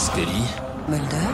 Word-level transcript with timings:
Scully 0.00 0.24
Mulder 0.88 1.28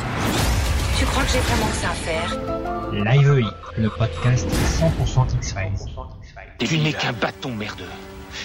Tu 0.98 1.04
crois 1.04 1.22
que 1.22 1.28
j'ai 1.30 1.38
vraiment 1.38 1.66
que 1.68 1.76
ça 1.76 1.90
à 1.90 1.94
faire? 1.94 2.92
Live 2.92 3.52
le 3.78 3.88
podcast 3.88 4.48
100% 4.48 5.36
X-Files. 5.36 5.94
Tu 6.58 6.78
n'es 6.78 6.92
qu'un 6.92 7.12
bâton 7.12 7.54
merdeux. 7.54 7.84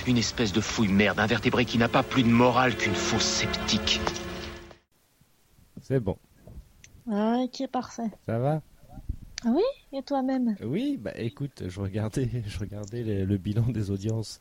Une 0.06 0.20
espèce 0.20 0.54
de 0.54 0.62
fouille 0.62 0.90
merde, 0.90 1.20
un 1.20 1.26
vertébré 1.26 1.66
qui 1.66 1.80
n'a 1.80 1.88
pas 1.88 2.04
plus 2.04 2.22
de 2.22 2.28
morale 2.28 2.78
qu'une 2.78 2.94
fausse 2.94 3.24
sceptique. 3.24 4.00
C'est 5.82 6.00
bon. 6.00 6.18
Ah, 7.12 7.38
ok, 7.44 7.68
parfait. 7.72 8.12
Ça 8.28 8.38
va? 8.38 8.62
Ah 9.44 9.50
oui? 9.50 9.64
Et 9.92 10.04
toi-même? 10.04 10.56
Oui, 10.64 11.00
bah 11.02 11.14
écoute, 11.16 11.64
je 11.68 11.80
regardais, 11.80 12.30
je 12.46 12.60
regardais 12.60 13.02
le, 13.02 13.26
le 13.26 13.38
bilan 13.38 13.64
des 13.70 13.90
audiences. 13.90 14.40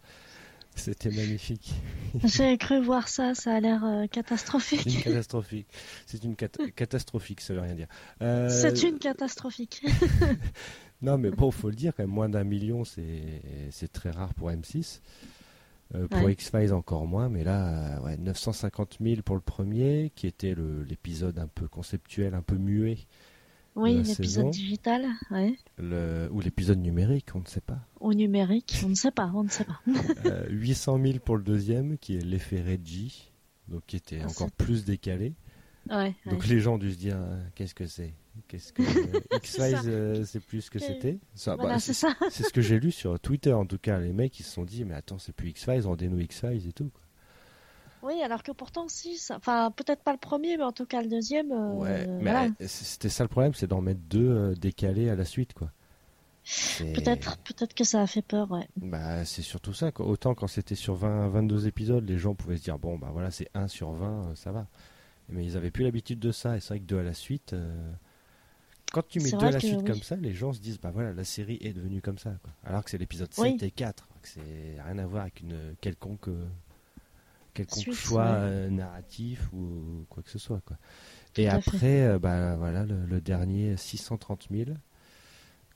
C'était 0.81 1.11
magnifique. 1.11 1.73
J'ai 2.25 2.57
cru 2.59 2.83
voir 2.83 3.09
ça, 3.09 3.35
ça 3.35 3.55
a 3.55 3.61
l'air 3.61 3.85
euh, 3.85 4.03
Une 4.03 4.09
catastrophique. 4.09 5.03
catastrophique. 5.05 5.67
C'est 6.07 6.25
une 6.25 6.35
cat- 6.37 6.49
catastrophique, 6.75 7.41
ça 7.41 7.55
veut 7.55 7.61
rien 7.61 7.75
dire. 7.75 7.87
Euh, 8.23 8.49
C'est 8.49 8.83
une 8.83 8.99
catastrophique. 8.99 9.85
Non, 11.03 11.17
mais 11.17 11.31
bon, 11.31 11.51
faut 11.51 11.71
le 11.71 11.75
dire 11.77 11.95
quand 11.97 12.03
même, 12.03 12.11
moins 12.11 12.29
d'un 12.29 12.45
million, 12.45 12.85
c'est 12.85 13.91
très 13.91 14.11
rare 14.11 14.35
pour 14.35 14.51
M6. 14.51 15.01
Euh, 15.95 16.07
pour 16.09 16.23
Ouais. 16.25 16.35
X-Files 16.35 16.75
encore 16.75 17.07
moins, 17.07 17.31
mais 17.31 17.43
là, 17.43 17.97
euh, 17.97 18.01
ouais, 18.01 18.17
950 18.19 18.99
000 19.01 19.23
pour 19.23 19.35
le 19.35 19.41
premier, 19.41 20.13
qui 20.15 20.27
était 20.27 20.55
l'épisode 20.87 21.39
un 21.39 21.47
peu 21.49 21.69
conceptuel, 21.69 22.35
un 22.35 22.43
peu 22.43 22.57
muet, 22.57 22.99
Oui, 23.77 24.03
l'épisode 24.03 24.51
digital, 24.51 25.07
ouais. 25.31 25.57
le, 25.79 26.29
ou 26.33 26.41
l'épisode 26.41 26.79
numérique, 26.81 27.29
on 27.35 27.41
ne 27.41 27.47
sait 27.47 27.61
pas. 27.61 27.79
Ou 28.01 28.13
numérique, 28.13 28.81
on 28.85 28.89
ne 28.91 28.95
sait 28.95 29.11
pas, 29.13 29.31
on 29.35 29.45
ne 29.45 29.49
sait 29.49 29.65
pas. 29.65 29.81
Euh, 30.27 30.47
800 30.51 30.99
000 31.03 31.19
pour 31.21 31.37
le 31.37 31.43
deuxième, 31.43 31.97
qui 31.99 32.17
est 32.17 32.21
l'effet 32.25 32.61
Reggie, 32.61 33.33
donc 33.69 33.83
qui 33.87 33.97
était 33.97 34.21
Ah, 34.23 34.27
encore 34.29 34.51
plus 34.51 34.85
décalé. 34.85 35.35
Ouais, 35.89 36.15
Donc 36.27 36.43
ouais. 36.43 36.49
les 36.49 36.61
gens 36.61 36.75
ont 36.75 36.79
dû 36.79 36.93
se 36.93 36.99
dire, 36.99 37.17
euh, 37.17 37.43
qu'est-ce 37.55 37.75
que 37.75 37.87
c'est? 37.87 38.13
Qu'est-ce 38.49 38.73
que 38.73 38.83
euh, 39.17 39.21
X-Files, 39.37 39.89
euh, 39.89 40.25
c'est 40.25 40.41
plus 40.41 40.61
ce 40.63 40.71
que 40.71 40.79
c'était? 40.79 41.19
Bah, 41.47 41.57
Voilà, 41.59 41.79
c'est 41.79 41.95
c'est 41.95 42.07
ça. 42.07 42.15
c'est 42.31 42.43
ce 42.45 42.53
que 42.53 42.61
j'ai 42.61 42.79
lu 42.79 42.91
sur 42.93 43.19
Twitter 43.19 43.53
en 43.53 43.65
tout 43.67 43.79
cas. 43.79 43.99
Les 43.99 44.13
mecs 44.13 44.39
ils 44.39 44.43
se 44.45 44.53
sont 44.53 44.65
dit, 44.65 44.85
mais 44.85 44.95
attends, 44.95 45.19
c'est 45.19 45.33
plus 45.33 45.51
X-Files, 45.51 45.87
rendez-nous 45.87 46.21
X-Files 46.21 46.67
et 46.69 46.73
tout. 46.73 46.91
quoi. 46.91 47.03
Oui, 48.03 48.23
alors 48.23 48.43
que 48.43 48.53
pourtant, 48.53 48.87
si, 48.89 49.19
ça... 49.19 49.37
enfin, 49.37 49.71
peut-être 49.71 50.03
pas 50.03 50.13
le 50.13 50.19
premier, 50.19 50.57
mais 50.57 50.65
en 50.65 50.73
tout 50.73 50.87
cas 50.87 51.03
le 51.03 51.09
deuxième. 51.09 51.53
euh, 51.53 51.73
ouais, 51.75 52.07
mais 52.07 52.23
voilà. 52.31 52.49
c'était 52.67 53.09
ça 53.09 53.25
le 53.25 53.29
problème, 53.29 53.55
c'est 53.55 53.67
d'en 53.67 53.81
mettre 53.81 54.01
deux 54.09 54.29
euh, 54.31 54.55
décalés 54.55 55.11
à 55.11 55.15
la 55.17 55.25
suite, 55.25 55.53
quoi. 55.55 55.71
Peut-être, 56.95 57.37
peut-être 57.39 57.75
que 57.75 57.85
ça 57.85 58.01
a 58.01 58.07
fait 58.07 58.23
peur, 58.23 58.51
ouais. 58.51 58.67
Bah, 58.77 59.25
c'est 59.25 59.43
surtout 59.43 59.75
ça. 59.75 59.93
quoi. 59.93 60.07
Autant 60.07 60.35
quand 60.35 60.47
c'était 60.47 60.75
sur 60.75 60.95
20, 60.95 61.29
22 61.29 61.67
épisodes, 61.67 62.09
les 62.09 62.19
gens 62.19 62.35
pouvaient 62.35 62.57
se 62.57 62.63
dire, 62.63 62.79
bon, 62.79 62.99
bah 62.99 63.11
voilà, 63.13 63.31
c'est 63.31 63.49
1 63.55 63.69
sur 63.69 63.93
20, 63.93 64.09
euh, 64.31 64.35
ça 64.35 64.51
va. 64.51 64.67
Mais 65.29 65.45
ils 65.45 65.57
avaient 65.57 65.71
plus 65.71 65.85
l'habitude 65.85 66.19
de 66.19 66.33
ça, 66.33 66.57
et 66.57 66.61
c'est 66.61 66.69
vrai 66.69 66.79
que 66.81 66.85
deux 66.87 66.99
à 66.99 67.03
la 67.03 67.15
suite. 67.15 67.53
euh, 67.53 67.93
Quand 68.93 69.07
tu 69.07 69.21
mets 69.21 69.31
deux 69.31 69.47
à 69.47 69.51
la 69.51 69.61
suite 69.61 69.77
oui. 69.79 69.85
comme 69.85 70.03
ça, 70.03 70.17
les 70.17 70.33
gens 70.33 70.53
se 70.53 70.61
disent, 70.61 70.81
bah 70.81 70.91
voilà, 70.93 71.13
la 71.13 71.25
série 71.25 71.59
est 71.61 71.73
devenue 71.75 72.01
comme 72.01 72.19
ça. 72.19 72.31
Quoi. 72.43 72.51
Alors 72.65 72.83
que 72.85 72.91
c'est 72.91 72.99
l'épisode 72.99 73.33
7 73.33 73.45
Oui. 73.45 73.59
et 73.61 73.71
4, 73.71 74.09
que 74.23 74.29
c'est 74.29 74.77
rien 74.85 74.99
à 74.99 75.07
voir 75.07 75.23
avec 75.23 75.43
une 75.43 75.77
quelconque, 75.81 76.29
quelconque 77.65 77.83
Suite, 77.83 77.95
choix 77.95 78.25
ouais. 78.25 78.31
euh, 78.39 78.71
narratif 78.71 79.49
ou 79.53 80.05
quoi 80.09 80.23
que 80.23 80.31
ce 80.31 80.39
soit. 80.39 80.61
Quoi. 80.67 80.77
Et 81.37 81.49
Tout 81.49 81.55
après, 81.55 82.03
euh, 82.03 82.19
bah 82.19 82.57
voilà, 82.57 82.85
le, 82.85 83.05
le 83.07 83.21
dernier, 83.21 83.77
630 83.77 84.49
000 84.51 84.71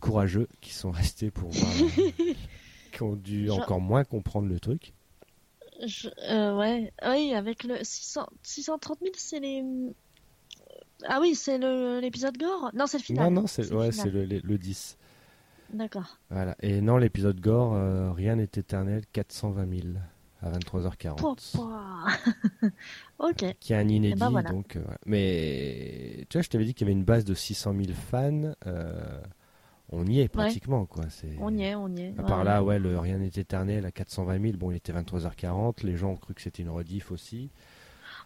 courageux 0.01 0.49
qui 0.61 0.73
sont 0.73 0.91
restés 0.91 1.31
pour 1.31 1.51
voir, 1.53 1.73
qui 2.93 3.03
ont 3.03 3.17
dû 3.17 3.47
Genre- 3.47 3.61
encore 3.61 3.81
moins 3.81 4.05
comprendre 4.05 4.49
le 4.49 4.61
truc. 4.61 4.93
Je- 5.87 6.09
euh, 6.31 6.57
ouais, 6.57 6.93
oui, 7.07 7.35
avec 7.35 7.65
le 7.65 7.77
600... 7.83 8.27
630 8.43 8.99
000, 9.01 9.13
c'est 9.17 9.41
les. 9.41 9.63
Ah 11.07 11.19
oui, 11.21 11.35
c'est 11.35 11.59
le- 11.59 12.01
l'épisode 12.01 12.37
gore? 12.39 12.71
Non, 12.75 12.87
c'est 12.87 12.99
le 12.99 13.03
final. 13.03 13.33
non, 13.33 13.43
non, 13.43 13.47
c'est 13.47 13.69
le 13.69 13.77
ouais, 13.77 13.91
le, 14.13 14.25
le- 14.25 14.41
le 14.43 14.59
10. 14.59 14.97
D'accord. 15.73 16.19
Voilà. 16.31 16.55
Et 16.61 16.81
non, 16.81 16.97
l'épisode 16.99 17.41
gore, 17.41 17.75
euh, 17.75 18.13
rien 18.13 18.37
n'est 18.37 18.45
éternel, 18.45 19.03
420 19.13 19.69
000 19.69 19.89
à 20.45 20.51
23h40. 20.59 21.17
Pouah, 21.17 22.07
ok. 23.19 23.57
Qui 23.61 23.73
est 23.73 23.77
un 23.77 23.89
inédit, 23.89 24.15
Eh 24.17 24.21
ben 24.21 24.31
voilà. 24.31 24.51
donc. 24.51 24.77
euh. 24.77 24.85
Mais 25.07 26.27
tu 26.29 26.37
vois, 26.39 26.43
je 26.43 26.49
t'avais 26.49 26.65
dit 26.65 26.75
qu'il 26.75 26.87
y 26.87 26.91
avait 26.91 26.99
une 26.99 27.05
base 27.05 27.25
de 27.25 27.35
600 27.35 27.73
000 27.73 27.85
fans. 28.11 28.53
euh, 28.67 29.21
on 29.91 30.07
y 30.07 30.21
est 30.21 30.29
pratiquement, 30.29 30.87
quoi. 30.87 31.05
C'est... 31.11 31.37
On 31.41 31.55
y 31.57 31.63
est, 31.63 31.75
on 31.75 31.89
y 31.89 32.01
est. 32.03 32.15
À 32.19 32.23
part 32.23 32.39
ouais. 32.39 32.45
là, 32.45 32.63
ouais, 32.65 32.79
le 32.79 32.99
Rien 32.99 33.19
n'est 33.19 33.29
éternel 33.29 33.85
à 33.87 33.91
420 33.93 34.41
000. 34.43 34.57
Bon, 34.57 34.71
il 34.71 34.77
était 34.77 34.93
23h40. 34.93 35.85
Les 35.85 35.97
gens 35.97 36.11
ont 36.13 36.17
cru 36.17 36.35
que 36.35 36.41
c'était 36.43 36.63
une 36.63 36.71
rediff 36.71 37.11
aussi. 37.13 37.51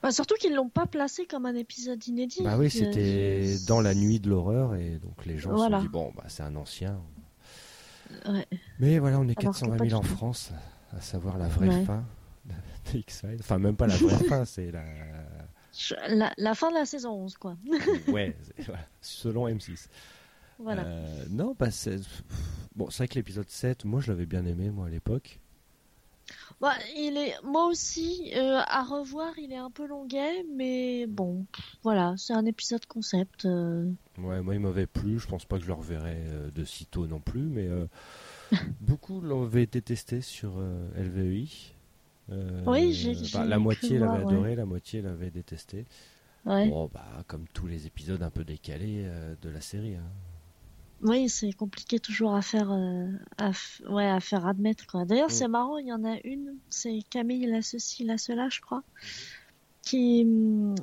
Bah, 0.02 0.12
surtout 0.12 0.34
qu'ils 0.36 0.54
l'ont 0.54 0.68
pas 0.68 0.86
placé 0.86 1.26
comme 1.26 1.44
un 1.46 1.54
épisode 1.56 2.06
inédit. 2.06 2.42
Bah 2.42 2.56
oui, 2.56 2.66
Euh, 2.66 2.68
c'était 2.68 3.56
dans 3.66 3.80
la 3.80 3.94
nuit 3.94 4.20
de 4.20 4.30
l'horreur. 4.30 4.76
Et 4.76 4.98
donc 4.98 5.26
les 5.26 5.36
gens 5.38 5.50
se 5.50 5.56
Voilà. 5.56 5.78
sont 5.78 5.82
dit, 5.82 5.88
bon, 5.88 6.12
bah, 6.16 6.24
c'est 6.28 6.44
un 6.44 6.54
ancien. 6.56 7.00
Ouais. 8.28 8.46
Mais 8.78 8.98
voilà, 9.00 9.18
on 9.18 9.28
est 9.28 9.36
Alors 9.38 9.52
que 9.54 9.58
420 9.60 9.76
pas 9.76 9.84
000 9.84 9.98
en. 10.00 10.02
France, 10.02 10.52
à 10.96 11.00
savoir 11.00 11.38
la 11.38 11.48
vraie 11.48 11.68
Ouais. 11.68 11.84
fin 11.84 12.04
de 12.46 12.98
X-Files. 12.98 13.36
Enfin, 13.40 13.58
même 13.58 13.76
pas 13.76 13.86
la 13.86 13.96
vraie 13.96 14.24
fin, 14.28 14.44
c'est 14.44 14.70
la. 14.70 14.84
La, 16.08 16.32
la 16.36 16.54
fin 16.54 16.70
de 16.70 16.74
la 16.76 16.86
saison 16.86 17.12
11, 17.12 17.36
quoi. 17.36 17.56
Ouais, 18.08 18.36
voilà, 18.66 18.80
selon 19.00 19.46
M6. 19.48 19.86
voilà. 20.58 20.84
Euh, 20.84 21.24
non, 21.30 21.54
bah, 21.58 21.70
c'est. 21.70 22.00
Bon, 22.74 22.90
c'est 22.90 22.98
vrai 22.98 23.08
que 23.08 23.14
l'épisode 23.14 23.48
7, 23.48 23.84
moi 23.84 24.00
je 24.00 24.10
l'avais 24.10 24.26
bien 24.26 24.44
aimé, 24.46 24.70
moi 24.70 24.86
à 24.86 24.88
l'époque. 24.88 25.40
Bah, 26.60 26.74
il 26.96 27.16
est, 27.16 27.34
moi 27.44 27.66
aussi, 27.66 28.32
euh, 28.36 28.58
à 28.66 28.82
revoir, 28.82 29.38
il 29.38 29.52
est 29.52 29.56
un 29.56 29.70
peu 29.70 29.86
longuet, 29.86 30.44
mais 30.54 31.06
bon, 31.06 31.46
voilà, 31.84 32.14
c'est 32.18 32.32
un 32.34 32.44
épisode 32.44 32.84
concept. 32.86 33.44
euh, 33.46 33.88
Ouais, 34.18 34.42
moi 34.42 34.54
il 34.54 34.60
m'avait 34.60 34.86
plu, 34.86 35.18
je 35.18 35.26
pense 35.28 35.44
pas 35.44 35.56
que 35.56 35.62
je 35.62 35.68
le 35.68 35.74
reverrai 35.74 36.16
de 36.54 36.64
sitôt 36.64 37.06
non 37.06 37.20
plus, 37.20 37.42
mais 37.42 37.68
beaucoup 38.80 39.20
l'avaient 39.20 39.66
détesté 39.66 40.20
sur 40.20 40.54
euh, 40.58 40.88
LVEI. 40.96 41.48
Euh, 42.30 42.62
Oui, 42.66 42.92
j'ai- 42.92 43.14
bah, 43.32 43.44
la 43.44 43.58
moitié 43.58 43.98
l'avait 43.98 44.24
ouais. 44.24 44.32
adoré, 44.32 44.54
la 44.56 44.64
moitié 44.66 45.00
l'avait 45.02 45.30
détesté. 45.30 45.86
Ouais. 46.44 46.68
Bon, 46.68 46.90
bah, 46.92 47.04
comme 47.26 47.44
tous 47.52 47.66
les 47.66 47.86
épisodes 47.86 48.22
un 48.22 48.30
peu 48.30 48.44
décalés 48.44 49.02
euh, 49.06 49.34
de 49.42 49.48
la 49.48 49.60
série. 49.60 49.94
hein. 49.96 50.10
Oui, 51.02 51.28
c'est 51.28 51.52
compliqué 51.52 52.00
toujours 52.00 52.34
à 52.34 52.42
faire, 52.42 52.70
à, 52.72 53.50
ouais, 53.88 54.06
à 54.10 54.18
faire 54.20 54.46
admettre. 54.46 55.06
D'ailleurs, 55.06 55.28
Mm. 55.28 55.32
c'est 55.32 55.48
marrant, 55.48 55.78
il 55.78 55.86
y 55.86 55.92
en 55.92 56.04
a 56.04 56.16
une, 56.24 56.56
c'est 56.70 56.98
Camille 57.08 57.46
la 57.46 57.62
ceci, 57.62 58.02
la 58.04 58.18
cela, 58.18 58.48
je 58.50 58.60
crois, 58.60 58.82
qui 59.82 60.22
hum, 60.24 60.74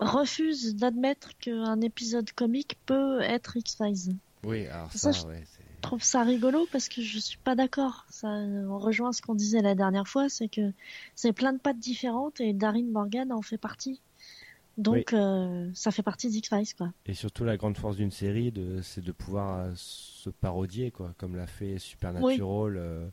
refuse 0.00 0.74
d'admettre 0.76 1.36
qu'un 1.38 1.80
épisode 1.82 2.32
comique 2.32 2.76
peut 2.86 3.20
être 3.20 3.56
X-Files. 3.56 4.16
Oui, 4.44 4.66
alors 4.68 4.90
Ça, 4.92 5.12
ça, 5.12 5.20
je- 5.20 5.26
ouais, 5.26 5.44
trouve 5.88 6.02
ça 6.02 6.22
rigolo 6.22 6.66
parce 6.72 6.88
que 6.88 7.02
je 7.02 7.18
suis 7.18 7.38
pas 7.38 7.54
d'accord. 7.54 8.06
Ça 8.10 8.28
euh, 8.28 8.66
rejoint 8.68 9.12
ce 9.12 9.22
qu'on 9.22 9.34
disait 9.34 9.62
la 9.62 9.74
dernière 9.74 10.06
fois, 10.06 10.28
c'est 10.28 10.48
que 10.48 10.72
c'est 11.14 11.32
plein 11.32 11.52
de 11.52 11.58
pattes 11.58 11.78
différentes 11.78 12.40
et 12.40 12.52
Darin 12.52 12.84
Morgan 12.84 13.32
en 13.32 13.42
fait 13.42 13.58
partie. 13.58 14.00
Donc 14.76 15.12
euh, 15.12 15.68
ça 15.74 15.90
fait 15.90 16.04
partie 16.04 16.30
d'X-Files 16.30 16.74
quoi. 16.76 16.92
Et 17.06 17.14
surtout, 17.14 17.44
la 17.44 17.56
grande 17.56 17.76
force 17.76 17.96
d'une 17.96 18.12
série, 18.12 18.52
de, 18.52 18.80
c'est 18.82 19.00
de 19.04 19.12
pouvoir 19.12 19.58
euh, 19.58 19.72
se 19.74 20.30
parodier, 20.30 20.90
quoi, 20.92 21.14
comme 21.18 21.34
l'a 21.34 21.46
fait 21.48 21.78
Supernatural, 21.78 22.76
euh, 22.76 23.08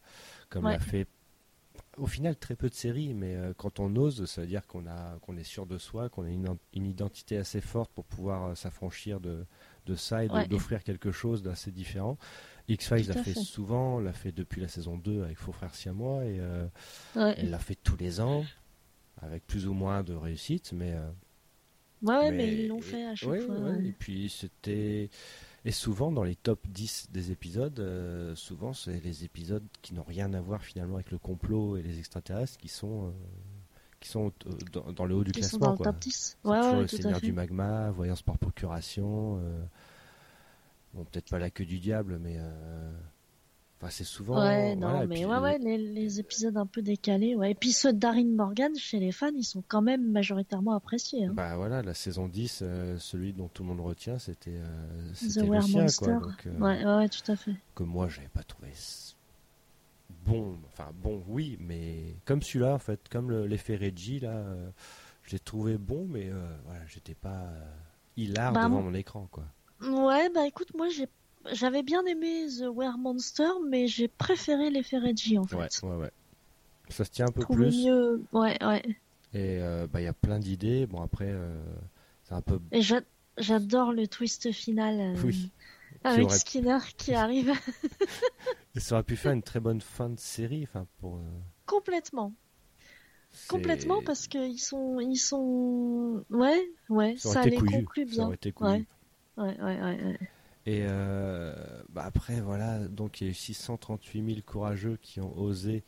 comme 0.50 0.66
Ouais. 0.66 0.74
l'a 0.74 0.80
fait. 0.80 1.08
Au 1.98 2.08
final, 2.08 2.36
très 2.36 2.56
peu 2.56 2.70
de 2.70 2.74
séries, 2.74 3.14
mais 3.14 3.38
quand 3.58 3.80
on 3.80 3.96
ose, 3.96 4.26
ça 4.26 4.42
veut 4.42 4.48
dire 4.48 4.68
qu'on 4.68 4.86
a, 4.86 5.18
qu'on 5.22 5.38
est 5.38 5.46
sûr 5.46 5.66
de 5.66 5.78
soi, 5.78 6.10
qu'on 6.10 6.26
a 6.26 6.30
une, 6.30 6.58
une 6.74 6.86
identité 6.86 7.38
assez 7.38 7.62
forte 7.62 7.90
pour 7.94 8.04
pouvoir 8.04 8.56
s'affranchir 8.58 9.22
de, 9.22 9.46
de 9.86 9.96
ça 9.96 10.26
et 10.26 10.30
Ouais. 10.30 10.46
d'offrir 10.46 10.84
quelque 10.84 11.12
chose 11.12 11.42
d'assez 11.42 11.72
différent. 11.72 12.18
X-Files 12.68 13.08
l'a 13.08 13.14
fait, 13.14 13.34
fait. 13.34 13.40
souvent, 13.40 14.00
l'a 14.00 14.14
fait 14.14 14.32
depuis 14.32 14.62
la 14.62 14.68
saison 14.68 14.98
2 14.98 15.24
avec 15.24 15.38
Faux 15.38 15.52
Frères 15.52 15.76
Siamois, 15.76 16.26
et 16.26 16.40
euh, 16.40 16.66
Ouais, 17.16 17.36
elle 17.38 17.50
l'a 17.52 17.60
fait 17.60 17.76
tous 17.76 17.98
les 17.98 18.20
ans, 18.22 18.44
avec 19.22 19.46
plus 19.46 19.68
ou 19.68 19.74
moins 19.74 20.04
de 20.04 20.14
réussite, 20.14 20.72
mais. 20.74 20.94
euh, 20.94 21.10
ouais, 22.04 22.32
mais, 22.32 22.54
ils 22.64 22.68
l'ont 22.68 22.82
fait 22.82 23.06
à 23.06 23.16
chaque 23.16 23.30
ouais, 23.30 23.42
fois. 23.42 23.56
ouais. 23.56 23.86
Et 23.88 23.92
puis 23.92 24.30
c'était. 24.30 25.10
Et 25.68 25.72
souvent 25.72 26.12
dans 26.12 26.24
les 26.24 26.36
top 26.36 26.60
10 26.68 27.08
des 27.12 27.32
épisodes, 27.32 27.80
euh, 27.80 28.36
souvent 28.36 28.72
c'est 28.74 29.00
les 29.04 29.24
épisodes 29.24 29.64
qui 29.82 29.96
n'ont 29.96 30.04
rien 30.04 30.32
à 30.36 30.40
voir 30.42 30.62
finalement 30.62 30.96
avec 30.96 31.10
le 31.10 31.18
complot 31.18 31.78
et 31.78 31.82
les 31.82 31.98
extraterrestres 31.98 32.58
qui 32.58 32.68
sont, 32.68 33.08
euh, 33.08 33.12
qui 34.00 34.10
sont 34.10 34.32
au- 34.46 34.54
dans, 34.72 34.92
dans 34.94 35.06
le 35.06 35.16
haut 35.16 35.24
du 35.24 35.32
Ils 35.36 35.44
sont 35.44 35.58
classement. 35.58 35.74
dans 35.76 35.84
le 35.86 35.92
top 35.92 36.00
10. 36.00 36.38
C'est 36.44 36.48
Ouais, 36.48 36.60
ouais, 36.60 36.82
le 36.82 36.88
Seigneur 36.88 37.20
du 37.20 37.32
Magma, 37.34 37.90
Voyance 37.90 38.22
par 38.22 38.38
procuration. 38.38 39.38
Bon, 40.96 41.04
peut-être 41.04 41.30
pas 41.30 41.38
la 41.40 41.50
queue 41.52 41.66
du 41.66 41.78
diable, 41.80 42.18
mais. 42.20 42.38
euh, 42.40 42.92
Enfin, 43.78 43.90
c'est 43.92 44.06
souvent. 44.06 44.40
Ouais, 44.40 44.74
non, 44.78 44.88
voilà, 44.88 45.06
mais 45.06 45.16
puis, 45.16 45.26
ouais, 45.26 45.38
ouais, 45.38 45.58
les, 45.60 45.78
les 45.78 46.20
épisodes 46.22 46.56
un 46.56 46.66
peu 46.66 46.82
décalés, 46.82 47.36
ouais. 47.36 47.52
Et 47.52 47.56
puis 47.56 47.74
ceux 47.74 47.92
de 47.92 48.00
Darin 48.00 48.24
Morgan, 48.26 48.74
chez 48.78 49.00
les 49.02 49.12
fans, 49.12 49.34
ils 49.36 49.44
sont 49.44 49.64
quand 49.68 49.82
même 49.82 50.10
majoritairement 50.12 50.74
appréciés. 50.74 51.26
Hein. 51.26 51.34
Bah 51.36 51.58
voilà, 51.58 51.82
la 51.82 51.94
saison 51.94 52.30
10, 52.30 52.60
euh, 52.62 52.98
celui 52.98 53.34
dont 53.34 53.50
tout 53.50 53.64
le 53.64 53.70
monde 53.70 53.82
retient, 53.82 54.18
c'était 54.18 54.52
euh, 54.56 55.12
The 55.12 55.16
c'était 55.16 55.48
le 55.48 55.62
sien, 55.62 55.86
quoi. 55.98 56.08
Donc, 56.14 56.46
Ouais, 56.46 56.86
ouais, 56.86 56.96
ouais, 56.96 57.10
tout 57.10 57.30
à 57.30 57.36
fait. 57.36 57.54
que 57.76 57.84
moi 57.84 58.08
j'avais 58.08 58.30
pas 58.30 58.44
trouvé 58.44 58.70
bon 60.26 60.58
enfin 60.68 60.92
bon 60.94 61.24
oui 61.28 61.58
mais 61.60 62.16
comme 62.26 62.42
celui-là 62.42 62.74
en 62.74 62.80
fait 62.80 63.10
comme 63.10 63.30
le- 63.30 63.46
l'effet 63.48 63.76
Reggie 63.76 64.20
là 64.20 64.32
euh, 64.32 64.70
j'ai 65.28 65.40
trouvé 65.40 65.78
bon, 65.80 66.06
mais 66.08 66.30
euh, 66.30 66.56
voilà, 66.66 66.86
j'étais 66.86 67.16
pas 67.16 67.30
euh, 67.48 67.66
hilar 68.16 68.54
Bah, 68.54 68.66
devant 68.66 68.82
mon 68.84 68.94
écran, 68.94 69.28
quoi. 69.32 69.46
Ouais, 69.88 70.30
bah 70.30 70.46
écoute, 70.48 70.74
moi 70.76 70.90
j'ai 70.90 71.08
j'avais 71.52 71.84
bien 71.84 72.04
aimé 72.06 72.48
The 72.60 72.66
Were 72.74 72.98
Monster, 72.98 73.50
mais 73.68 73.88
j'ai 73.88 74.08
préféré 74.08 74.70
l'effet 74.72 74.98
Reggie 74.98 75.38
en 75.38 75.46
fait. 75.46 75.56
Ouais, 75.58 75.68
ouais, 75.84 75.96
ouais. 75.98 76.12
Ça 76.90 77.06
se 77.06 77.12
tient 77.12 77.28
un 77.28 77.32
peu 77.32 77.46
plus. 77.46 77.86
mieux. 77.86 78.24
Ouais, 78.32 78.58
ouais. 78.64 78.82
Et 79.34 79.60
euh, 79.62 79.86
bah, 79.92 80.02
il 80.02 80.06
y 80.06 80.08
a 80.08 80.14
plein 80.14 80.40
d'idées. 80.40 80.86
Bon, 80.88 81.02
après, 81.02 81.28
euh, 81.30 81.56
c'est 82.24 82.34
un 82.34 82.42
peu. 82.42 82.60
Et 82.72 82.82
j'a- 82.82 83.02
j'adore 83.38 83.92
le 83.92 84.08
twist 84.08 84.52
final 84.52 85.00
euh, 85.00 85.22
Oui. 85.24 85.52
avec 86.04 86.26
aurait- 86.28 86.38
Skinner 86.38 86.80
qui 86.98 87.14
arrive 87.14 87.52
Et 88.76 88.80
ça 88.80 88.96
aurait 88.96 89.04
pu 89.04 89.16
faire 89.16 89.32
une 89.34 89.44
très 89.44 89.60
bonne 89.60 89.82
fin 89.82 90.10
de 90.10 90.20
série. 90.20 90.64
Enfin, 90.64 90.86
pour. 91.00 91.16
euh, 91.18 91.20
complètement. 91.66 92.34
Complètement 93.50 94.02
parce 94.02 94.28
qu'ils 94.28 94.60
sont 94.62 95.00
ils 95.02 95.18
sont 95.18 96.24
ouais, 96.30 96.70
ouais, 96.90 97.16
Ça 97.18 97.34
ça, 97.34 97.44
les 97.44 97.58
conclut 97.58 98.08
Ça 98.08 98.16
bien. 98.16 98.26
aurait 98.28 98.36
été 98.36 98.52
couillu. 98.54 98.70
Ouais. 98.72 98.86
Ouais, 99.38 99.56
ouais, 99.62 99.82
ouais. 99.82 100.20
Et 100.68 100.82
euh, 100.88 101.54
bah 101.90 102.04
après, 102.06 102.42
voilà, 102.42 102.80
donc 102.80 103.22
il 103.22 103.26
y 103.26 103.28
a 103.28 103.32
eu 103.32 103.36
638 103.36 104.26
000 104.26 104.40
courageux 104.46 104.98
qui 105.02 105.22
ont 105.22 105.38
osé 105.38 105.84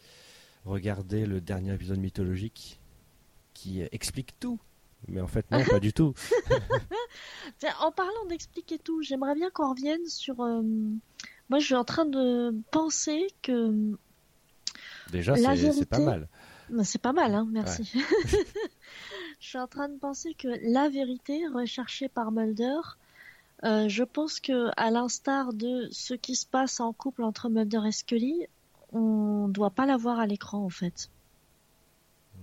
regarder 0.66 1.26
le 1.26 1.42
dernier 1.42 1.74
épisode 1.74 1.98
mythologique 2.00 2.80
qui 3.54 3.82
explique 3.92 4.40
tout. 4.40 4.60
Mais 5.08 5.22
en 5.22 5.28
fait, 5.28 5.50
non, 5.52 5.64
pas 5.64 5.80
du 5.80 5.94
tout. 5.94 6.14
Tiens, 7.60 7.74
En 7.80 7.92
parlant 7.92 8.26
d'expliquer 8.30 8.78
tout, 8.78 9.02
j'aimerais 9.02 9.36
bien 9.36 9.50
qu'on 9.50 9.72
revienne 9.72 10.06
sur. 10.08 10.42
euh, 10.42 10.62
Moi, 11.50 11.60
je 11.60 11.66
suis 11.66 11.76
en 11.76 11.84
train 11.86 12.06
de 12.06 12.54
penser 12.72 13.28
que 13.42 13.96
Déjà, 15.12 15.36
c'est 15.36 15.86
pas 15.90 16.00
mal. 16.00 16.28
Bah, 16.70 16.84
C'est 16.84 17.02
pas 17.02 17.14
mal, 17.14 17.34
hein, 17.34 17.48
merci. 17.50 17.90
je 19.40 19.48
suis 19.48 19.58
en 19.58 19.68
train 19.68 19.88
de 19.88 19.98
penser 19.98 20.34
que 20.34 20.50
la 20.64 20.90
vérité 20.90 21.48
recherchée 21.48 22.10
par 22.10 22.32
Mulder, 22.32 22.80
euh, 23.64 23.88
je 23.90 24.04
pense 24.04 24.40
que 24.40 24.70
à 24.78 24.92
l'instar 24.92 25.54
de 25.54 25.88
ce 25.92 26.14
qui 26.14 26.36
se 26.36 26.46
passe 26.46 26.80
en 26.80 26.94
couple 26.94 27.24
entre 27.24 27.50
Mulder 27.50 27.82
et 27.88 27.92
Scully, 27.92 28.46
on 28.94 29.48
doit 29.48 29.72
pas 29.72 29.86
la 29.86 29.98
voir 29.98 30.20
à 30.20 30.28
l'écran 30.28 30.64
en 30.64 30.70
fait. 30.70 31.10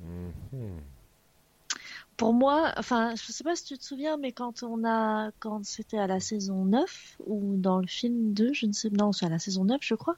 Mhm. 0.03 0.81
Pour 2.17 2.33
moi, 2.33 2.73
enfin, 2.77 3.15
je 3.17 3.33
sais 3.33 3.43
pas 3.43 3.57
si 3.57 3.65
tu 3.65 3.77
te 3.77 3.83
souviens, 3.85 4.17
mais 4.17 4.31
quand 4.31 4.63
on 4.63 4.85
a, 4.85 5.33
quand 5.41 5.65
c'était 5.65 5.99
à 5.99 6.07
la 6.07 6.21
saison 6.21 6.65
9 6.65 7.17
ou 7.27 7.57
dans 7.57 7.79
le 7.81 7.89
film 7.89 8.33
2, 8.33 8.53
je 8.53 8.67
ne 8.67 8.73
sais, 8.73 8.89
non, 8.91 9.11
c'est 9.11 9.27
à 9.27 9.29
la 9.29 9.41
saison 9.41 9.65
9, 9.65 9.79
je 9.83 9.97
crois, 9.97 10.15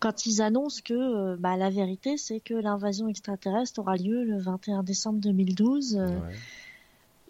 quand 0.00 0.26
ils 0.26 0.42
annoncent 0.42 0.80
que, 0.84 0.94
euh, 0.94 1.36
bah, 1.38 1.56
la 1.56 1.70
vérité, 1.70 2.16
c'est 2.16 2.40
que 2.40 2.54
l'invasion 2.54 3.06
extraterrestre 3.06 3.78
aura 3.78 3.96
lieu 3.96 4.24
le 4.24 4.38
21 4.40 4.82
décembre 4.82 5.20
2012. 5.20 5.96
euh, 5.96 6.18
Ouais. 6.18 6.34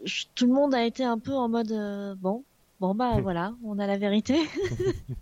je- 0.04 0.24
tout 0.34 0.46
le 0.46 0.54
monde 0.54 0.74
a 0.74 0.84
été 0.86 1.04
un 1.04 1.18
peu 1.18 1.34
en 1.34 1.48
mode 1.50 1.72
euh, 1.72 2.14
bon, 2.14 2.42
bon 2.80 2.94
bah 2.94 3.20
voilà, 3.20 3.54
on 3.64 3.78
a 3.78 3.86
la 3.86 3.98
vérité. 3.98 4.36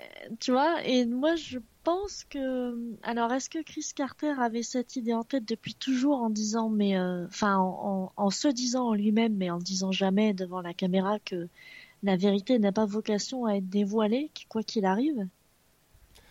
Euh, 0.00 0.04
tu 0.40 0.50
vois, 0.50 0.82
et 0.84 1.06
moi 1.06 1.36
je 1.36 1.58
pense 1.84 2.24
que 2.24 2.74
alors 3.04 3.32
est-ce 3.32 3.48
que 3.48 3.62
Chris 3.62 3.86
Carter 3.94 4.32
avait 4.40 4.62
cette 4.64 4.96
idée 4.96 5.12
en 5.14 5.22
tête 5.22 5.44
depuis 5.44 5.74
toujours 5.74 6.20
en 6.22 6.30
disant 6.30 6.68
mais 6.68 6.98
euh, 6.98 7.26
enfin 7.26 7.58
en, 7.58 8.10
en- 8.16 8.24
en 8.24 8.30
se 8.30 8.48
disant 8.48 8.88
en 8.88 8.94
lui-même 8.94 9.36
mais 9.36 9.50
en 9.50 9.58
disant 9.58 9.92
jamais 9.92 10.34
devant 10.34 10.62
la 10.62 10.74
caméra 10.74 11.18
que 11.20 11.48
la 12.02 12.16
vérité 12.16 12.58
n'a 12.58 12.72
pas 12.72 12.86
vocation 12.86 13.44
à 13.46 13.54
être 13.56 13.68
dévoilée 13.68 14.30
qu- 14.34 14.46
quoi 14.48 14.62
qu'il 14.64 14.84
arrive? 14.84 15.28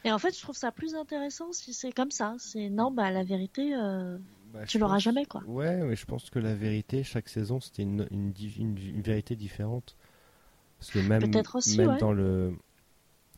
Et 0.03 0.11
en 0.11 0.19
fait, 0.19 0.35
je 0.35 0.41
trouve 0.41 0.57
ça 0.57 0.71
plus 0.73 0.95
intéressant 0.95 1.53
si 1.53 1.73
c'est 1.73 1.93
comme 1.93 2.11
ça. 2.11 2.35
C'est 2.37 2.69
non, 2.69 2.91
bah 2.91 3.09
la 3.11 3.23
vérité, 3.23 3.73
euh, 3.73 4.17
Bah, 4.53 4.65
tu 4.67 4.77
l'auras 4.79 4.99
jamais 4.99 5.25
quoi. 5.25 5.41
Ouais, 5.47 5.77
mais 5.83 5.95
je 5.95 6.05
pense 6.05 6.29
que 6.29 6.37
la 6.39 6.53
vérité, 6.53 7.03
chaque 7.03 7.27
saison, 7.27 7.59
c'était 7.59 7.81
une, 7.83 8.07
une, 8.11 8.31
di- 8.31 8.53
une- 8.59 8.77
une 8.77 9.01
vérité 9.01 9.35
différente. 9.35 9.97
Parce 10.79 10.91
que 10.91 10.99
même, 10.99 11.31
Peut-être 11.31 11.55
aussi, 11.55 11.77
même 11.77 11.89
ouais. 11.89 11.97
dans 11.97 12.13
le. 12.13 12.53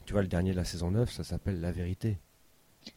Tu 0.05 0.13
vois, 0.13 0.21
le 0.21 0.27
dernier 0.27 0.51
de 0.51 0.57
la 0.57 0.65
saison 0.65 0.91
9, 0.91 1.09
ça 1.11 1.23
s'appelle 1.23 1.61
La 1.61 1.71
vérité. 1.71 2.17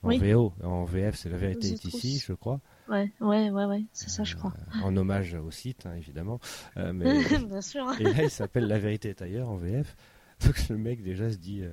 En 0.03 0.09
Oui. 0.09 0.19
VO. 0.19 0.53
En 0.63 0.85
VF, 0.85 1.15
c'est 1.17 1.31
La 1.31 1.39
vérité 1.39 1.69
est 1.69 1.85
ici, 1.85 2.23
je 2.27 2.33
crois. 2.35 2.61
Ouais, 2.91 3.11
ouais, 3.21 3.51
ouais, 3.51 3.65
ouais, 3.65 3.85
c'est 3.93 4.11
ça, 4.11 4.25
je 4.25 4.37
crois. 4.37 4.53
Euh, 4.77 4.81
en 4.85 4.97
hommage 4.97 5.35
au 5.35 5.51
site, 5.51 5.87
hein, 5.87 5.95
évidemment. 5.97 6.41
Euh, 6.77 6.93
mais... 6.95 7.23
Bien 7.39 7.61
sûr. 7.63 7.87
Et 8.01 8.03
là, 8.05 8.25
il 8.25 8.31
s'appelle 8.31 8.67
La 8.67 8.79
vérité 8.79 9.11
est 9.11 9.23
ailleurs 9.23 9.49
en 9.49 9.57
VF. 9.57 9.97
Donc 10.45 10.69
le 10.69 10.77
mec 10.77 11.03
déjà 11.03 11.31
se 11.31 11.37
dit 11.37 11.63
euh, 11.63 11.73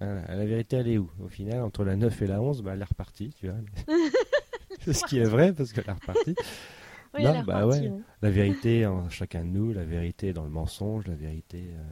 Ah, 0.00 0.34
La 0.34 0.44
vérité, 0.46 0.76
elle 0.76 0.88
est 0.88 0.98
où? 0.98 1.10
Au 1.22 1.28
final, 1.28 1.62
entre 1.62 1.84
la 1.84 1.96
9 1.96 2.20
et 2.22 2.26
la 2.26 2.40
11, 2.42 2.62
bah, 2.62 2.72
elle 2.74 2.80
est 2.82 2.84
repartie, 2.84 3.30
tu 3.38 3.48
vois. 3.48 3.56
Ce 4.92 5.04
qui 5.04 5.18
est 5.18 5.24
vrai 5.24 5.52
parce 5.52 5.72
qu'elle 5.72 5.88
est 5.88 5.92
repartie. 5.92 6.34
Oui, 7.14 7.22
Non, 7.24 7.42
bah 7.42 7.64
repartie, 7.64 7.88
ouais. 7.88 7.88
ouais. 7.88 8.02
La 8.22 8.30
vérité 8.30 8.86
en 8.86 9.08
chacun 9.08 9.40
de 9.44 9.48
nous, 9.48 9.72
la 9.72 9.84
vérité 9.84 10.32
dans 10.32 10.44
le 10.44 10.50
mensonge, 10.50 11.06
la 11.06 11.14
vérité. 11.14 11.70
euh, 11.74 11.82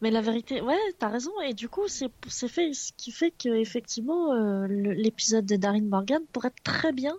Mais 0.00 0.10
la 0.10 0.20
vérité, 0.20 0.60
ouais, 0.60 0.76
t'as 0.98 1.08
raison. 1.08 1.30
Et 1.42 1.54
du 1.54 1.68
coup, 1.68 1.86
c'est 1.88 2.08
fait, 2.48 2.72
ce 2.74 2.92
qui 2.96 3.12
fait 3.12 3.30
que 3.30 3.48
effectivement, 3.50 4.32
euh, 4.32 4.66
l'épisode 4.68 5.46
de 5.46 5.56
Darren 5.56 5.82
Morgan 5.88 6.22
pourrait 6.32 6.52
très 6.64 6.92
bien 6.92 7.14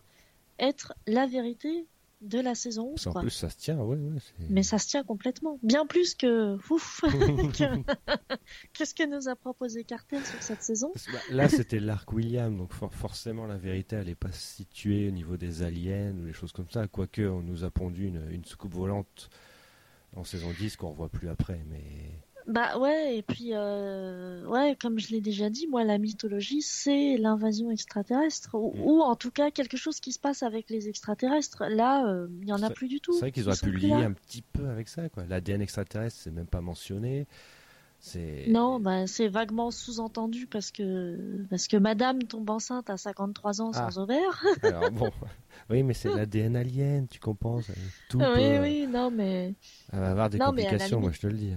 être 0.60 0.94
la 1.08 1.26
vérité 1.28 1.88
de 2.24 2.40
la 2.40 2.56
saison 2.56 2.86
11. 2.88 2.92
parce 2.94 3.04
qu'en 3.06 3.12
Quoi. 3.14 3.22
plus, 3.22 3.30
ça 3.32 3.50
se 3.50 3.58
tient, 3.58 3.78
ouais, 3.80 3.98
Mais 4.50 4.64
ça 4.64 4.78
se 4.80 4.88
tient 4.88 5.04
complètement. 5.04 5.60
Bien 5.64 5.86
plus 5.86 6.16
que. 6.16 6.58
Ouf 6.72 7.02
que- 7.58 7.84
Qu'est-ce 8.74 8.94
que 8.96 9.06
nous 9.08 9.28
a 9.30 9.36
proposé 9.36 9.84
Carter 9.84 10.24
sur 10.24 10.42
cette 10.42 10.64
saison 10.64 10.92
bah, 11.12 11.20
là, 11.32 11.50
c'était 11.50 11.80
l'arc 11.80 12.12
William, 12.14 12.58
donc 12.58 12.74
for- 12.74 12.94
forcément, 12.94 13.46
la 13.46 13.58
vérité, 13.58 13.96
elle 13.98 14.08
n'est 14.08 14.16
pas 14.16 14.32
située 14.32 15.08
au 15.08 15.12
niveau 15.12 15.38
des 15.38 15.64
aliens 15.64 16.14
ou 16.18 16.26
des 16.26 16.34
choses 16.34 16.52
comme 16.52 16.70
ça. 16.70 16.88
Quoique, 16.88 17.22
on 17.22 17.42
nous 17.42 17.64
a 17.64 17.70
pondu 17.70 18.08
une, 18.08 18.30
une 18.32 18.46
soucoupe 18.46 18.74
volante 18.74 19.30
en 20.16 20.24
saison 20.24 20.50
10 20.58 20.76
qu'on 20.78 20.90
revoit 20.92 21.10
plus 21.10 21.30
après. 21.30 21.64
Mais 21.70 21.84
Bah 22.48 22.78
ouais, 22.78 23.18
et 23.18 23.22
puis, 23.22 23.50
euh, 23.54 24.46
ouais, 24.48 24.78
comme 24.82 25.00
je 25.00 25.10
l'ai 25.12 25.22
déjà 25.22 25.50
dit, 25.50 25.68
moi, 25.68 25.84
la 25.84 25.98
mythologie, 25.98 26.62
c'est 26.62 27.18
l'invasion 27.18 27.72
extraterrestre. 27.72 28.56
Ou, 28.56 28.74
Mm. 28.76 28.82
ou 28.82 29.00
en 29.02 29.16
tout 29.16 29.32
cas, 29.32 29.50
quelque 29.52 29.78
chose 29.78 30.00
qui 30.00 30.12
se 30.12 30.20
passe 30.20 30.44
avec 30.44 30.70
les 30.70 30.90
extraterrestres. 30.90 31.64
Là, 31.70 32.06
euh, 32.08 32.28
il 32.42 32.48
y 32.48 32.54
en 32.54 32.62
a 32.62 32.70
plus 32.70 32.88
du 32.88 33.00
tout. 33.00 33.14
c'est 33.14 33.20
vrai 33.20 33.32
qu'ils 33.32 33.44
Ils 33.44 33.48
auraient 33.50 33.58
pu 33.58 33.72
lier 33.72 33.88
là. 33.90 33.96
un 33.98 34.12
petit 34.14 34.42
peu 34.42 34.68
avec 34.68 34.90
ça. 34.90 35.08
quoi. 35.10 35.24
L'ADN 35.26 35.62
extraterrestre, 35.62 36.18
c'est 36.22 36.32
même 36.32 36.48
pas 36.48 36.62
mentionné. 36.62 37.28
Non, 38.50 38.82
bah, 38.82 39.08
c'est 39.08 39.30
vaguement 39.30 39.72
sous-entendu 39.72 40.46
parce 40.46 40.72
que, 40.72 41.46
parce 41.50 41.70
que 41.70 41.78
madame 41.78 42.22
tombe 42.24 42.50
enceinte 42.50 42.90
à 42.90 42.98
53 42.98 43.62
ans 43.62 43.72
Ah. 43.74 43.90
sans 43.90 44.00
ovaire. 44.02 44.44
Alors 44.64 44.92
bon, 44.92 45.10
oui, 45.70 45.84
mais 45.84 45.94
c'est 45.94 46.10
l'ADN 46.14 46.58
alien, 46.58 47.08
tu 47.08 47.22
comprends 47.22 47.62
ça- 47.62 47.72
Tout 48.10 48.18
oui, 48.18 48.26
peut- 48.26 48.60
oui, 48.62 48.88
non, 48.88 49.10
mais, 49.10 49.54
Elle 49.94 50.00
va 50.00 50.10
avoir 50.12 50.30
des 50.30 50.38
Non, 50.38 50.48
complications, 50.48 51.00
moi 51.00 51.12
je 51.14 51.22
te 51.22 51.28
le 51.28 51.34
dis. 51.38 51.54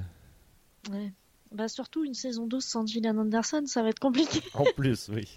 Ouais. 0.92 1.12
Bah, 1.52 1.68
surtout 1.68 2.04
une 2.04 2.14
saison 2.14 2.46
12 2.46 2.64
sans 2.64 2.86
Gillian 2.86 3.16
Anderson, 3.18 3.62
ça 3.66 3.82
va 3.82 3.88
être 3.90 4.00
compliqué. 4.00 4.40
En 4.54 4.64
plus, 4.76 5.08
oui. 5.12 5.28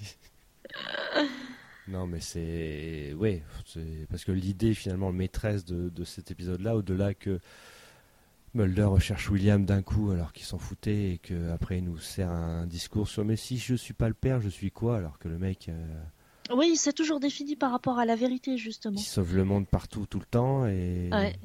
non, 1.88 2.06
mais 2.08 2.20
c'est. 2.20 3.14
Oui, 3.18 3.42
c'est- 3.66 4.08
parce 4.10 4.24
que 4.24 4.32
l'idée 4.32 4.74
finalement 4.74 5.12
maîtresse 5.12 5.66
de, 5.66 5.90
de 5.90 6.04
cet 6.04 6.32
épisode-là, 6.32 6.76
au-delà 6.76 7.14
que 7.14 7.40
Mulder 8.54 8.84
recherche 8.86 9.30
William 9.30 9.66
d'un 9.66 9.82
coup 9.84 10.10
alors 10.12 10.34
qu'il 10.34 10.46
s'en 10.46 10.58
foutait 10.58 11.12
et 11.14 11.18
qu'après 11.20 11.78
il 11.80 11.84
nous 11.86 12.00
sert 12.00 12.30
un 12.32 12.66
discours 12.66 13.08
sur 13.08 13.24
mais 13.24 13.36
si 13.36 13.58
je 13.60 13.76
suis 13.76 13.94
pas 13.94 14.08
le 14.08 14.16
père, 14.16 14.42
je 14.42 14.50
suis 14.50 14.72
quoi 14.72 14.98
Alors 14.98 15.20
que 15.20 15.28
le 15.28 15.38
mec. 15.38 15.70
euh, 15.70 16.56
Oui, 16.56 16.76
c'est 16.76 16.94
toujours 16.94 17.20
défini 17.20 17.56
par 17.56 17.72
rapport 17.72 18.00
à 18.00 18.06
la 18.06 18.16
vérité, 18.16 18.58
justement. 18.58 18.98
il 18.98 19.04
sauve 19.04 19.36
le 19.36 19.44
monde 19.44 19.68
partout, 19.68 20.08
tout 20.08 20.20
le 20.20 20.26
temps, 20.26 20.66
et 20.66 21.10
Ouais. 21.12 21.36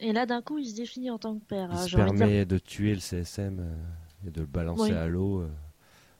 Et 0.00 0.12
là, 0.12 0.26
d'un 0.26 0.42
coup, 0.42 0.58
il 0.58 0.66
se 0.66 0.74
définit 0.76 1.10
en 1.10 1.18
tant 1.18 1.34
que 1.38 1.44
père. 1.44 1.68
il 1.70 1.76
Ah, 1.78 1.84
se 1.86 1.90
de 1.90 1.96
permet 1.96 2.44
de 2.46 2.58
tuer 2.58 2.94
le 2.94 3.00
CSM 3.00 3.58
euh, 3.60 4.26
et 4.26 4.30
de 4.30 4.40
le 4.40 4.46
balancer 4.46 4.82
Oui. 4.82 4.90
à 4.92 5.06
l'eau. 5.06 5.40
euh. 5.42 5.50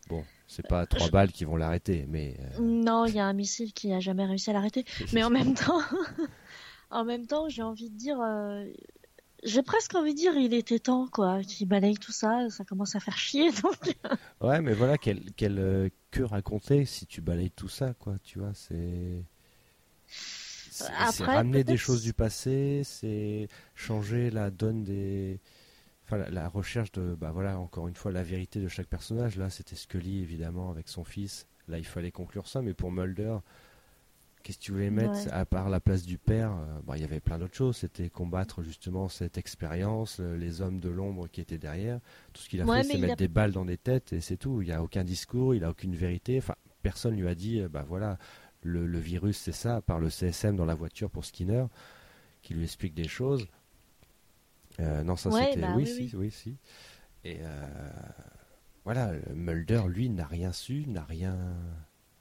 Bon, 0.08 0.24
c'est 0.46 0.66
pas 0.66 0.86
trois 0.86 1.06
Je- 1.06 1.12
balles 1.12 1.32
qui 1.32 1.44
vont 1.44 1.56
l'arrêter, 1.56 2.04
mais. 2.08 2.36
euh, 2.40 2.60
Non, 2.60 3.06
il 3.06 3.14
y 3.14 3.18
a 3.20 3.26
un 3.26 3.32
missile 3.32 3.72
qui 3.72 3.92
a 3.92 4.00
jamais 4.00 4.24
réussi 4.26 4.50
à 4.50 4.52
l'arrêter. 4.52 4.84
Mais 5.14 5.22
en 5.22 5.30
même 5.30 5.54
temps, 5.54 5.80
en 6.90 7.04
même 7.04 7.26
temps, 7.26 7.48
j'ai 7.48 7.62
envie 7.62 7.90
de 7.90 7.96
dire, 7.96 8.20
euh, 8.20 8.66
j'ai 9.44 9.62
presque 9.62 9.94
envie 9.94 10.12
de 10.14 10.18
dire, 10.18 10.36
il 10.36 10.52
était 10.52 10.78
temps, 10.80 11.06
quoi, 11.06 11.42
qu'il 11.42 11.68
balaye 11.68 11.96
tout 11.96 12.12
ça. 12.12 12.50
Ça 12.50 12.64
commence 12.64 12.96
à 12.96 13.00
faire 13.00 13.16
chier, 13.16 13.50
donc. 13.62 13.96
Ouais, 14.40 14.60
mais 14.60 14.74
voilà, 14.74 14.98
quel, 14.98 15.22
quel, 15.36 15.58
euh, 15.58 15.88
que 16.10 16.22
raconter 16.22 16.84
si 16.84 17.06
tu 17.06 17.20
balayes 17.20 17.50
tout 17.52 17.68
ça, 17.68 17.94
quoi, 17.94 18.16
tu 18.24 18.40
vois, 18.40 18.52
c'est. 18.52 19.24
C'est 21.12 21.24
ramener 21.24 21.64
des 21.64 21.76
choses 21.76 22.02
du 22.02 22.12
passé, 22.12 22.82
c'est 22.84 23.48
changer 23.74 24.30
la 24.30 24.50
donne 24.50 24.84
des. 24.84 25.40
Enfin, 26.06 26.18
la, 26.18 26.30
la 26.30 26.48
recherche 26.48 26.92
de. 26.92 27.14
Bah 27.14 27.30
voilà, 27.32 27.58
encore 27.58 27.86
une 27.88 27.94
fois, 27.94 28.10
la 28.12 28.22
vérité 28.22 28.60
de 28.60 28.68
chaque 28.68 28.88
personnage. 28.88 29.36
Là, 29.36 29.50
c'était 29.50 29.76
Scully, 29.76 30.20
évidemment, 30.22 30.70
avec 30.70 30.88
son 30.88 31.04
fils. 31.04 31.46
Là, 31.68 31.78
il 31.78 31.86
fallait 31.86 32.10
conclure 32.10 32.48
ça, 32.48 32.62
mais 32.62 32.74
pour 32.74 32.90
Mulder, 32.90 33.36
qu'est-ce 34.42 34.58
que 34.58 34.62
tu 34.64 34.72
voulais 34.72 34.90
mettre 34.90 35.26
Ouais. 35.26 35.30
à 35.32 35.44
part 35.44 35.68
la 35.68 35.78
place 35.78 36.02
du 36.04 36.18
père 36.18 36.50
euh, 36.52 36.80
bah, 36.84 36.96
Il 36.96 37.02
y 37.02 37.04
avait 37.04 37.20
plein 37.20 37.38
d'autres 37.38 37.54
choses. 37.54 37.76
C'était 37.76 38.08
combattre 38.08 38.62
justement 38.62 39.08
cette 39.08 39.38
expérience, 39.38 40.18
euh, 40.18 40.36
les 40.36 40.62
hommes 40.62 40.80
de 40.80 40.88
l'ombre 40.88 41.28
qui 41.28 41.40
étaient 41.40 41.58
derrière. 41.58 42.00
Tout 42.32 42.42
ce 42.42 42.48
qu'il 42.48 42.60
a 42.60 42.64
Ouais, 42.64 42.82
fait, 42.82 42.92
c'est 42.92 42.98
mettre 42.98 43.12
a- 43.12 43.16
des 43.16 43.28
balles 43.28 43.52
dans 43.52 43.64
des 43.66 43.76
têtes 43.76 44.12
et 44.12 44.20
c'est 44.20 44.36
tout. 44.36 44.62
Il 44.62 44.66
n'y 44.66 44.72
a 44.72 44.82
aucun 44.82 45.04
discours, 45.04 45.54
il 45.54 45.62
a 45.62 45.70
aucune 45.70 45.94
vérité. 45.94 46.38
Enfin, 46.38 46.56
personne 46.82 47.14
lui 47.14 47.28
a 47.28 47.34
dit, 47.36 47.60
euh, 47.60 47.68
bah 47.68 47.84
voilà, 47.86 48.18
le, 48.62 48.86
le 48.86 48.98
virus 48.98 49.38
c'est 49.38 49.52
ça, 49.52 49.80
par 49.80 49.98
le 49.98 50.10
CSM 50.10 50.56
dans 50.56 50.64
la 50.66 50.74
voiture 50.74 51.10
pour 51.10 51.24
Skinner. 51.24 51.66
qui 52.42 52.54
lui 52.54 52.64
explique 52.64 52.94
des 52.94 53.08
choses. 53.08 53.46
Euh, 54.80 55.02
non, 55.02 55.16
ça 55.16 55.30
Ouais, 55.30 55.46
c'était. 55.46 55.60
bah 55.60 55.74
oui, 55.76 55.84
oui, 55.86 56.08
si, 56.08 56.16
oui, 56.16 56.30
si. 56.30 56.56
Et 57.24 57.38
euh, 57.42 57.90
voilà, 58.84 59.12
Mulder, 59.34 59.82
lui, 59.88 60.08
n'a 60.08 60.26
rien 60.26 60.52
su, 60.52 60.84
n'a 60.86 61.04
rien. 61.04 61.36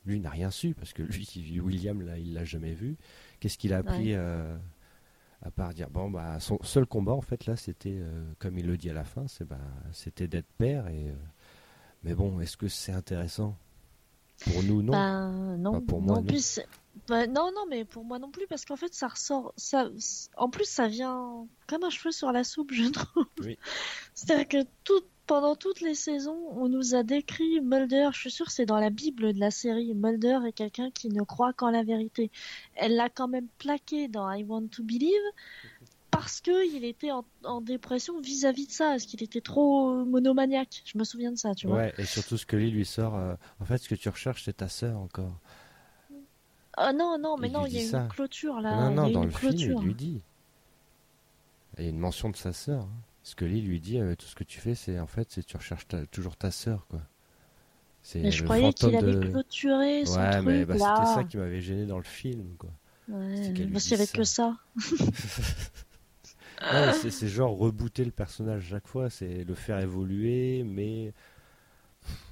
Lui 0.06 0.20
n'a 0.20 0.30
rien 0.30 0.50
su, 0.52 0.74
parce 0.74 0.94
que 0.94 1.04
lui, 1.04 1.60
William, 1.62 2.02
là, 2.02 2.18
il 2.18 2.34
l'a 2.34 2.44
jamais 2.46 2.74
vu. 2.74 2.98
Qu'est-ce 3.40 3.58
qu'il 3.58 3.74
a 3.74 3.78
appris 3.78 4.14
euh, 4.14 4.58
à 5.42 5.52
part 5.52 5.74
dire 5.74 5.90
bon 5.90 6.10
bah 6.10 6.40
son 6.42 6.60
seul 6.64 6.86
combat 6.86 7.14
en 7.14 7.22
fait 7.22 7.46
là 7.46 7.56
c'était 7.56 7.96
euh, 8.02 8.30
comme 8.40 8.58
il 8.58 8.68
le 8.68 8.76
dit 8.76 8.90
à 8.90 8.94
la 8.94 9.06
fin 9.06 9.26
c'est 9.30 9.46
bah 9.46 9.58
c'était 9.94 10.28
d'être 10.28 10.52
père 10.58 10.90
et 10.90 11.08
euh, 11.10 11.14
mais 12.04 12.14
bon 12.14 12.42
est-ce 12.42 12.58
que 12.58 12.68
c'est 12.68 12.92
intéressant? 12.92 13.58
Pour 14.46 14.64
nous 14.64 14.82
non 14.82 14.92
Bah, 14.92 15.30
non, 15.58 15.70
Enfin, 15.72 15.82
pour 15.86 16.02
moi, 16.02 16.16
non, 16.16 16.22
non. 16.22 16.28
plus, 16.28 16.60
bah, 17.08 17.28
non, 17.28 17.52
non, 17.56 17.66
mais 17.70 17.86
pour 17.86 18.04
moi 18.04 18.20
non 18.20 18.32
plus, 18.32 18.48
parce 18.48 18.66
qu'en 18.66 18.76
fait, 18.76 18.94
ça 18.94 19.08
ressort, 19.08 19.54
ça, 19.58 19.90
en 20.38 20.50
plus, 20.50 20.66
ça 20.66 20.88
vient 20.88 21.48
comme 21.68 21.84
un 21.84 21.90
cheveu 21.90 22.12
sur 22.12 22.32
la 22.32 22.44
soupe, 22.44 22.72
je 22.74 22.90
trouve. 22.90 23.26
Oui. 23.40 23.58
C'est-à-dire 24.14 24.48
que 24.48 24.68
tout, 24.84 25.02
pendant 25.28 25.56
toutes 25.56 25.82
les 25.82 25.94
saisons, 25.94 26.40
on 26.52 26.70
nous 26.70 26.96
a 26.96 27.04
décrit 27.04 27.62
Mulder, 27.62 28.10
je 28.14 28.20
suis 28.20 28.32
sûre 28.32 28.48
que 28.48 28.52
c'est 28.52 28.66
dans 28.66 28.80
la 28.80 28.90
Bible 28.90 29.34
de 29.34 29.40
la 29.40 29.52
série, 29.52 29.94
Mulder 29.94 30.40
est 30.48 30.54
quelqu'un 30.54 30.90
qui 30.90 31.10
ne 31.10 31.22
croit 31.22 31.54
qu'en 31.54 31.70
la 31.70 31.84
vérité. 31.84 32.32
Elle 32.76 32.96
l'a 32.96 33.10
quand 33.10 33.28
même 33.28 33.48
plaqué 33.60 34.08
dans 34.08 34.32
I 34.32 34.44
Want 34.44 34.68
to 34.70 34.84
Believe, 34.84 35.14
parce 36.12 36.42
que 36.42 36.68
il 36.76 36.84
était 36.86 37.12
en, 37.12 37.24
en 37.44 37.62
dépression 37.62 38.20
vis-à-vis 38.20 38.68
de 38.68 38.72
ça, 38.72 38.90
parce 38.92 39.06
qu'il 39.06 39.22
était 39.24 39.42
trop 39.42 40.04
monomaniaque. 40.06 40.82
Je 40.86 40.98
me 40.98 41.04
souviens 41.04 41.32
de 41.32 41.38
ça, 41.38 41.54
tu 41.56 41.68
vois. 41.68 41.78
ouais 41.78 41.94
et 41.98 42.06
surtout 42.06 42.38
Scully 42.38 42.72
lui 42.72 42.86
sort 42.86 43.16
euh, 43.16 43.36
en 43.60 43.66
fait 43.66 43.78
ce 43.78 43.90
que 43.90 43.96
tu 43.96 44.10
recherches 44.10 44.44
c'est 44.44 44.58
ta 44.58 44.68
sœur 44.70 44.98
encore 45.00 45.34
Ah 46.78 46.94
non, 46.94 47.18
non, 47.20 47.38
mais 47.38 47.48
Il 47.50 47.54
non, 47.54 47.66
il 47.66 47.74
y 47.74 47.80
a 47.80 47.84
une 47.84 48.08
clôture 48.10 48.60
là. 48.62 48.90
non 48.90 48.96
non 48.96 49.08
il 49.08 49.10
y 49.10 49.12
a 49.12 49.14
dans 49.14 49.24
une 49.24 49.28
le 49.28 49.32
film 49.34 49.58
il 49.82 49.86
lui 49.86 49.94
dit 49.96 50.22
il 51.78 51.84
y 51.84 51.88
a 51.88 51.90
une 51.90 52.00
mention 52.00 52.30
de 52.30 52.36
sa 52.36 52.54
sœur 52.54 52.82
hein. 52.84 52.90
Scully 53.24 53.62
lui 53.62 53.80
dit 53.80 54.00
euh, 54.00 54.16
tout 54.16 54.26
ce 54.26 54.36
que 54.36 54.44
tu 54.44 54.60
fais 54.60 54.76
c'est 54.76 55.00
en 55.00 55.08
fait 55.08 55.28
c'est 55.30 55.46
tu 55.46 55.56
recherches 55.58 55.88
ta- 55.88 56.06
toujours 56.08 56.36
ta 56.36 56.52
sœur 56.52 56.88
quoi 56.88 57.02
Mais 58.16 58.32
je 58.32 58.44
croyais 58.44 58.74
qu'il 58.74 58.96
avait 58.96 59.12
de- 59.14 59.28
clôturé 59.30 60.06
son 60.06 60.16
ouais 60.16 60.32
truc 60.32 60.46
mais 60.46 60.66
bah, 60.66 60.74
c'était 60.74 61.14
ça 61.14 61.24
qui 61.24 61.38
m'avait 61.38 61.62
gêné 61.62 61.86
dans 61.86 61.98
le 61.98 62.04
film 62.04 62.56
quoi 62.58 62.70
Ouais, 63.10 63.36
parce 63.74 63.84
qu'il 63.86 63.94
y 63.94 63.96
dit 63.98 64.02
avait 64.04 64.08
que 64.08 64.24
ça. 64.24 64.56
C'est- 66.94 67.28
genre 67.28 67.58
rebooter 67.58 68.06
le 68.06 68.12
personnage 68.12 68.68
chaque 68.70 68.88
fois, 68.88 69.10
c'est 69.10 69.44
le 69.44 69.56
faire 69.56 69.80
évoluer, 69.80 70.64
mais. 70.64 71.14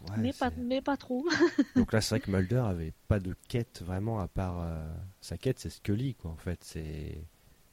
Ouais, 0.09 0.15
mais, 0.19 0.33
pas, 0.33 0.51
mais 0.57 0.81
pas 0.81 0.97
trop. 0.97 1.25
Donc 1.75 1.93
là, 1.93 2.01
c'est 2.01 2.15
vrai 2.15 2.19
que 2.21 2.31
Mulder 2.31 2.63
avait 2.65 2.93
pas 3.07 3.19
de 3.19 3.35
quête 3.47 3.81
vraiment 3.85 4.19
à 4.19 4.27
part. 4.27 4.61
euh, 4.61 4.87
Sa 5.21 5.37
quête, 5.37 5.59
c'est 5.59 5.69
Scully, 5.69 6.15
quoi, 6.15 6.31
en 6.31 6.37
fait. 6.37 6.63
C'est 6.63 7.17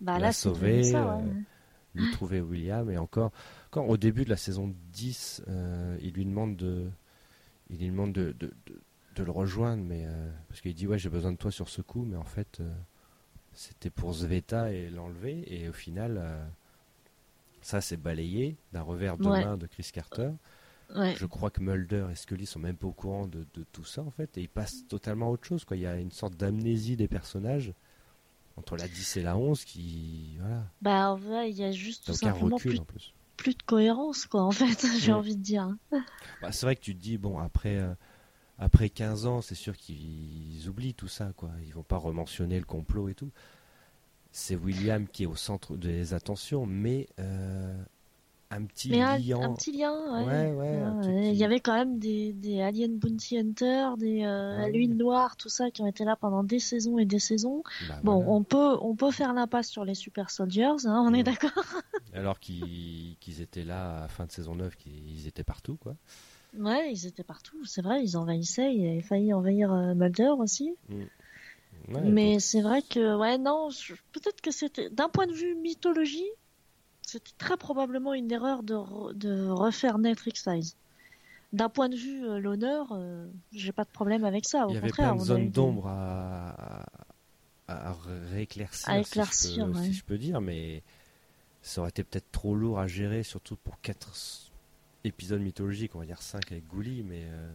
bah 0.00 0.18
La 0.18 0.26
là, 0.26 0.32
sauver, 0.32 0.94
euh, 0.94 1.16
lui 1.94 2.11
trouver 2.11 2.40
William, 2.40 2.90
et 2.90 2.99
encore. 2.99 3.32
Quand 3.70 3.84
au 3.84 3.96
début 3.96 4.25
de 4.25 4.30
la 4.30 4.37
saison 4.37 4.75
10, 4.92 5.42
euh, 5.49 5.96
il 6.02 6.12
lui 6.14 6.25
demande 6.25 6.56
de. 6.56 6.90
Il 7.70 7.78
lui 7.78 7.87
demande 7.88 8.12
de, 8.12 8.32
de, 8.32 8.52
de- 8.66 8.80
de 9.16 9.23
le 9.23 9.30
rejoindre, 9.30 9.82
mais. 9.84 10.06
parce 10.49 10.61
qu'il 10.61 10.75
dit, 10.75 10.87
ouais, 10.87 10.99
j'ai 10.99 11.08
besoin 11.11 11.32
de 11.32 11.37
toi 11.38 11.50
sur 11.50 11.68
ce 11.68 11.82
coup, 11.82 12.04
mais 12.04 12.16
en 12.16 12.25
fait. 12.25 12.61
C'était 13.54 13.90
pour 13.90 14.12
Zveta 14.14 14.73
et 14.73 14.90
l'enlever, 14.90 15.44
et 15.46 15.68
au 15.68 15.73
final. 15.73 16.16
euh, 16.18 16.44
ça, 17.62 17.80
c'est 17.80 17.96
balayé 17.96 18.56
d'un 18.73 18.82
revers 18.82 19.16
de 19.16 19.28
Ouais. 19.28 19.42
main 19.44 19.56
de 19.56 19.66
Chris 19.66 19.88
Carter. 19.92 20.30
Ouais. 20.94 21.14
Je 21.16 21.25
crois 21.26 21.50
que 21.50 21.61
Mulder 21.62 22.08
et 22.12 22.14
Scully 22.14 22.44
sont 22.46 22.58
même 22.58 22.76
pas 22.76 22.87
au 22.87 22.92
courant 22.92 23.26
de, 23.26 23.46
de 23.54 23.64
tout 23.73 23.84
ça 23.84 24.02
en 24.02 24.11
fait, 24.11 24.37
et 24.37 24.42
ils 24.42 24.49
passent 24.49 24.87
totalement 24.88 25.28
à 25.28 25.30
autre 25.30 25.46
chose. 25.46 25.64
Quoi. 25.64 25.76
Il 25.78 25.82
y 25.82 25.87
a 25.87 25.96
une 25.96 26.11
sorte 26.11 26.34
d'amnésie 26.37 26.96
des 26.96 27.08
personnages 27.08 27.73
entre 28.56 28.76
la 28.76 28.87
10 28.87 29.16
et 29.16 29.23
la 29.23 29.37
11 29.37 29.64
qui. 29.64 30.37
Voilà. 30.40 30.62
Bah 30.82 31.11
en 31.11 31.16
vrai, 31.16 31.50
il 31.50 31.56
y 31.56 31.64
a 31.64 31.73
juste 31.73 32.04
tout 32.04 32.12
simplement 32.12 32.56
recul 32.56 32.73
plus, 32.73 32.80
en 32.80 32.84
plus. 32.84 33.14
plus 33.38 33.54
de 33.56 33.62
cohérence, 33.62 34.26
quoi, 34.26 34.42
en 34.42 34.50
fait, 34.52 34.87
j'ai 35.00 35.12
Mm. 35.12 35.16
envie 35.16 35.37
de 35.37 35.42
dire. 35.42 35.75
Bah, 36.42 36.52
c'est 36.52 36.66
vrai 36.66 36.76
que 36.76 36.82
tu 36.82 36.94
te 36.94 37.00
dis, 37.00 37.16
bon, 37.16 37.38
après, 37.38 37.78
euh, 37.78 37.94
après 38.58 38.88
15 38.88 39.26
ans, 39.26 39.42
c'est 39.42 39.54
sûr 39.54 39.76
qu'ils 39.76 40.68
oublient 40.68 40.94
tout 40.94 41.08
ça. 41.08 41.32
quoi. 41.37 41.50
Ils 41.66 41.73
vont 41.75 41.82
pas 41.82 41.96
rementionner 41.99 42.58
le 42.58 42.64
complot 42.64 43.08
et 43.08 43.14
tout. 43.14 43.30
C'est 44.32 44.56
William 44.56 45.06
qui 45.06 45.23
est 45.25 45.26
au 45.26 45.37
centre 45.37 45.76
des 45.76 46.12
attentions, 46.14 46.66
mais 46.66 47.06
euh, 47.20 47.76
un 48.50 48.64
petit 48.64 48.90
Mais 48.90 49.00
un, 49.00 49.16
lien. 49.18 49.40
un 49.40 49.54
petit 49.54 49.73
lien, 49.73 49.92
ouais. 50.26 50.52
Ouais, 50.52 51.23
Il 51.28 51.32
qui- 51.32 51.38
y 51.38 51.44
avait 51.44 51.61
quand 51.61 51.75
même 51.75 51.99
des, 51.99 52.32
des 52.32 52.61
Alien 52.61 52.96
Bounty 52.99 53.38
Hunter, 53.38 53.90
des 53.99 54.23
euh, 54.25 54.56
Ouais. 54.70 54.87
Noire, 54.88 55.37
tout 55.37 55.49
ça, 55.49 55.70
qui 55.70 55.82
ont 55.82 55.87
été 55.87 56.04
là 56.04 56.16
pendant 56.16 56.42
des 56.44 56.58
saisons 56.58 56.99
et 56.99 57.04
des 57.04 57.18
saisons. 57.20 57.62
Bah, 57.88 58.00
Bon, 58.04 58.14
voilà. 58.16 58.30
on 58.30 58.42
peut, 58.44 58.76
on 58.82 58.94
peut 58.96 59.11
faire 59.12 59.32
l'impasse 59.34 59.68
sur 59.68 59.84
les 59.84 59.94
Super 59.94 60.30
Soldiers, 60.30 60.84
hein, 60.84 61.04
on 61.08 61.14
est 61.14 61.23
d'accord. 61.25 61.52
Alors 62.12 62.38
qu'ils 62.40 63.16
étaient 63.40 63.64
là 63.64 63.99
à 63.99 64.00
la 64.02 64.08
fin 64.08 64.26
de 64.26 64.30
saison 64.32 64.54
9, 64.56 64.76
qu'ils 64.76 65.26
étaient 65.26 65.44
partout, 65.44 65.76
quoi. 65.76 65.94
Ouais, 66.58 66.92
ils 66.92 67.06
étaient 67.06 67.25
partout, 67.25 67.64
c'est 67.64 67.82
vrai, 67.82 68.02
ils 68.02 68.16
envahissaient, 68.16 68.75
ils 68.75 68.88
avaient 68.88 69.02
failli 69.02 69.32
envahir 69.32 69.73
euh, 69.73 69.94
Mulder 69.94 70.32
aussi. 70.38 70.75
Mm. 70.88 71.04
Mais 71.88 72.40
c'est 72.40 72.62
vrai 72.62 72.82
que, 72.82 73.16
ouais, 73.16 73.37
non, 73.38 73.68
peut-être 74.12 74.40
que 74.40 74.50
c'était, 74.50 74.88
d'un 74.88 75.08
point 75.08 75.26
de 75.26 75.32
vue 75.32 75.54
mythologie, 75.54 76.30
c'était 77.02 77.32
très 77.37 77.56
probablement 77.56 78.14
une 78.14 78.30
erreur 78.32 78.62
de, 78.62 79.49
refaire 79.50 79.99
naître 79.99 80.26
X-Files. 80.26 80.73
D'un 81.52 81.68
point 81.68 81.88
de 81.88 81.96
vue 81.96 82.25
euh, 82.25 82.40
l'honneur, 82.40 82.88
euh, 82.92 83.28
j'ai 83.52 83.70
pas 83.73 83.84
de 83.84 83.90
problème 83.90 84.25
avec 84.25 84.44
ça. 84.44 84.66
Au 84.66 84.73
contraire. 84.73 84.82
Il 84.82 84.87
y 84.87 84.90
contraire, 84.90 85.08
avait 85.08 85.16
plein 85.16 85.23
de 85.23 85.28
zones 85.28 85.50
d'ombre 85.50 85.87
à... 85.87 86.87
rééclaircir, 88.32 89.06
si, 89.30 89.54
je 89.54 89.62
peux, 89.62 89.75
si 89.82 89.92
je 89.92 90.04
peux 90.04 90.18
dire, 90.18 90.40
mais 90.40 90.82
ça 91.62 91.80
aurait 91.80 91.90
été 91.90 92.02
peut-être 92.02 92.30
trop 92.32 92.54
lourd 92.54 92.78
à 92.78 92.87
gérer, 92.87 93.23
surtout 93.23 93.56
pour 93.56 93.80
4 93.80 94.52
épisode 95.04 95.40
mythologique, 95.40 95.94
on 95.94 96.00
va 96.00 96.06
dire 96.06 96.20
5 96.20 96.50
avec 96.52 96.66
Gouli, 96.66 97.02
mais. 97.02 97.25
Euh, 97.26 97.52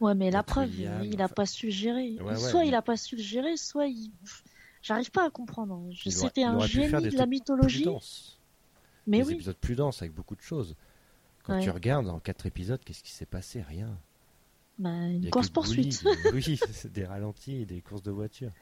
ouais, 0.00 0.14
mais 0.14 0.30
la 0.30 0.42
preuve, 0.42 0.74
il 0.74 1.16
n'a 1.16 1.24
enfin... 1.24 1.34
pas 1.34 1.46
su 1.46 1.70
gérer. 1.70 2.18
Ouais, 2.20 2.36
soit 2.36 2.64
il 2.64 2.72
n'a 2.72 2.82
pas 2.82 2.96
su 2.96 3.16
le 3.16 3.22
gérer, 3.22 3.56
soit 3.56 3.86
il. 3.86 4.10
J'arrive 4.82 5.10
pas 5.10 5.26
à 5.26 5.30
comprendre. 5.30 5.74
Hein. 5.74 5.90
C'était 6.08 6.44
un 6.44 6.58
génie 6.60 7.08
de 7.08 7.16
la 7.16 7.26
mythologie. 7.26 7.82
Plus 7.82 8.38
mais 9.06 9.18
des 9.18 9.28
oui. 9.28 9.34
épisodes 9.34 9.56
plus 9.56 9.74
denses 9.74 10.02
avec 10.02 10.14
beaucoup 10.14 10.36
de 10.36 10.42
choses. 10.42 10.76
Quand 11.42 11.54
ouais. 11.54 11.62
tu 11.62 11.70
regardes 11.70 12.08
en 12.08 12.20
4 12.20 12.46
épisodes, 12.46 12.80
qu'est-ce 12.84 13.02
qui 13.02 13.10
s'est 13.10 13.26
passé? 13.26 13.62
Rien. 13.62 13.98
Bah, 14.78 14.90
une 14.90 15.30
course-poursuite. 15.30 16.04
oui, 16.34 16.60
des 16.92 17.04
ralentis, 17.04 17.64
des 17.64 17.80
courses 17.80 18.02
de 18.02 18.10
voiture. 18.10 18.52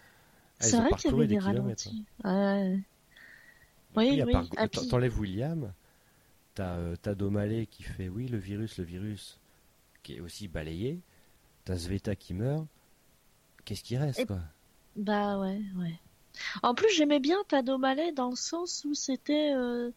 Ah, 0.60 0.64
C'est 0.64 0.76
vrai 0.76 0.90
qu'il 0.96 1.10
y 1.10 1.14
avait 1.14 1.26
des, 1.26 1.34
des 1.34 1.40
ralentis. 1.40 2.04
Hein. 2.22 2.60
Ouais. 2.60 2.80
Oui, 3.96 4.22
oui. 4.24 4.88
T'enlèves 4.88 5.18
William, 5.18 5.72
t'as 6.56 6.74
euh, 6.76 6.96
t'as 7.00 7.14
Domalé 7.14 7.66
qui 7.66 7.84
fait 7.84 8.08
oui, 8.08 8.26
le 8.26 8.38
virus, 8.38 8.78
le 8.78 8.84
virus, 8.84 9.38
qui 10.02 10.14
est 10.16 10.20
aussi 10.20 10.48
balayé. 10.48 11.00
T'as 11.64 11.76
Sveta 11.76 12.16
qui 12.16 12.34
meurt. 12.34 12.66
Qu'est-ce 13.64 13.84
qui 13.84 13.96
reste, 13.96 14.18
Et- 14.20 14.26
quoi? 14.26 14.40
Bah 14.96 15.38
ouais, 15.38 15.60
ouais. 15.76 15.94
En 16.62 16.74
plus, 16.74 16.88
j'aimais 16.94 17.20
bien 17.20 17.36
Tado 17.48 17.78
Mallet 17.78 18.12
dans 18.12 18.30
le 18.30 18.36
sens 18.36 18.84
où 18.84 18.94
c'était. 18.94 19.52
euh, 19.54 19.90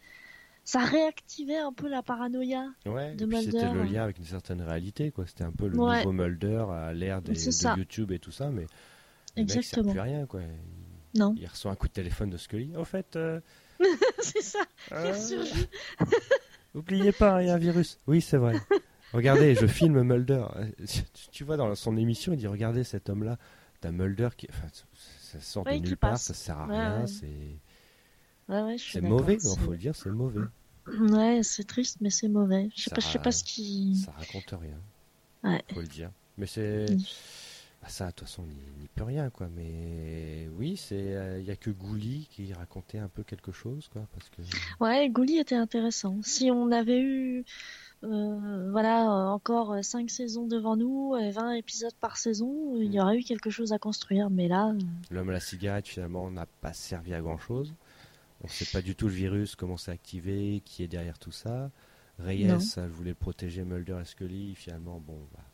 Ça 0.64 0.80
réactivait 0.80 1.56
un 1.58 1.72
peu 1.72 1.88
la 1.88 2.02
paranoïa. 2.02 2.68
Ouais, 2.86 3.14
de 3.14 3.24
puis 3.26 3.42
c'était 3.44 3.64
Mulder. 3.64 3.74
le 3.74 3.82
lien 3.84 4.02
avec 4.04 4.18
une 4.18 4.24
certaine 4.24 4.60
réalité, 4.60 5.10
quoi. 5.10 5.26
C'était 5.26 5.44
un 5.44 5.52
peu 5.52 5.68
le 5.68 5.78
Ouais. 5.78 5.98
nouveau 5.98 6.12
Mulder 6.12 6.64
à 6.70 6.92
l'ère 6.92 7.22
de 7.22 7.32
ça. 7.34 7.74
YouTube 7.76 8.12
et 8.12 8.18
tout 8.18 8.30
ça, 8.30 8.50
mais 8.50 8.66
le 9.36 9.42
mec 9.42 9.50
Exactement. 9.56 9.90
plus 9.92 10.00
rien, 10.00 10.26
quoi. 10.26 10.42
Il, 11.14 11.18
Non, 11.20 11.34
il 11.38 11.46
reçoit 11.46 11.72
un 11.72 11.76
coup 11.76 11.88
de 11.88 11.92
téléphone 11.92 12.30
de 12.30 12.36
Scully. 12.36 12.76
Au 12.76 12.84
fait, 12.84 13.16
euh, 13.16 13.40
c'est 14.20 14.42
ça. 14.42 14.60
Il 14.90 14.96
euh, 14.96 15.12
ressurgit. 15.12 15.66
Oubliez 16.74 17.12
pas, 17.12 17.42
il 17.42 17.48
y 17.48 17.50
a 17.50 17.54
un 17.54 17.58
virus. 17.58 17.98
Oui, 18.06 18.20
c'est 18.20 18.36
vrai. 18.36 18.54
Regardez, 19.12 19.54
je 19.56 19.66
filme 19.66 20.02
Mulder. 20.02 20.44
Tu- 21.32 21.44
vois, 21.44 21.56
dans 21.56 21.74
son 21.74 21.96
émission, 21.96 22.32
il 22.32 22.36
dit 22.38 22.46
Regardez 22.46 22.84
cet 22.84 23.08
homme-là. 23.10 23.38
T'as 23.80 23.90
Mulder 23.90 24.28
qui. 24.36 24.46
Enfin, 24.50 24.68
ça 25.20 25.40
sort 25.40 25.64
de 25.64 25.70
nulle 25.72 25.96
part, 25.96 26.12
passe. 26.12 26.24
ça 26.24 26.34
sert 26.34 26.58
à 26.60 26.66
Ouais, 26.66 26.76
rien. 26.78 27.00
ouais. 27.00 27.06
C'est 27.06 27.58
Ouais, 28.52 28.76
c'est 28.78 29.00
mauvais, 29.00 29.38
il 29.42 29.58
faut 29.60 29.70
le 29.72 29.78
dire, 29.78 29.94
c'est 29.94 30.10
mauvais. 30.10 30.40
Ouais, 30.98 31.40
c'est 31.44 31.62
triste, 31.64 31.98
mais 32.00 32.10
c'est 32.10 32.28
mauvais. 32.28 32.68
Je 32.74 32.82
sais 32.82 32.90
Ça- 32.90 32.96
pas, 32.96 33.00
je 33.00 33.06
sais 33.06 33.18
pas 33.20 33.30
ce 33.32 33.44
qui. 33.44 33.96
Ça 34.04 34.10
raconte 34.12 34.52
rien. 34.60 34.76
Ouais. 35.44 35.62
Faut 35.72 35.80
le 35.80 35.86
dire. 35.86 36.10
Mais 36.36 36.46
c'est. 36.46 36.86
Mm. 37.80 37.84
Bah, 37.84 37.88
ça, 37.88 38.06
de 38.06 38.10
toute 38.12 38.28
façon, 38.28 38.42
on 38.42 38.80
n'y 38.80 38.88
peut 38.88 39.04
rien, 39.04 39.30
quoi. 39.30 39.48
Mais 39.54 40.48
oui, 40.58 40.76
c'est. 40.76 41.38
Il 41.38 41.44
y 41.44 41.50
a 41.50 41.56
que 41.56 41.70
Gouli 41.70 42.28
qui 42.30 42.52
racontait 42.52 42.98
un 42.98 43.08
peu 43.08 43.22
quelque 43.22 43.52
chose, 43.52 43.88
quoi. 43.92 44.02
Parce 44.12 44.28
que. 44.30 44.42
Ouais, 44.82 45.08
Gouli 45.08 45.38
était 45.38 45.54
intéressant. 45.54 46.18
Si 46.22 46.50
on 46.50 46.70
avait 46.72 47.00
eu, 47.00 47.44
euh, 48.02 48.70
voilà, 48.70 49.04
euh, 49.04 49.26
encore 49.26 49.84
5 49.84 50.08
saisons 50.08 50.46
devant 50.46 50.76
nous, 50.76 51.16
et 51.16 51.30
20 51.30 51.52
épisodes 51.52 51.94
par 52.00 52.16
saison, 52.16 52.76
il 52.80 52.92
y 52.92 53.00
aurait 53.00 53.18
eu 53.18 53.22
quelque 53.22 53.50
chose 53.50 53.72
à 53.72 53.78
construire. 53.78 54.30
Mais 54.30 54.48
là, 54.48 54.70
euh, 54.70 54.78
L'homme 55.10 55.28
à 55.30 55.34
la 55.34 55.40
cigarette, 55.40 55.86
finalement, 55.86 56.30
n'a 56.30 56.46
pas 56.46 56.72
servi 56.72 57.12
à 57.12 57.20
grand 57.20 57.38
chose. 57.38 57.74
On 58.42 58.46
ne 58.46 58.50
sait 58.50 58.66
pas 58.72 58.80
du 58.80 58.94
tout 58.94 59.06
le 59.06 59.12
virus, 59.12 59.54
comment 59.54 59.76
c'est 59.76 59.90
activé, 59.90 60.62
qui 60.64 60.82
est 60.82 60.88
derrière 60.88 61.18
tout 61.18 61.32
ça. 61.32 61.70
Reyes, 62.18 62.48
elle 62.76 62.88
voulait 62.88 63.14
protéger 63.14 63.64
Mulder 63.64 63.98
et 64.00 64.04
Scully. 64.06 64.54
Finalement, 64.54 64.98
bon, 64.98 65.18
bah, 65.34 65.44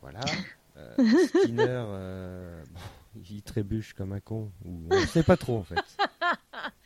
voilà. 0.00 0.20
Euh, 0.76 0.94
Skinner, 1.28 1.64
euh, 1.68 2.62
bon, 3.14 3.20
il 3.30 3.42
trébuche 3.42 3.92
comme 3.94 4.12
un 4.12 4.20
con. 4.20 4.52
Ou 4.64 4.86
on 4.90 5.00
ne 5.00 5.06
sait 5.06 5.22
pas 5.22 5.36
trop, 5.36 5.58
en 5.58 5.62
fait. 5.62 5.78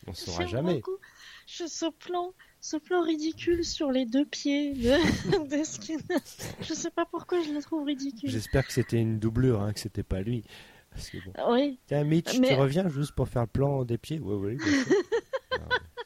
On 0.07 0.13
saura 0.13 0.39
J'aime 0.41 0.47
jamais. 0.49 0.73
beaucoup 0.75 0.97
je- 1.47 1.65
ce 1.67 1.85
plan, 1.91 2.33
ce 2.61 2.77
plan 2.77 3.01
ridicule 3.03 3.63
sur 3.63 3.91
les 3.91 4.05
deux 4.05 4.25
pieds 4.25 4.73
de, 4.73 5.47
de 5.59 5.63
Skinner. 5.63 6.01
Je 6.61 6.73
sais 6.73 6.89
pas 6.91 7.05
pourquoi 7.05 7.41
je 7.43 7.51
le 7.51 7.61
trouve 7.61 7.85
ridicule. 7.85 8.29
J'espère 8.29 8.65
que 8.65 8.73
c'était 8.73 8.99
une 8.99 9.19
doublure, 9.19 9.61
hein, 9.61 9.73
que 9.73 9.79
c'était 9.79 10.03
pas 10.03 10.21
lui. 10.21 10.43
Parce 10.91 11.09
que 11.09 11.17
bon. 11.25 11.33
Oui, 11.53 11.79
Tiens, 11.87 12.03
Mitch, 12.03 12.39
Mais- 12.39 12.47
tu 12.49 12.53
reviens 12.55 12.87
juste 12.87 13.11
pour 13.13 13.27
faire 13.27 13.41
le 13.43 13.47
plan 13.47 13.83
des 13.83 13.97
pieds? 13.97 14.19
Oui, 14.19 14.57
oui, 14.57 14.57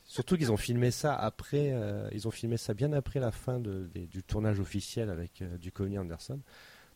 Surtout 0.06 0.38
qu'ils 0.38 0.52
ont 0.52 0.58
filmé 0.58 0.90
ça 0.90 1.14
après, 1.16 1.70
euh, 1.72 2.10
ils 2.12 2.28
ont 2.28 2.32
filmé 2.32 2.58
ça 2.58 2.74
bien 2.74 2.92
après 2.94 3.20
la 3.20 3.32
fin 3.32 3.60
de- 3.60 3.88
du 3.94 4.24
tournage 4.24 4.60
officiel 4.60 5.10
avec 5.10 5.42
euh, 5.44 5.58
Duchovny 5.58 6.00
Anderson. 6.00 6.40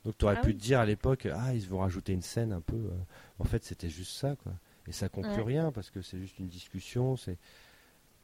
Donc 0.06 0.18
tu 0.18 0.26
aurais 0.26 0.38
Ah 0.38 0.42
pu 0.42 0.50
oui. 0.50 0.58
te 0.58 0.62
dire 0.62 0.80
à 0.80 0.86
l'époque, 0.86 1.28
ah 1.34 1.54
ils 1.54 1.68
vont 1.68 1.80
rajouter 1.80 2.14
une 2.14 2.22
scène 2.22 2.52
un 2.54 2.62
peu. 2.62 2.76
euh, 2.76 2.90
en 3.40 3.44
fait, 3.46 3.64
c'était 3.64 3.90
juste 3.90 4.12
ça, 4.14 4.36
quoi. 4.36 4.52
Et 4.88 4.92
ça 4.92 5.08
conclut 5.10 5.32
Ouais. 5.40 5.44
rien 5.44 5.72
parce 5.72 5.90
que 5.92 6.02
c'est 6.02 6.20
juste 6.20 6.40
une 6.40 6.48
discussion. 6.50 7.16
C'est, 7.16 7.38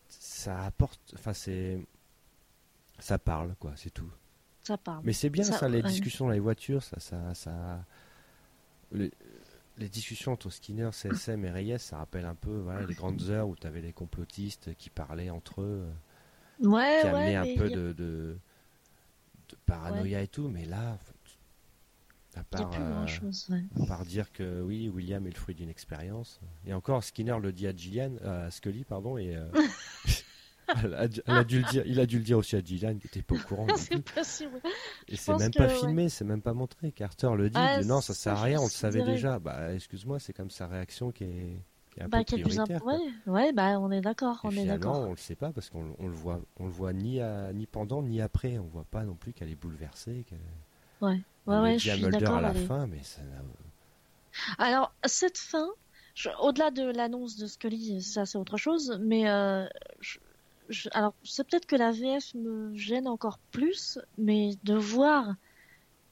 ça 0.09 0.65
apporte, 0.65 0.99
enfin 1.15 1.33
c'est, 1.33 1.79
ça 2.99 3.17
parle, 3.17 3.55
quoi, 3.59 3.73
c'est 3.77 3.91
tout. 3.91 4.11
ça 4.61 4.77
parle. 4.77 5.01
Mais 5.05 5.13
c'est 5.13 5.29
bien 5.29 5.43
ça, 5.43 5.57
Ça, 5.59 5.69
les 5.69 5.77
ouais. 5.77 5.83
discussions 5.83 6.25
dans 6.25 6.31
les 6.31 6.39
voitures, 6.39 6.83
ça, 6.83 6.99
ça, 6.99 7.33
ça... 7.33 7.85
Les, 8.91 9.11
les 9.77 9.87
discussions 9.87 10.33
entre 10.33 10.49
Skinner, 10.49 10.89
CSM 10.91 11.45
et 11.45 11.51
Reyes, 11.51 11.79
ça 11.79 11.97
rappelle 11.97 12.25
un 12.25 12.35
peu 12.35 12.57
voilà, 12.57 12.85
les 12.85 12.93
grandes 12.95 13.21
heures 13.29 13.47
où 13.47 13.55
tu 13.55 13.65
avais 13.67 13.81
les 13.81 13.93
complotistes 13.93 14.75
qui 14.75 14.89
parlaient 14.89 15.29
entre 15.29 15.61
eux, 15.61 15.85
euh, 15.87 15.91
Ouais, 16.67 16.97
qui 17.01 17.07
amenaient 17.07 17.35
un 17.37 17.45
peu 17.55 17.65
a- 17.65 17.69
de, 17.69 17.93
de 17.93 18.37
paranoïa 19.65 20.21
et 20.21 20.27
tout, 20.27 20.49
mais 20.49 20.65
là, 20.65 20.97
à 22.39 22.43
part, 22.43 22.71
euh. 22.79 23.05
Ouais. 23.49 23.63
à 23.83 23.85
part 23.85 24.05
dire 24.05 24.31
que 24.31 24.61
oui, 24.61 24.89
William 24.89 25.25
est 25.27 25.31
le 25.31 25.35
fruit 25.39 25.55
d'une 25.55 25.69
expérience, 25.69 26.39
et 26.65 26.73
encore 26.73 27.03
Skinner 27.03 27.37
le 27.41 27.51
dit 27.51 27.67
à 27.67 27.75
Gillian, 27.75 28.11
euh, 28.23 28.47
à 28.47 28.51
Scully, 28.51 28.83
pardon, 28.85 29.17
et 29.17 29.35
euh, 29.35 29.45
elle 30.83 30.93
a, 30.93 31.03
elle 31.25 31.35
a 31.35 31.43
dû 31.43 31.61
le 31.61 31.69
dire, 31.69 31.83
il 31.85 31.99
a 31.99 32.05
dû 32.05 32.17
le 32.19 32.23
dire 32.23 32.37
aussi 32.37 32.55
à 32.55 32.61
Gillian 32.61 32.95
qui 32.97 33.07
était 33.07 33.21
pas 33.23 33.35
au 33.35 33.39
courant. 33.39 33.67
c'est 33.75 34.01
possible. 34.03 34.59
Et 35.07 35.15
c'est 35.15 35.35
même 35.37 35.51
que, 35.51 35.57
pas 35.57 35.67
ouais. 35.67 35.75
filmé, 35.79 36.09
c'est 36.09 36.25
même 36.25 36.41
pas 36.41 36.53
montré. 36.53 36.91
Carter 36.91 37.29
le 37.35 37.49
dit, 37.49 37.57
Ah, 37.59 37.81
dit, 37.81 37.87
non, 37.87 38.01
ça 38.01 38.13
sert 38.13 38.33
à 38.37 38.43
rien, 38.43 38.59
on 38.59 38.65
le 38.65 38.69
savait 38.69 38.99
dirais. 38.99 39.13
déjà. 39.13 39.39
Bah, 39.39 39.73
excuse-moi, 39.73 40.19
c'est 40.19 40.33
comme 40.33 40.51
sa 40.51 40.67
réaction 40.67 41.11
qui 41.11 41.23
est, 41.23 41.61
qui 41.91 41.99
est 41.99 42.03
un 42.03 42.07
Bah, 42.07 42.23
peu 42.23 42.37
plus 42.41 42.59
imp- 42.59 42.83
ouais, 42.85 42.99
ouais, 43.25 43.51
bah 43.53 43.79
on 43.79 43.91
est 43.91 44.01
d'accord, 44.01 44.39
on 44.43 44.51
est 44.51 44.65
d'accord. 44.65 44.99
on 45.07 45.11
le 45.11 45.17
sait 45.17 45.35
pas 45.35 45.51
parce 45.51 45.69
qu'on 45.71 45.95
on 45.97 46.07
le 46.07 46.13
voit, 46.13 46.39
on 46.57 46.65
le 46.65 46.71
voit 46.71 46.93
ni 46.93 47.19
à, 47.19 47.51
ni 47.51 47.65
pendant 47.65 48.03
ni 48.03 48.21
après. 48.21 48.59
On 48.59 48.67
voit 48.67 48.85
pas 48.85 49.03
non 49.05 49.15
plus 49.15 49.33
qu'elle 49.33 49.49
est 49.49 49.55
bouleversée. 49.59 50.23
qu'elle- 50.29 50.37
Ouais, 51.01 51.21
ouais, 51.47 51.79
je 51.79 51.89
suis 51.91 52.01
d'accord. 52.01 52.37
à 52.37 52.41
la 52.41 52.49
elle 52.51 52.57
est- 52.57 52.65
fin, 52.65 52.87
mais 52.87 53.01
ça 53.03 53.21
n'a- 53.23 53.41
Alors, 54.57 54.93
cette 55.05 55.37
fin, 55.37 55.67
au-delà 56.41 56.71
de 56.71 56.83
l'annonce 56.83 57.37
de 57.37 57.47
Scully, 57.47 58.01
ça 58.01 58.25
c'est 58.25 58.37
autre 58.37 58.57
chose, 58.57 58.99
mais 59.01 59.29
euh, 59.29 59.65
je- 59.99 60.19
je- 60.69 60.89
alors 60.93 61.13
c'est 61.23 61.47
peut-être 61.47 61.65
que 61.65 61.75
la 61.75 61.91
VF 61.91 62.33
me 62.35 62.73
gêne 62.75 63.07
encore 63.07 63.39
plus, 63.51 63.97
mais 64.17 64.51
de 64.63 64.75
voir 64.75 65.33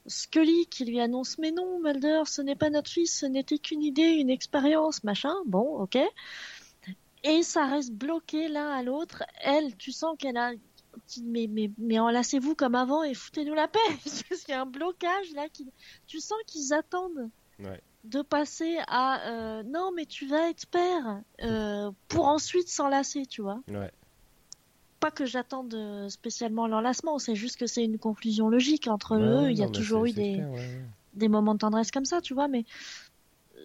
Scully 0.06 0.66
qui 0.66 0.84
lui 0.86 1.00
annonce 1.00 1.36
mais 1.38 1.50
non 1.52 1.80
Mulder, 1.80 2.22
ce 2.26 2.40
n'est 2.42 2.56
pas 2.56 2.70
notre 2.70 2.90
fils, 2.90 3.18
ce 3.20 3.26
n'était 3.26 3.58
qu'une 3.58 3.82
idée, 3.82 4.02
une 4.12 4.30
expérience, 4.30 5.04
machin, 5.04 5.34
bon, 5.46 5.80
ok. 5.82 5.98
Et 7.24 7.42
ça 7.42 7.66
reste 7.66 7.92
bloqué 7.92 8.48
l'un 8.48 8.70
à 8.70 8.82
l'autre. 8.82 9.24
Elle, 9.42 9.76
tu 9.76 9.90
sens 9.92 10.16
qu'elle 10.18 10.36
a 10.36 10.52
mais, 11.24 11.46
mais, 11.48 11.70
mais 11.78 11.98
enlacez-vous 11.98 12.54
comme 12.54 12.74
avant 12.74 13.02
et 13.02 13.14
foutez-nous 13.14 13.54
la 13.54 13.68
paix. 13.68 13.78
Parce 14.28 14.42
qu'il 14.44 14.52
y 14.52 14.56
a 14.56 14.62
un 14.62 14.66
blocage 14.66 15.32
là. 15.34 15.48
Qui... 15.48 15.66
Tu 16.06 16.20
sens 16.20 16.38
qu'ils 16.46 16.72
attendent 16.72 17.30
Ouais. 17.60 17.80
de 18.04 18.22
passer 18.22 18.78
à 18.86 19.28
euh, 19.30 19.62
non 19.64 19.90
mais 19.92 20.06
tu 20.06 20.28
vas 20.28 20.48
être 20.48 20.66
père 20.66 21.20
euh, 21.42 21.90
pour 22.06 22.26
ensuite 22.28 22.68
s'enlacer 22.68 23.26
tu 23.26 23.42
vois 23.42 23.60
Ouais. 23.68 23.90
pas 25.00 25.10
que 25.10 25.26
j'attende 25.26 25.74
euh, 25.74 26.08
spécialement 26.08 26.68
l'enlacement 26.68 27.18
c'est 27.18 27.34
juste 27.34 27.56
que 27.56 27.66
c'est 27.66 27.82
une 27.84 27.98
conclusion 27.98 28.48
logique 28.48 28.86
entre 28.86 29.16
Ouais, 29.16 29.46
eux 29.48 29.50
il 29.50 29.58
y 29.58 29.64
a 29.64 29.68
toujours 29.68 30.04
eu 30.06 30.12
des, 30.12 30.34
clair, 30.34 30.48
des 31.14 31.26
moments 31.26 31.54
de 31.54 31.58
tendresse 31.58 31.90
comme 31.90 32.04
ça 32.04 32.20
tu 32.20 32.32
vois 32.32 32.46
mais 32.46 32.64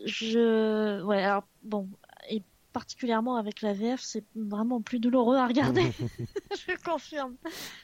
je 0.06 1.02
ouais 1.04 1.22
alors 1.24 1.44
bon 1.62 1.88
particulièrement 2.74 3.38
avec 3.38 3.62
la 3.62 3.74
VF 3.74 4.02
c'est 4.02 4.26
vraiment 4.36 4.82
plus 4.82 5.00
douloureux 5.00 5.38
à 5.38 5.48
regarder. 5.48 5.92
Je 6.52 6.84
confirme. 6.84 7.36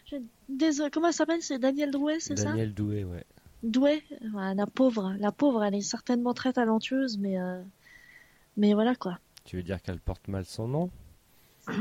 Je... 0.06 0.18
Désolé, 0.50 0.90
comment 0.92 1.08
elle 1.08 1.14
s'appelle? 1.14 1.42
C'est 1.42 1.60
Daniel 1.60 1.92
Drouet 1.92 2.20
c'est 2.20 2.38
ça? 2.38 2.46
Daniel 2.46 2.74
Doué, 2.74 3.04
ouais. 3.06 3.26
Ouais, 3.64 4.04
la 4.56 4.66
pauvre, 4.66 5.16
la 5.20 5.32
pauvre, 5.32 5.64
elle 5.64 5.76
est 5.76 5.82
certainement 5.82 6.34
très 6.34 6.54
talentueuse, 6.54 7.18
mais 7.18 7.40
euh, 7.40 7.62
mais 8.58 8.74
voilà 8.74 8.96
quoi. 8.96 9.20
Tu 9.44 9.58
veux 9.58 9.64
dire 9.64 9.82
qu'elle 9.82 10.00
porte 10.00 10.28
mal 10.28 10.46
son 10.46 10.68
nom? 10.68 10.90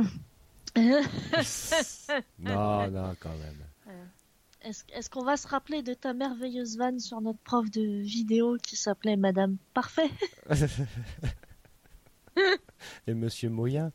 Non, 2.38 2.88
non, 2.90 3.16
quand 3.18 3.36
même. 3.36 3.96
Est-ce 4.62 4.84
est-ce 4.92 5.10
qu'on 5.10 5.24
va 5.24 5.36
se 5.36 5.48
rappeler 5.48 5.82
de 5.82 5.94
ta 5.94 6.12
merveilleuse 6.12 6.76
vanne 6.76 7.00
sur 7.00 7.20
notre 7.20 7.38
prof 7.40 7.70
de 7.70 8.02
vidéo 8.02 8.56
qui 8.62 8.76
s'appelait 8.76 9.16
Madame 9.16 9.56
Parfait? 9.74 10.10
Et 13.06 13.14
Monsieur 13.14 13.50
Moyen 13.50 13.92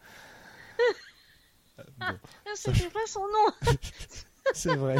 Euh, 1.79 1.84
bon, 1.97 2.06
Ah, 2.06 2.15
C'était 2.56 2.89
pas 2.89 3.06
son 3.08 3.21
nom. 3.21 3.71
C'est 4.53 4.75
vrai, 4.75 4.97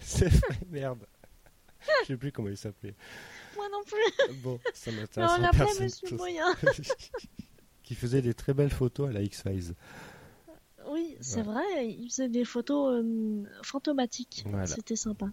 c'est 0.00 0.28
vrai, 0.28 0.58
merde. 0.70 1.06
Je 2.02 2.08
sais 2.08 2.16
plus 2.16 2.30
comment 2.30 2.50
il 2.50 2.56
s'appelait. 2.58 2.94
Moi 3.56 3.66
non 3.72 3.82
plus. 3.84 4.34
Bon, 4.42 4.60
ça 4.74 4.92
m'intéresse 4.92 5.30
on 5.34 5.40
l'appelait. 5.40 5.80
Monsieur 5.80 6.16
Moyen. 6.16 6.54
qui 7.82 7.94
faisait 7.94 8.20
des 8.22 8.34
très 8.34 8.52
belles 8.52 8.70
photos 8.72 9.08
à 9.08 9.12
la 9.12 9.22
X-Files. 9.22 9.74
Oui, 10.88 11.16
c'est 11.20 11.42
vrai. 11.42 11.64
Il 11.88 12.08
faisait 12.10 12.28
des 12.28 12.44
photos 12.44 13.02
euh, 13.02 13.44
fantomatiques. 13.62 14.44
Voilà. 14.46 14.66
C'était 14.66 14.96
sympa. 14.96 15.26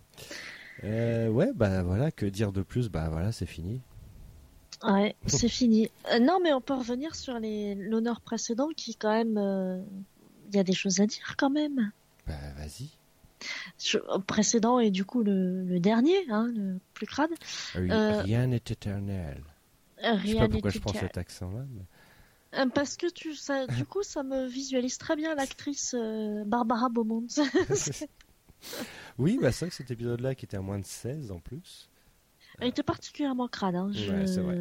Euh, 0.83 1.27
ouais, 1.27 1.51
bah 1.53 1.83
voilà, 1.83 2.11
que 2.11 2.25
dire 2.25 2.51
de 2.53 2.61
plus? 2.61 2.89
Bah 2.89 3.09
voilà, 3.09 3.31
c'est 3.33 3.45
fini. 3.45 3.81
Ouais, 4.83 5.15
c'est 5.27 5.49
fini. 5.49 5.89
Euh, 6.11 6.19
non, 6.19 6.39
mais 6.41 6.53
on 6.53 6.61
peut 6.61 6.73
revenir 6.73 7.15
sur 7.15 7.37
les 7.39 7.75
l'honneur 7.75 8.21
précédent 8.21 8.69
qui 8.75 8.95
quand 8.95 9.11
même. 9.11 9.37
euh, 9.37 9.81
Il 10.49 10.55
y 10.55 10.59
a 10.59 10.63
des 10.63 10.73
choses 10.73 10.99
à 11.01 11.05
dire 11.05 11.35
quand 11.37 11.49
même. 11.49 11.91
Bah 12.27 12.33
vas-y. 12.57 12.89
Je- 13.77 13.97
précédent 14.27 14.79
et 14.79 14.91
du 14.91 15.05
coup 15.05 15.23
le, 15.23 15.63
le 15.63 15.79
dernier, 15.79 16.17
hein, 16.29 16.49
le 16.55 16.77
plus 16.93 17.05
crade. 17.07 17.29
Ah 17.75 17.79
Euh, 17.79 18.21
Rien 18.21 18.47
n'est 18.47 18.57
éternel. 18.57 19.41
Euh, 20.03 20.17
Je 20.19 20.27
sais 20.27 20.31
Rien 20.33 20.41
pas 20.41 20.47
pourquoi 20.49 20.69
je 20.71 20.79
prends 20.79 20.93
cet 20.93 21.17
accent-là. 21.17 21.65
mais- 21.71 22.65
Parce 22.73 22.97
que 22.97 23.07
tu, 23.11 23.35
ça, 23.35 23.67
du 23.67 23.85
coup, 23.85 24.01
ça 24.03 24.23
me 24.23 24.47
visualise 24.47 24.97
très 24.97 25.15
bien 25.15 25.35
l'actrice 25.35 25.95
Barbara 26.45 26.89
Beaumont. 26.89 27.27
oui, 29.17 29.37
bah 29.41 29.51
c'est 29.51 29.65
vrai 29.65 29.69
que 29.69 29.75
cet 29.75 29.91
épisode-là 29.91 30.35
qui 30.35 30.45
était 30.45 30.57
à 30.57 30.61
moins 30.61 30.79
de 30.79 30.85
16 30.85 31.31
en 31.31 31.39
plus. 31.39 31.88
Elle 32.61 32.69
était 32.69 32.83
particulièrement 32.83 33.47
crade. 33.47 33.75
Hein. 33.75 33.91
Je- 33.93 34.11
Ouais, 34.11 34.27
c'est 34.27 34.41
vrai. 34.41 34.57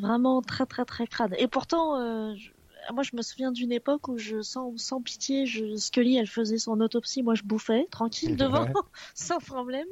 Vraiment 0.00 0.42
très 0.42 0.66
très 0.66 0.84
très 0.84 1.06
crade. 1.06 1.34
Et 1.38 1.48
pourtant, 1.48 1.96
euh, 2.00 2.34
je- 2.36 2.50
moi 2.92 3.02
je 3.02 3.14
me 3.16 3.22
souviens 3.22 3.52
d'une 3.52 3.72
époque 3.72 4.08
où 4.08 4.16
je 4.18 4.40
sans, 4.42 4.76
sans 4.76 5.00
pitié, 5.02 5.46
je... 5.46 5.76
Scully 5.76 6.16
elle 6.16 6.26
faisait 6.26 6.58
son 6.58 6.80
autopsie, 6.80 7.22
moi 7.22 7.34
je 7.34 7.42
bouffais 7.42 7.86
tranquille 7.90 8.36
devant, 8.36 8.64
Ouais. 8.64 8.72
sans 9.14 9.38
problème. 9.38 9.86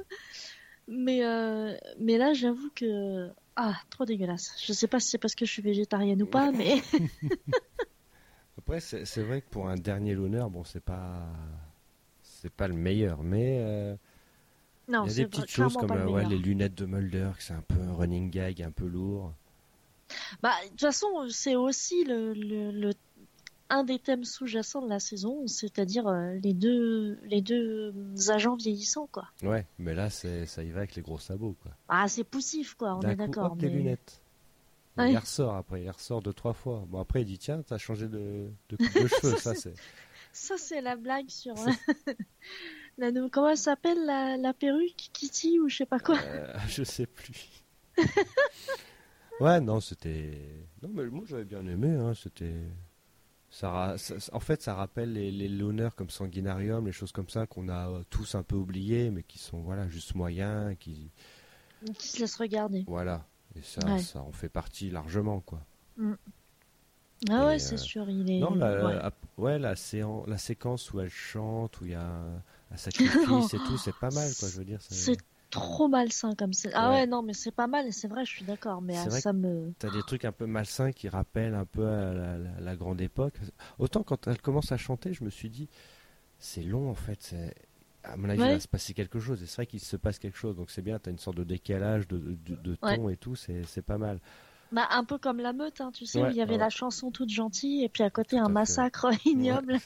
Mais 0.89 1.25
euh, 1.25 1.75
mais 1.99 2.17
là 2.19 2.33
j'avoue 2.33 2.71
que 2.75 3.29
ah 3.57 3.75
trop 3.91 4.05
dégueulasse. 4.05 4.53
Je 4.65 4.73
sais 4.73 4.87
pas 4.87 5.01
si 5.01 5.09
c'est 5.11 5.19
parce 5.19 5.35
que 5.35 5.45
je 5.45 5.51
suis 5.53 5.63
végétarienne 5.63 6.23
ou 6.23 6.27
pas, 6.27 6.53
mais 6.53 6.77
Après, 8.59 8.81
c'est 8.81 9.23
vrai 9.23 9.43
que 9.43 9.49
pour 9.51 9.69
un 9.69 9.77
dernier 9.77 10.15
l'honneur, 10.15 10.51
bon, 10.51 10.65
c'est 10.65 10.81
pas. 10.83 11.25
C'est 12.23 12.53
pas 12.53 12.69
le 12.69 12.75
meilleur, 12.75 13.23
mais 13.23 13.59
euh, 13.61 13.97
non, 14.89 15.05
il 15.05 15.09
y 15.09 15.13
a 15.13 15.15
des 15.25 15.27
petites 15.27 15.51
choses 15.51 15.75
comme 15.77 15.93
le 15.93 16.01
euh, 16.03 16.09
ouais, 16.09 16.25
les 16.27 16.39
lunettes 16.39 16.75
de 16.75 16.87
Mulder, 16.87 17.31
que 17.37 17.43
c'est 17.43 17.55
un 17.55 17.63
peu 17.67 17.81
un 17.81 17.95
running 17.95 18.31
gag, 18.31 18.63
un 18.63 18.71
peu 18.71 18.87
lourd. 18.87 19.33
Bah, 20.43 20.53
de 20.65 20.69
toute 20.71 20.81
façon, 20.81 21.09
c'est 21.31 21.57
aussi 21.57 22.05
le, 22.05 22.33
le, 22.33 22.71
le- 22.71 22.93
un 23.69 23.83
des 23.83 23.99
thèmes 23.99 24.23
sous-jacents 24.25 24.81
de 24.83 24.89
la 24.89 25.01
saison, 25.01 25.45
c'est-à-dire 25.49 26.07
euh, 26.07 26.35
les 26.43 26.53
deux 26.55 27.19
les 27.25 27.41
deux 27.43 27.93
agents 28.29 28.55
vieillissants, 28.55 29.09
quoi. 29.11 29.27
Ouais, 29.43 29.67
mais 29.81 29.93
là, 29.95 30.09
c'est 30.09 30.47
ça 30.47 30.63
y 30.63 30.71
va 30.71 30.79
avec 30.79 30.95
les 30.95 31.03
gros 31.03 31.19
sabots, 31.19 31.57
quoi. 31.63 31.73
Ah, 31.89 32.07
c'est 32.07 32.23
poussif, 32.23 32.75
quoi. 32.75 32.95
On 32.97 33.01
est 33.03 33.17
d'accord. 33.17 33.57
mais- 33.61 33.69
lunettes. 33.69 34.21
Ouais. 34.97 35.13
Il 35.13 35.19
ressort 35.19 35.55
après, 35.57 35.83
il 35.83 35.91
ressort 35.91 36.23
deux, 36.23 36.33
trois 36.33 36.55
fois. 36.55 36.85
Bon, 36.89 37.01
après, 37.01 37.21
il 37.23 37.27
dit 37.27 37.37
Tiens, 37.39 37.61
t'as 37.67 37.77
changé 37.77 38.07
de, 38.09 38.49
de 38.71 38.77
coupe 38.77 38.95
de 39.03 39.07
cheveux, 39.09 39.37
ça, 39.37 39.55
c'est. 39.55 39.75
Ça, 40.33 40.55
c'est 40.57 40.81
la 40.81 40.97
blague 40.97 41.29
sur 41.29 41.55
la 42.99 43.11
comment 43.31 43.49
elle 43.51 43.57
s'appelle 43.59 44.05
la, 44.07 44.37
la 44.37 44.55
perruque 44.55 45.11
Kitty 45.13 45.59
ou 45.61 45.69
je 45.69 45.77
sais 45.79 45.87
pas 45.87 45.99
quoi? 46.01 46.19
Euh, 46.23 46.55
je 46.69 46.83
sais 46.83 47.07
plus. 47.07 47.63
ouais, 49.41 49.61
non, 49.61 49.81
c'était. 49.81 50.39
Non, 50.83 50.89
mais 50.93 51.07
moi 51.07 51.25
j'avais 51.27 51.45
bien 51.45 51.67
aimé. 51.67 51.91
Hein, 51.91 52.13
c'était. 52.15 52.55
Ça, 53.51 53.71
ra- 53.71 53.99
ça- 53.99 54.15
En 54.33 54.41
fait, 54.41 54.61
ça 54.63 54.75
rappelle 54.75 55.13
les, 55.13 55.31
les 55.31 55.49
l'honneur 55.49 55.95
comme 55.95 56.11
Sanguinarium, 56.11 56.85
les 56.87 56.93
choses 56.93 57.13
comme 57.13 57.29
ça 57.29 57.47
qu'on 57.47 57.69
a 57.69 57.89
euh, 57.91 58.03
tous 58.11 58.35
un 58.35 58.43
peu 58.43 58.57
oubliées, 58.57 59.11
mais 59.11 59.23
qui 59.23 59.39
sont 59.39 59.61
voilà 59.61 59.89
juste 59.89 60.15
moyens, 60.15 60.77
qui 60.79 61.11
Qui 61.99 62.09
se 62.09 62.21
laisse 62.21 62.37
regarder. 62.37 62.85
voilà. 62.87 63.27
Et 63.55 63.63
ça, 63.63 63.87
Ouais. 63.87 63.99
ça 64.01 64.21
en 64.21 64.33
fait 64.33 64.49
partie 64.51 64.91
largement, 64.91 65.41
quoi. 65.41 65.65
Mm. 65.97 66.13
Ah 67.31 67.45
Et, 67.45 67.47
ouais, 67.47 67.59
c'est 67.59 67.75
euh, 67.75 67.79
sûr, 67.79 68.11
il 68.11 68.31
est. 68.31 68.41
Non, 68.41 68.55
la, 68.55 69.11
ouais. 69.39 69.59
la, 69.59 69.75
séan- 69.75 70.25
la 70.27 70.37
séquence 70.37 70.93
où 70.93 71.01
elle 71.01 71.09
chante, 71.09 71.81
où 71.81 71.87
il 71.87 71.93
y 71.93 71.95
a 71.95 72.05
un, 72.05 72.43
un 72.71 72.77
sacrifice 72.77 73.55
et 73.55 73.59
tout, 73.67 73.79
c'est 73.79 73.95
pas 73.99 74.11
mal, 74.11 74.31
quoi, 74.39 74.49
je 74.49 74.59
veux 74.59 74.65
dire. 74.65 74.79
C'est 74.81 75.17
trop 75.51 75.87
malsain 75.89 76.35
comme 76.35 76.53
c'est. 76.53 76.73
Ah 76.75 76.91
Ouais. 76.91 76.97
ouais, 76.97 77.07
non, 77.07 77.23
mais 77.23 77.33
c'est 77.33 77.53
pas 77.53 77.67
mal, 77.69 77.87
et 77.87 77.93
c'est 77.93 78.09
vrai, 78.09 78.25
je 78.25 78.31
suis 78.31 78.45
d'accord, 78.45 78.83
mais 78.83 78.97
ah, 78.99 79.09
vrai 79.09 79.21
ça 79.21 79.33
me. 79.33 79.73
T'as 79.79 79.91
des 79.91 80.03
trucs 80.03 80.25
un 80.25 80.33
peu 80.33 80.47
malsains 80.47 80.91
qui 80.93 81.09
rappellent 81.09 81.55
un 81.55 81.65
peu 81.65 81.87
à 81.87 82.13
la, 82.13 82.39
la- 82.39 82.61
la 82.61 82.77
grande 82.77 83.01
époque. 83.01 83.35
Autant 83.79 84.03
quand 84.03 84.27
elle 84.27 84.41
commence 84.43 84.73
à 84.73 84.77
chanter, 84.77 85.13
je 85.15 85.23
me 85.25 85.31
suis 85.31 85.49
dit, 85.51 85.69
c'est 86.39 86.63
long 86.63 86.91
en 86.91 86.95
fait. 86.95 87.35
À 88.03 88.17
mon 88.17 88.29
avis, 88.29 88.41
Ouais. 88.41 88.49
il 88.51 88.55
va 88.55 88.61
se 88.61 88.69
passer 88.69 88.95
quelque 88.95 89.19
chose. 89.21 89.43
Et 89.43 89.47
c'est 89.47 89.57
vrai 89.57 89.67
qu'il 89.67 89.81
se 89.81 89.97
passe 89.97 90.19
quelque 90.19 90.37
chose. 90.39 90.57
Donc 90.57 90.71
c'est 90.71 90.83
bien, 90.83 90.99
t'as 90.99 91.11
une 91.11 91.19
sorte 91.19 91.37
de 91.37 91.45
décalage 91.45 92.07
de, 92.09 92.19
de, 92.19 92.55
de 92.57 92.75
ton 92.77 93.09
et 93.09 93.17
tout. 93.17 93.35
C'est 93.37 93.83
pas 93.83 93.99
mal. 93.99 94.21
Bah, 94.73 94.87
un 94.91 95.05
peu 95.05 95.17
comme 95.19 95.39
la 95.39 95.53
meute, 95.53 95.81
hein, 95.81 95.91
tu 95.93 96.07
sais, 96.07 96.21
Ouais, 96.21 96.29
où 96.29 96.31
il 96.33 96.37
y 96.37 96.43
avait 96.43 96.53
ouais. 96.55 96.59
la 96.59 96.71
chanson 96.71 97.13
toute 97.13 97.31
gentille, 97.31 97.85
et 97.85 97.89
puis 97.89 98.03
à 98.03 98.11
côté 98.11 98.37
Tout 98.37 98.45
un 98.45 98.49
massacre 98.49 99.11
ignoble. 99.25 99.79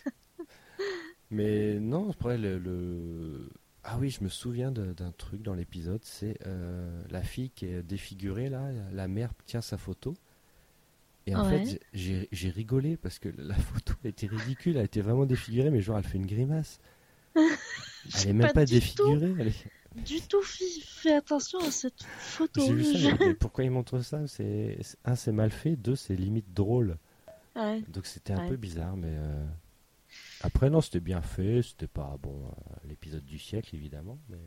Mais 1.30 1.78
non, 1.78 2.10
après 2.10 2.38
le, 2.38 2.58
le- 2.58 3.48
Ah 3.84 3.98
oui, 3.98 4.10
je 4.10 4.22
me 4.24 4.28
souviens 4.28 4.70
d'un 4.72 5.12
truc 5.16 5.42
dans 5.42 5.54
l'épisode. 5.54 6.00
C'est 6.02 6.36
euh, 6.46 7.02
la 7.10 7.22
fille 7.22 7.50
qui 7.50 7.66
est 7.66 7.82
défigurée 7.82 8.48
là. 8.48 8.70
La 8.92 9.08
mère 9.08 9.32
tient 9.46 9.60
sa 9.60 9.76
photo. 9.78 10.14
Et 11.26 11.34
en 11.36 11.48
Ouais. 11.48 11.64
fait, 11.64 11.80
j'ai 11.92 12.50
rigolé 12.50 12.96
parce 12.96 13.18
que 13.18 13.28
la 13.38 13.54
photo 13.58 13.94
était 14.04 14.26
ridicule. 14.26 14.76
Elle 14.76 14.86
était 14.86 15.02
vraiment 15.02 15.26
défigurée, 15.26 15.70
mais 15.70 15.80
genre 15.80 15.98
elle 15.98 16.04
fait 16.04 16.18
une 16.18 16.26
grimace. 16.26 16.80
Elle 17.36 18.28
est 18.30 18.32
même 18.32 18.46
Pas 18.48 18.52
pas, 18.54 18.64
défigurée. 18.64 19.34
elle 19.38 19.48
est- 19.48 20.04
Du 20.06 20.20
tout, 20.22 20.40
fi- 20.42 20.80
fais 20.84 21.14
attention 21.14 21.58
à 21.60 21.70
cette 21.70 22.02
photo. 22.02 22.62
J'ai 22.64 22.72
vu 22.72 22.84
ça. 22.84 22.98
Je- 22.98 23.10
mais- 23.20 23.34
pourquoi 23.38 23.62
ils 23.64 23.70
montrent 23.70 24.00
ça? 24.00 24.26
C'est 24.26 24.78
c'est- 24.80 24.96
un, 25.04 25.14
c'est 25.14 25.30
mal 25.32 25.50
fait. 25.50 25.76
Deux, 25.76 25.96
c'est 25.96 26.16
limite 26.16 26.52
drôle. 26.54 26.96
Ouais. 27.54 27.82
Donc 27.88 28.06
c'était 28.06 28.32
un 28.32 28.40
Ouais. 28.44 28.48
peu 28.48 28.56
bizarre, 28.56 28.96
mais 28.96 29.10
euh, 29.12 29.44
après 30.42 30.70
non, 30.70 30.80
c'était 30.80 31.00
bien 31.00 31.22
fait. 31.22 31.62
C'était 31.62 31.86
pas 31.86 32.16
bon 32.22 32.34
euh, 32.46 32.74
l'épisode 32.88 33.24
du 33.24 33.38
siècle 33.38 33.74
évidemment, 33.74 34.18
mais 34.28 34.38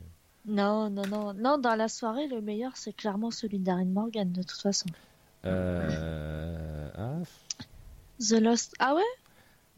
Non, 0.45 0.89
non, 0.89 1.03
non. 1.07 1.33
Non, 1.33 1.57
dans 1.57 1.75
la 1.75 1.87
soirée, 1.87 2.27
le 2.27 2.41
meilleur, 2.41 2.75
c'est 2.77 2.93
clairement 2.93 3.31
celui 3.31 3.59
Darren 3.59 3.85
Morgan, 3.85 4.31
de 4.31 4.41
toute 4.43 4.61
façon. 4.61 4.87
euh, 5.45 6.89
ah, 6.95 7.17
The 8.19 8.39
Lost. 8.41 8.73
Ah 8.79 8.95
ouais? 8.95 9.01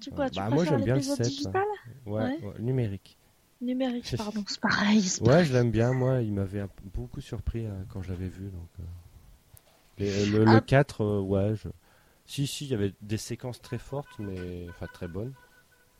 Tu 0.01 0.12
quoi 0.12 0.25
Euh, 0.25 0.30
Tu 0.30 0.36
bah, 0.39 0.49
moi, 0.49 0.58
préfères 0.58 0.78
j'aime 0.78 0.86
bien 0.86 0.93
le 0.95 0.99
l'épisode 0.99 1.17
7, 1.17 1.28
digital 1.28 1.63
ouais, 2.06 2.13
Ouais. 2.23 2.39
ouais, 2.43 2.60
numérique. 2.60 3.17
Numérique, 3.62 4.13
pardon, 4.17 4.43
c'est 4.47 4.60
pareil. 4.60 5.04
Ouais, 5.21 5.45
je 5.45 5.54
l'aime 5.54 5.71
bien. 5.71 5.93
Moi, 5.93 6.21
il 6.21 6.34
m'avait 6.34 6.65
beaucoup 6.93 7.21
surpris 7.21 7.65
euh, 7.65 7.71
quand 7.89 8.01
je 8.01 8.10
l'avais 8.12 8.28
vu. 8.28 8.49
Donc, 8.49 8.67
euh. 8.80 8.84
Les- 9.97 10.25
le, 10.25 10.43
le 10.43 10.51
Ah. 10.51 10.62
4, 10.62 11.01
euh, 11.01 11.19
ouais. 11.21 11.56
Je... 11.56 11.69
Si, 12.25 12.47
si, 12.47 12.65
il 12.65 12.71
y 12.71 12.73
avait 12.73 12.93
des 13.01 13.17
séquences 13.17 13.62
très 13.62 13.78
fortes, 13.78 14.19
mais 14.19 14.67
enfin 14.69 14.88
très 14.91 15.08
bonnes, 15.08 15.34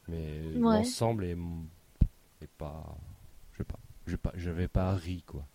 mais 0.07 0.41
Ouais. 0.55 0.77
l'ensemble 0.77 1.25
est, 1.25 1.37
est 2.41 2.49
pas, 2.57 2.97
je 3.53 3.57
sais 3.59 3.63
pas, 3.63 3.79
j'ai 4.07 4.17
pas, 4.17 4.31
j'avais 4.35 4.67
pas 4.67 4.93
ri 4.95 5.23
quoi. 5.25 5.45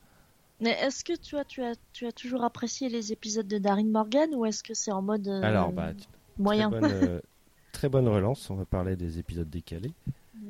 Mais 0.60 0.70
est-ce 0.72 1.04
que 1.04 1.16
tu 1.16 1.36
as, 1.38 1.44
tu, 1.44 1.62
as, 1.62 1.74
tu 1.92 2.06
as 2.06 2.12
toujours 2.12 2.44
apprécié 2.44 2.88
les 2.90 3.12
épisodes 3.12 3.48
de 3.48 3.56
Darren 3.58 3.84
Morgan 3.90 4.28
ou 4.34 4.44
est-ce 4.44 4.62
que 4.62 4.74
c'est 4.74 4.92
en 4.92 5.00
mode 5.00 5.26
euh, 5.26 5.42
Alors, 5.42 5.72
bah, 5.72 5.92
moyen 6.36 6.68
Très 6.70 6.80
bonne, 6.80 6.90
euh, 6.92 7.20
très 7.72 7.88
bonne 7.88 8.08
relance. 8.08 8.50
On 8.50 8.56
va 8.56 8.66
parler 8.66 8.94
des 8.94 9.18
épisodes 9.18 9.48
décalés. 9.48 9.92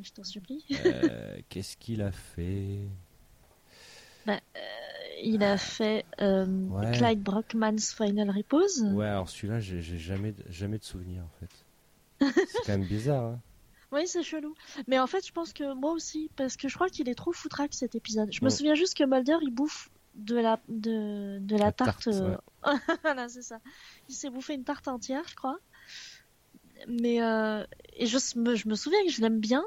Je 0.03 0.11
t'en 0.11 0.25
supplie. 0.25 0.65
Euh, 0.85 1.39
Qu'est-ce 1.49 1.77
qu'il 1.77 2.03
a 2.03 2.11
fait? 2.11 2.81
Il 5.23 5.43
a 5.45 5.57
fait 5.59 6.05
euh, 6.21 6.47
Ouais. 6.69 6.91
Clyde 6.93 7.23
Brockman's 7.23 7.93
Final 7.93 8.31
Repose. 8.31 8.83
Ouais, 8.93 9.07
alors 9.07 9.29
celui-là, 9.29 9.61
j'ai 9.61 9.81
jamais, 9.99 10.35
jamais 10.49 10.79
de 10.79 10.85
souvenir 10.85 11.23
en 11.25 11.31
fait. 11.39 12.35
C'est 12.49 12.67
quand 12.67 12.79
même 12.79 12.87
bizarre. 12.87 13.25
Hein 13.25 13.41
Oui, 13.93 14.07
c'est 14.07 14.23
chelou. 14.23 14.55
Mais 14.87 14.99
en 14.99 15.07
fait, 15.07 15.27
je 15.27 15.33
pense 15.33 15.53
que 15.53 15.75
moi 15.75 15.93
aussi, 15.93 16.31
parce 16.37 16.57
que 16.57 16.69
je 16.69 16.75
crois 16.75 16.89
qu'il 16.89 17.09
est 17.09 17.15
trop 17.15 17.33
foutraque 17.33 17.75
cet 17.75 17.95
épisode. 17.95 18.29
Je 18.33 18.45
me 18.45 18.49
Mm. 18.49 18.53
souviens 18.53 18.75
juste 18.75 18.97
que 18.97 19.05
Mulder, 19.05 19.37
il 19.43 19.51
bouffe 19.51 19.89
de 20.15 20.37
la, 20.37 20.61
de, 20.69 21.39
de 21.41 21.57
la, 21.57 21.67
La 21.67 21.73
tarte. 21.73 22.05
tarte, 22.05 22.09
euh, 22.09 22.37
voilà, 23.03 23.29
c'est 23.29 23.43
ça. 23.43 23.59
Il 24.09 24.15
s'est 24.15 24.31
bouffé 24.31 24.55
une 24.55 24.65
tarte 24.65 24.87
entière, 24.89 25.25
je 25.29 25.35
crois. 25.35 25.59
Mais 26.89 27.23
euh, 27.23 27.65
et 27.95 28.07
je, 28.07 28.17
me, 28.39 28.55
je 28.55 28.69
me 28.69 28.75
souviens 28.75 29.03
que 29.05 29.11
je 29.13 29.21
l'aime 29.21 29.39
bien, 29.41 29.65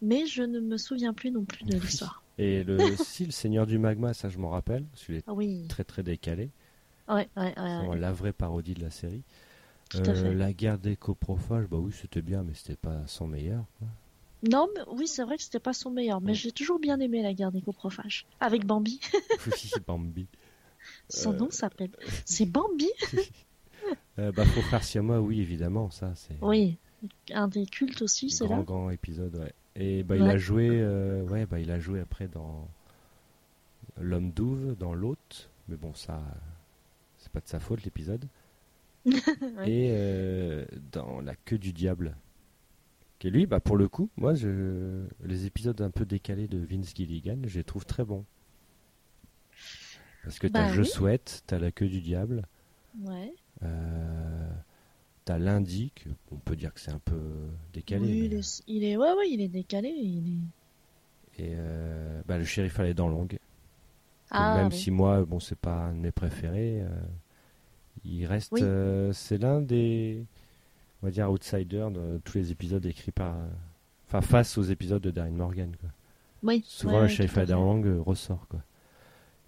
mais 0.00 0.26
je 0.26 0.42
ne 0.42 0.60
me 0.60 0.76
souviens 0.76 1.12
plus 1.12 1.30
non 1.30 1.44
plus 1.44 1.64
de 1.64 1.74
Oui. 1.74 1.80
l'histoire. 1.80 2.22
Et 2.38 2.64
le, 2.64 2.96
si, 2.96 3.24
le 3.26 3.32
Seigneur 3.32 3.66
du 3.66 3.78
Magma, 3.78 4.14
ça 4.14 4.28
je 4.28 4.38
m'en 4.38 4.50
rappelle. 4.50 4.84
Celui 4.94 5.18
est 5.18 5.24
Ah 5.26 5.34
oui, 5.34 5.68
très 5.68 5.84
très 5.84 6.02
décalé. 6.02 6.50
ouais, 7.08 7.28
ouais, 7.36 7.54
ouais, 7.58 7.88
ouais. 7.88 7.98
La 7.98 8.12
vraie 8.12 8.32
parodie 8.32 8.74
de 8.74 8.80
la 8.82 8.90
série. 8.90 9.22
Tout 10.02 10.10
à 10.10 10.12
Euh, 10.14 10.22
fait. 10.22 10.34
la 10.34 10.52
guerre 10.52 10.78
des 10.78 10.96
coprophages, 10.96 11.66
bah 11.66 11.76
oui, 11.78 11.92
c'était 11.92 12.22
bien, 12.22 12.42
mais 12.42 12.54
c'était 12.54 12.76
pas 12.76 13.02
son 13.06 13.26
meilleur. 13.26 13.64
quoi. 13.78 13.88
Non, 14.50 14.68
mais 14.74 14.82
oui, 14.92 15.06
c'est 15.06 15.22
vrai 15.24 15.36
que 15.38 15.42
c'était 15.42 15.58
pas 15.58 15.72
son 15.72 15.90
meilleur, 15.90 16.20
mais 16.20 16.32
Mm. 16.32 16.36
j'ai 16.36 16.52
toujours 16.52 16.78
bien 16.78 17.00
aimé 17.00 17.22
la 17.22 17.32
guerre 17.32 17.50
des 17.52 17.62
coprophages. 17.62 18.26
Avec 18.40 18.66
Bambi. 18.66 19.00
Oui, 19.46 19.70
Bambi. 19.86 20.26
Son 21.08 21.32
Euh, 21.32 21.36
nom 21.38 21.50
s'appelle. 21.50 21.90
C'est 22.26 22.46
Bambi 22.46 22.90
Euh, 24.18 24.32
bah, 24.32 24.44
faut 24.44 24.62
faire 24.62 24.84
oui, 25.20 25.40
évidemment, 25.40 25.90
ça 25.90 26.12
c'est 26.14 26.36
Oui. 26.42 26.76
Un 27.32 27.48
des 27.48 27.66
cultes 27.66 28.00
aussi, 28.02 28.30
c'est 28.30 28.46
là. 28.46 28.62
grand 28.62 28.90
épisode, 28.90 29.34
ouais. 29.36 29.52
Et 29.76 30.02
bah 30.04 30.16
il 30.16 30.22
a 30.22 30.38
joué, 30.38 30.68
euh, 30.70 31.22
ouais, 31.24 31.44
bah 31.46 31.58
il 31.58 31.70
a 31.70 31.78
joué 31.80 32.00
après 32.00 32.28
dans 32.28 32.68
l'homme 34.00 34.30
douve, 34.30 34.76
dans 34.78 34.94
l'hôte, 34.94 35.50
mais 35.68 35.76
bon 35.76 35.92
ça, 35.94 36.22
c'est 37.18 37.30
pas 37.32 37.40
de 37.40 37.48
sa 37.48 37.60
faute 37.60 37.82
l'épisode. 37.84 38.24
Ouais. 39.56 39.70
Et 39.70 39.88
euh, 39.92 40.64
dans 40.92 41.20
la 41.20 41.34
queue 41.36 41.58
du 41.58 41.72
diable. 41.72 42.16
Qui 43.18 43.30
lui, 43.30 43.46
bah 43.46 43.58
pour 43.60 43.76
le 43.76 43.88
coup, 43.88 44.08
moi 44.16 44.34
je, 44.34 45.04
les 45.24 45.46
épisodes 45.46 45.80
un 45.80 45.90
peu 45.90 46.04
décalés 46.04 46.46
de 46.48 46.58
Vince 46.58 46.94
Gilligan, 46.94 47.38
je 47.46 47.58
les 47.58 47.64
trouve 47.64 47.86
très 47.86 48.04
bons. 48.04 48.24
Parce 50.22 50.38
que 50.38 50.46
t'as 50.46 50.66
Bah 50.66 50.72
Je 50.72 50.82
oui. 50.82 50.86
souhaite, 50.88 51.42
t'as 51.46 51.58
la 51.58 51.70
queue 51.70 51.88
du 51.88 52.00
diable, 52.00 52.46
Ouais. 53.02 53.34
euh, 53.62 54.50
t'as 55.24 55.38
lundi, 55.38 55.92
que 55.94 56.08
on 56.32 56.36
peut 56.38 56.56
dire 56.56 56.74
que 56.74 56.80
c'est 56.80 56.92
un 56.92 57.00
peu 57.00 57.20
décalé. 57.72 58.06
Oui, 58.06 58.20
mais- 58.20 58.26
il 58.26 58.34
est, 58.34 58.62
il 58.68 58.84
est, 58.84 58.96
ouais, 58.96 59.12
ouais, 59.14 59.30
il 59.30 59.40
est 59.40 59.48
décalé. 59.48 59.88
Il 59.90 60.28
est... 60.28 60.40
Et 61.38 61.52
euh, 61.56 62.22
bah, 62.26 62.38
le 62.38 62.44
shérif 62.44 62.78
à 62.80 62.84
les 62.84 62.94
dents 62.94 63.08
longues. 63.08 63.38
Ah, 64.30 64.54
même 64.54 64.72
oui. 64.72 64.72
si 64.72 64.90
moi, 64.90 65.24
bon, 65.24 65.40
c'est 65.40 65.58
pas 65.58 65.74
un 65.86 65.92
de 65.94 65.98
mes 65.98 66.12
préférés, 66.12 66.80
euh, 66.82 66.88
il 68.04 68.26
reste. 68.26 68.52
Oui. 68.52 68.60
euh, 68.62 69.12
c'est 69.12 69.38
l'un 69.38 69.60
des, 69.60 70.24
on 71.02 71.06
va 71.06 71.10
dire, 71.12 71.30
outsiders 71.30 71.90
de 71.90 72.20
tous 72.24 72.38
les 72.38 72.50
épisodes 72.50 72.84
écrits 72.86 73.12
par. 73.12 73.36
Enfin, 74.06 74.20
face 74.20 74.58
aux 74.58 74.62
épisodes 74.62 75.02
de 75.02 75.10
Darren 75.10 75.30
Morgan. 75.32 75.74
Quoi. 75.80 75.90
Oui, 76.42 76.62
Souvent, 76.66 76.94
ouais, 76.94 77.02
le 77.02 77.08
fait. 77.08 77.46
longues 77.46 77.86
euh, 77.86 78.00
ressort. 78.02 78.46
Quoi. 78.48 78.62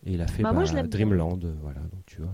Et 0.05 0.15
il 0.15 0.21
a 0.21 0.27
fait 0.27 0.43
Bah, 0.43 0.53
bah. 0.53 0.83
Dreamland, 0.89 1.45
euh, 1.45 1.55
voilà, 1.61 1.81
donc 1.81 2.05
tu 2.07 2.21
vois. 2.23 2.33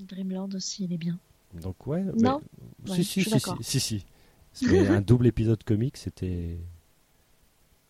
Dreamland 0.00 0.52
aussi, 0.54 0.84
il 0.84 0.92
est 0.92 0.98
bien. 0.98 1.18
Donc, 1.60 1.86
ouais. 1.86 2.02
Non. 2.02 2.40
mais- 2.84 2.90
Ouais, 2.90 2.96
si, 2.96 3.04
si, 3.04 3.22
si, 3.62 3.80
si, 3.80 4.04
si, 4.52 4.76
un 4.88 5.00
double 5.00 5.26
épisode 5.26 5.62
comique, 5.64 5.96
c'était. 5.96 6.58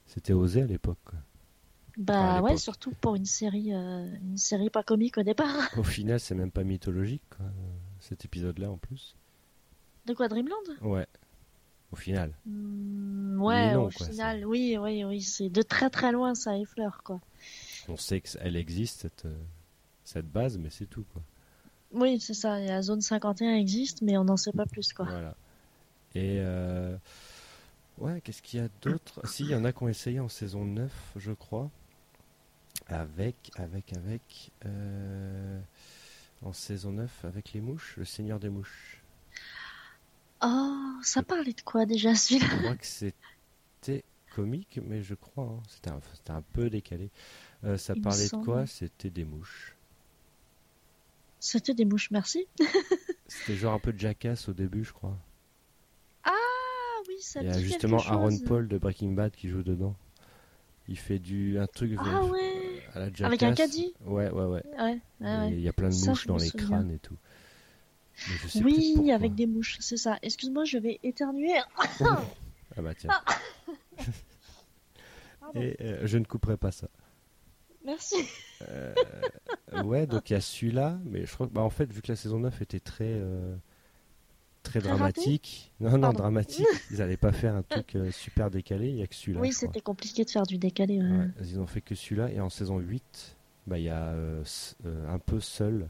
C'était 0.06 0.32
osé 0.34 0.62
à 0.62 0.66
l'époque. 0.66 0.98
Bah 1.96 2.40
ouais, 2.42 2.56
surtout 2.56 2.92
pour 3.00 3.14
une 3.14 3.24
série, 3.24 3.72
euh, 3.72 4.06
une 4.22 4.36
série 4.36 4.68
pas 4.70 4.82
comique 4.82 5.16
au 5.18 5.22
départ. 5.22 5.70
Au 5.78 5.82
final, 5.84 6.18
c'est 6.18 6.34
même 6.34 6.50
pas 6.50 6.64
mythologique, 6.64 7.22
quoi, 7.36 7.46
cet 8.00 8.24
épisode-là 8.24 8.70
en 8.70 8.76
plus. 8.78 9.14
De 10.06 10.12
quoi 10.12 10.28
Dreamland? 10.28 10.56
Ouais. 10.82 11.06
Au 11.92 11.96
final. 11.96 12.32
Hmm, 12.46 13.40
Ouais, 13.40 13.74
non, 13.74 13.84
au 13.86 13.90
quoi, 13.90 14.06
final, 14.06 14.44
oui, 14.44 14.76
oui, 14.80 15.04
oui, 15.04 15.22
c'est 15.22 15.48
de 15.48 15.62
très 15.62 15.90
très 15.90 16.10
loin 16.12 16.34
ça 16.34 16.56
effleure 16.58 17.02
quoi. 17.04 17.20
On 17.88 17.96
sait 17.96 18.20
qu'elle 18.20 18.56
existe, 18.56 19.02
cette, 19.02 19.26
euh, 19.26 19.36
cette 20.04 20.26
base, 20.30 20.58
mais 20.58 20.70
c'est 20.70 20.86
tout, 20.86 21.04
quoi. 21.12 21.22
Oui, 21.92 22.18
c'est 22.20 22.34
ça. 22.34 22.60
et 22.60 22.66
La 22.66 22.82
zone 22.82 23.00
51 23.00 23.54
existe, 23.54 24.02
mais 24.02 24.16
on 24.18 24.24
n'en 24.24 24.36
sait 24.36 24.52
pas 24.52 24.66
plus 24.66 24.92
quoi. 24.92 25.04
Voilà. 25.06 25.36
Et 26.16 26.38
euh, 26.40 26.96
ouais, 27.98 28.20
qu'est-ce 28.22 28.42
qu'il 28.42 28.60
y 28.60 28.62
a 28.62 28.68
d'autre? 28.82 29.20
Si, 29.26 29.44
il 29.44 29.50
y 29.50 29.54
en 29.54 29.64
a 29.64 29.72
qui 29.72 29.82
ont 29.82 29.88
essayé 29.88 30.18
en 30.20 30.28
saison 30.28 30.64
9, 30.64 30.90
je 31.16 31.32
crois. 31.32 31.70
Avec, 32.94 33.50
avec, 33.56 33.92
avec. 33.96 34.50
euh, 34.66 35.60
en 36.42 36.52
saison 36.52 36.92
9, 36.92 37.24
avec 37.24 37.52
les 37.52 37.60
mouches, 37.60 37.94
le 37.96 38.04
Seigneur 38.04 38.38
des 38.38 38.50
mouches. 38.50 39.02
Oh, 40.42 40.92
ça 41.02 41.22
parlait 41.22 41.54
de 41.54 41.60
quoi 41.62 41.86
déjà 41.86 42.14
celui-là? 42.14 42.46
Je 42.50 42.56
crois 42.58 42.76
que 42.76 42.86
c'était 42.86 44.04
comique, 44.34 44.78
mais 44.84 45.02
je 45.02 45.14
crois. 45.14 45.44
hein, 45.44 45.62
C'était 45.68 46.30
un, 46.32 46.42
peu 46.52 46.68
décalé. 46.68 47.10
Euh, 47.64 47.78
ça 47.78 47.94
Il 47.96 48.02
parlait 48.02 48.28
de 48.28 48.44
quoi? 48.44 48.66
C'était 48.66 49.10
des 49.10 49.24
mouches. 49.24 49.74
C'était 51.40 51.74
des 51.74 51.84
mouches, 51.84 52.10
merci. 52.10 52.46
C'était 53.26 53.56
genre 53.56 53.74
un 53.74 53.78
peu 53.78 53.94
Jackass 53.96 54.48
au 54.48 54.52
début, 54.52 54.84
je 54.84 54.92
crois. 54.92 55.16
Ah 56.24 56.30
oui, 57.08 57.16
ça 57.20 57.40
Il 57.42 57.46
y 57.48 57.50
a 57.50 57.58
justement 57.58 57.98
Aaron. 57.98 58.38
Paul 58.46 58.68
de 58.68 58.78
Breaking 58.78 59.12
Bad 59.12 59.32
qui 59.32 59.48
joue 59.48 59.62
dedans. 59.62 59.94
Il 60.88 60.98
fait 60.98 61.18
du 61.18 61.58
un 61.58 61.66
truc 61.66 61.92
Ah 61.98 62.24
ouais. 62.24 62.63
À 62.94 63.00
la 63.00 63.06
Jackass. 63.06 63.26
Avec 63.26 63.42
un 63.42 63.52
caddie 63.54 63.94
Ouais, 64.04 64.30
ouais, 64.30 64.44
ouais. 64.44 64.62
Ouais, 64.78 65.00
ouais. 65.20 65.50
Il 65.52 65.60
y 65.60 65.68
a 65.68 65.72
plein 65.72 65.88
de 65.88 65.94
Ça, 65.94 66.10
mouches 66.10 66.26
dans 66.26 66.36
les 66.36 66.48
souviens. 66.48 66.66
crânes 66.66 66.90
et 66.90 66.98
tout. 66.98 67.16
Oui, 68.62 69.10
avec 69.12 69.34
des 69.34 69.46
mouches, 69.46 69.76
c'est 69.80 69.96
ça. 69.96 70.18
Excuse-moi, 70.22 70.64
je 70.64 70.78
vais 70.78 71.00
éternuer. 71.02 71.54
Ah 72.76 72.82
bah 72.82 72.92
tiens. 72.92 73.10
Pardon. 75.40 75.60
Et 75.60 75.76
euh, 75.80 76.06
je 76.06 76.18
ne 76.18 76.24
couperai 76.24 76.56
pas 76.56 76.72
ça. 76.72 76.88
Merci. 77.84 78.16
Euh, 78.68 78.94
ouais, 79.84 80.06
donc 80.08 80.30
il 80.30 80.32
y 80.32 80.36
a 80.36 80.40
celui-là, 80.40 80.98
mais 81.04 81.24
je 81.26 81.32
crois 81.34 81.46
que, 81.46 81.52
bah, 81.52 81.60
en 81.60 81.70
fait, 81.70 81.92
vu 81.92 82.02
que 82.02 82.10
la 82.10 82.16
saison 82.16 82.38
9 82.40 82.62
était 82.62 82.80
très, 82.80 83.04
euh, 83.08 83.54
très 84.64 84.80
Très 84.80 84.88
dramatique, 84.88 85.72
non, 85.80 85.90
non, 85.92 86.00
Pardon. 86.00 86.18
dramatique, 86.18 86.66
ils 86.90 86.98
n'allaient 86.98 87.16
pas 87.16 87.30
faire 87.32 87.54
un 87.54 87.62
truc 87.62 87.94
euh, 87.94 88.10
super 88.10 88.50
décalé, 88.50 88.88
il 88.88 88.96
y 88.96 89.02
a 89.02 89.06
que 89.06 89.14
celui-là. 89.14 89.40
oui, 89.40 89.52
c'était 89.52 89.80
compliqué 89.80 90.24
de 90.24 90.30
faire 90.30 90.44
du 90.46 90.58
décalé. 90.58 90.98
ouais. 91.00 91.08
Ouais, 91.18 91.28
ils 91.42 91.60
ont 91.60 91.66
fait 91.66 91.80
que 91.80 91.94
celui-là, 91.94 92.30
et 92.32 92.40
en 92.40 92.50
saison 92.50 92.78
8, 92.78 93.36
bah, 93.66 93.78
il 93.78 93.84
y 93.84 93.88
a 93.90 94.08
euh, 94.08 94.42
euh, 94.86 95.14
un 95.14 95.18
peu 95.18 95.38
seul, 95.40 95.88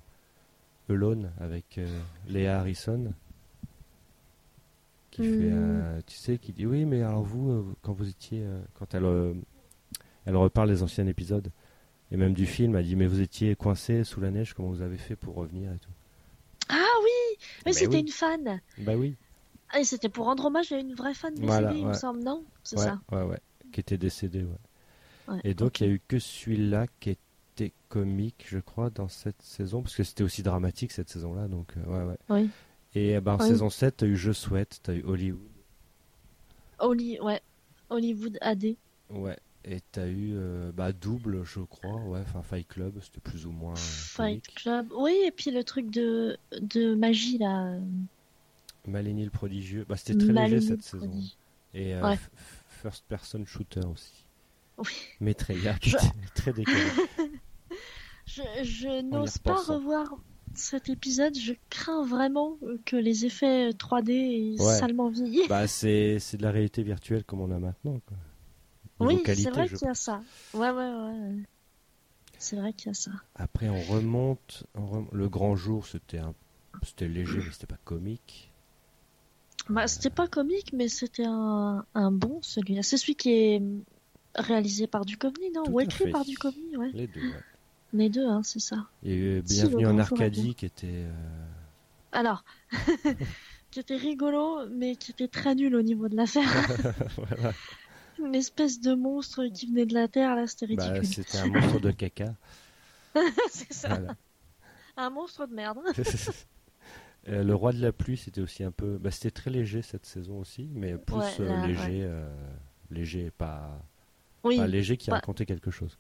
Alone, 0.91 1.31
avec 1.41 1.79
euh, 1.79 1.87
Léa 2.29 2.59
Harrison, 2.61 3.13
qui 5.11 5.23
fait, 5.23 5.51
Hmm. 5.51 5.97
un- 5.99 6.01
tu 6.07 6.17
sais, 6.17 6.39
qui 6.39 6.53
dit 6.53 6.67
oui, 6.67 6.85
mais 6.85 7.03
alors 7.03 7.23
vous, 7.23 7.75
quand 7.83 7.93
vous 7.93 8.09
étiez, 8.09 8.45
quand 8.79 8.95
elle, 8.95 9.35
elle 10.27 10.37
reparle 10.37 10.69
des 10.69 10.83
anciens 10.83 11.07
épisodes, 11.07 11.49
et 12.11 12.17
même 12.17 12.35
du 12.35 12.47
film, 12.47 12.77
elle 12.77 12.85
dit 12.85 12.97
mais 12.97 13.07
vous 13.07 13.21
étiez 13.21 13.55
coincé 13.57 14.05
sous 14.05 14.21
la 14.21 14.31
neige, 14.31 14.53
comment 14.55 14.69
vous 14.69 14.83
avez 14.83 14.99
fait 14.99 15.17
pour 15.17 15.35
revenir 15.37 15.73
et 15.73 15.79
tout. 15.79 15.91
Ah 16.69 16.95
oui, 17.03 17.11
Mais 17.66 17.73
c'était 17.73 17.99
oui. 17.99 18.01
une 18.01 18.09
fan. 18.09 18.61
Bah 18.79 18.94
oui, 18.97 19.16
Ah, 19.68 19.81
et 19.81 19.85
c'était 19.85 20.09
pour 20.09 20.25
rendre 20.25 20.47
hommage 20.47 20.73
à 20.73 20.79
une 20.79 20.94
vraie 20.94 21.12
fan 21.12 21.35
décédée, 21.35 21.47
Voilà, 21.47 21.75
il 21.75 21.87
me 21.88 21.92
semble, 21.92 22.23
non? 22.23 22.47
C'est 22.62 22.79
ouais, 22.79 22.79
ça. 22.79 22.99
ouais, 23.12 23.23
ouais, 23.23 23.40
qui 23.73 23.81
était 23.81 23.99
décédé, 23.99 24.44
ouais. 24.44 24.57
Et 25.44 25.55
donc 25.55 25.81
il 25.81 25.87
y 25.87 25.90
a 25.90 25.92
eu 25.92 26.01
que 26.09 26.18
celui-là 26.18 26.87
qui 27.01 27.11
était 27.11 27.73
comique, 27.88 28.47
je 28.49 28.59
crois, 28.59 28.90
dans 28.90 29.09
cette 29.09 29.42
saison, 29.42 29.83
parce 29.83 29.97
que 29.97 30.05
c'était 30.05 30.25
aussi 30.25 30.42
dramatique 30.42 30.92
cette 30.92 31.11
saison-là, 31.11 31.49
donc 31.49 31.77
euh, 31.77 31.85
ouais, 31.87 32.05
ouais. 32.11 32.18
Oui. 32.29 32.53
Et 32.94 33.20
bah, 33.20 33.35
en 33.35 33.38
Oui. 33.38 33.47
saison 33.49 33.70
7, 33.70 33.99
t'as 33.99 34.07
eu 34.07 34.16
Je 34.16 34.33
souhaite, 34.33 34.81
t'as 34.83 34.94
eu 34.94 35.05
Hollywood, 35.05 35.42
Holly, 36.79 37.18
ouais. 37.20 37.42
Hollywood 37.90 38.38
AD. 38.40 38.79
ouais, 39.11 39.38
et 39.64 39.81
t'as 39.92 40.07
eu 40.07 40.33
euh, 40.35 40.72
bah, 40.72 40.92
Double, 40.92 41.42
je 41.44 41.61
crois, 41.61 41.96
ouais, 42.05 42.20
enfin 42.20 42.42
Fight 42.42 42.66
Club, 42.68 42.98
c'était 43.03 43.20
plus 43.20 43.46
ou 43.46 43.50
moins 43.50 43.74
Fight 43.77 44.44
comique. 44.46 44.55
Club. 44.57 44.87
Oui, 44.96 45.16
et 45.27 45.31
puis 45.31 45.50
le 45.50 45.64
truc 45.64 45.90
de, 45.90 46.37
de 46.61 46.94
magie, 46.94 47.38
là. 47.38 47.77
Malini 48.87 49.24
le 49.24 49.31
prodigieux, 49.31 49.85
bah, 49.88 49.96
c'était 49.96 50.18
très 50.18 50.33
léger 50.33 50.61
cette 50.61 50.83
saison. 50.83 51.11
Et 51.72 51.94
euh, 51.94 52.03
Ouais. 52.07 52.18
First 52.83 53.05
Person 53.09 53.44
Shooter 53.46 53.81
aussi. 53.87 54.24
Oui. 54.79 54.90
Maitreya, 55.20 55.74
qui 55.79 55.90
Je- 55.90 55.96
était 55.96 56.07
très 56.35 56.53
décalé. 56.53 56.81
Je, 58.27 58.42
je 58.62 59.03
n'ose 59.03 59.38
pas 59.38 59.53
repensant. 59.53 59.74
revoir 59.77 60.16
cet 60.55 60.88
épisode. 60.88 61.37
Je 61.38 61.53
crains 61.68 62.05
vraiment 62.07 62.57
que 62.87 62.96
les 62.96 63.27
effets 63.27 63.70
3D 63.70 64.11
aient 64.11 64.62
Ouais. 64.62 64.74
salement 64.79 65.09
vieilli. 65.11 65.42
bah, 65.48 65.66
c'est 65.66 66.18
c'est 66.18 66.37
de 66.38 66.42
la 66.42 66.50
réalité 66.50 66.83
virtuelle 66.83 67.22
comme 67.24 67.40
on 67.40 67.50
a 67.50 67.59
maintenant, 67.59 68.00
quoi. 68.07 68.16
Oui, 69.07 69.23
c'est 69.25 69.51
vrai 69.51 69.67
je 69.69 69.77
qu'il 69.77 69.87
y 69.87 69.90
a 69.90 69.95
ça. 69.95 70.21
Ouais, 70.55 70.71
ouais, 70.71 70.90
ouais. 70.90 71.35
C'est 72.38 72.57
vrai 72.57 72.73
qu'il 72.73 72.88
y 72.88 72.90
a 72.90 72.95
ça. 72.95 73.11
Après, 73.37 73.69
on 73.69 73.81
remonte. 73.83 74.64
on 74.75 74.87
rem- 74.87 75.09
Le 75.12 75.29
grand 75.29 75.57
jour, 75.57 75.87
c'était 75.87 76.19
un... 76.19 76.35
c'était 76.83 77.09
léger, 77.09 77.38
mais 77.38 77.51
c'était 77.53 77.67
pas 77.67 77.79
comique. 77.85 78.51
Bah, 79.71 79.87
c'était 79.88 80.11
pas 80.11 80.27
comique, 80.27 80.73
mais 80.75 80.88
c'était 80.88 81.25
un, 81.27 81.87
un 81.95 82.11
bon 82.11 82.38
celui-là. 82.43 82.83
C'est 82.83 82.99
celui 82.99 83.14
qui 83.14 83.31
est 83.31 83.62
réalisé 84.37 84.87
par 84.87 85.05
Duchovny, 85.07 85.51
non? 85.55 85.62
Tout 85.64 85.73
Ou 85.73 85.81
écrit 85.81 86.05
fait. 86.05 86.11
par 86.11 86.25
Duchovny, 86.25 86.77
ouais. 86.77 86.90
Les 86.93 87.07
deux. 87.07 87.21
ouais. 87.21 87.40
Les 87.95 88.09
deux, 88.11 88.27
hein, 88.27 88.43
c'est 88.43 88.59
ça. 88.61 88.77
Si, 89.03 89.40
Bienvenue 89.43 89.83
le 89.85 89.88
en 89.88 89.99
Arcadie, 89.99 90.55
qui 90.55 90.67
était. 90.67 90.88
euh, 90.90 91.47
Alors, 92.12 92.45
qui 93.71 93.81
était 93.81 93.97
rigolo, 93.97 94.67
mais 94.69 94.97
qui 94.97 95.12
était 95.12 95.29
très 95.29 95.55
nul 95.55 95.75
au 95.77 95.83
niveau 95.83 96.09
de 96.09 96.17
l'affaire. 96.17 96.43
voilà. 97.17 97.53
Une 98.18 98.35
espèce 98.35 98.81
de 98.81 98.94
monstre 98.94 99.46
qui 99.46 99.66
venait 99.66 99.87
de 99.87 99.94
la 99.94 100.09
Terre, 100.09 100.37
là, 100.37 100.46
c'était 100.46 100.74
Bah, 100.74 101.03
c'était 101.03 101.38
un 101.38 101.46
monstre 101.48 101.81
de 101.81 101.90
caca. 101.90 102.35
c'est 103.50 103.72
ça. 103.72 103.88
Voilà. 103.88 104.14
Un 104.96 105.11
monstre 105.11 105.46
de 105.46 105.55
merde. 105.55 105.79
Euh, 107.27 107.42
le 107.42 107.55
roi 107.55 107.72
de 107.72 107.81
la 107.81 107.90
pluie, 107.90 108.18
c'était 108.18 108.42
aussi 108.42 108.62
un 108.64 108.70
peu. 108.70 108.98
Bah, 108.98 109.11
c'était 109.11 109.31
très 109.31 109.48
léger 109.50 109.81
cette 109.81 110.05
saison 110.05 110.40
aussi, 110.40 110.68
mais 110.74 110.98
plus 110.98 111.16
Ouais, 111.16 111.33
euh, 111.40 111.66
léger, 111.66 112.00
euh, 112.05 112.29
léger, 112.90 113.31
pas, 113.31 113.81
Oui, 114.42 114.59
pas 114.59 114.66
léger 114.66 114.98
qui 114.98 115.09
Pas- 115.09 115.14
racontait 115.16 115.46
quelque 115.46 115.70
chose. 115.70 115.96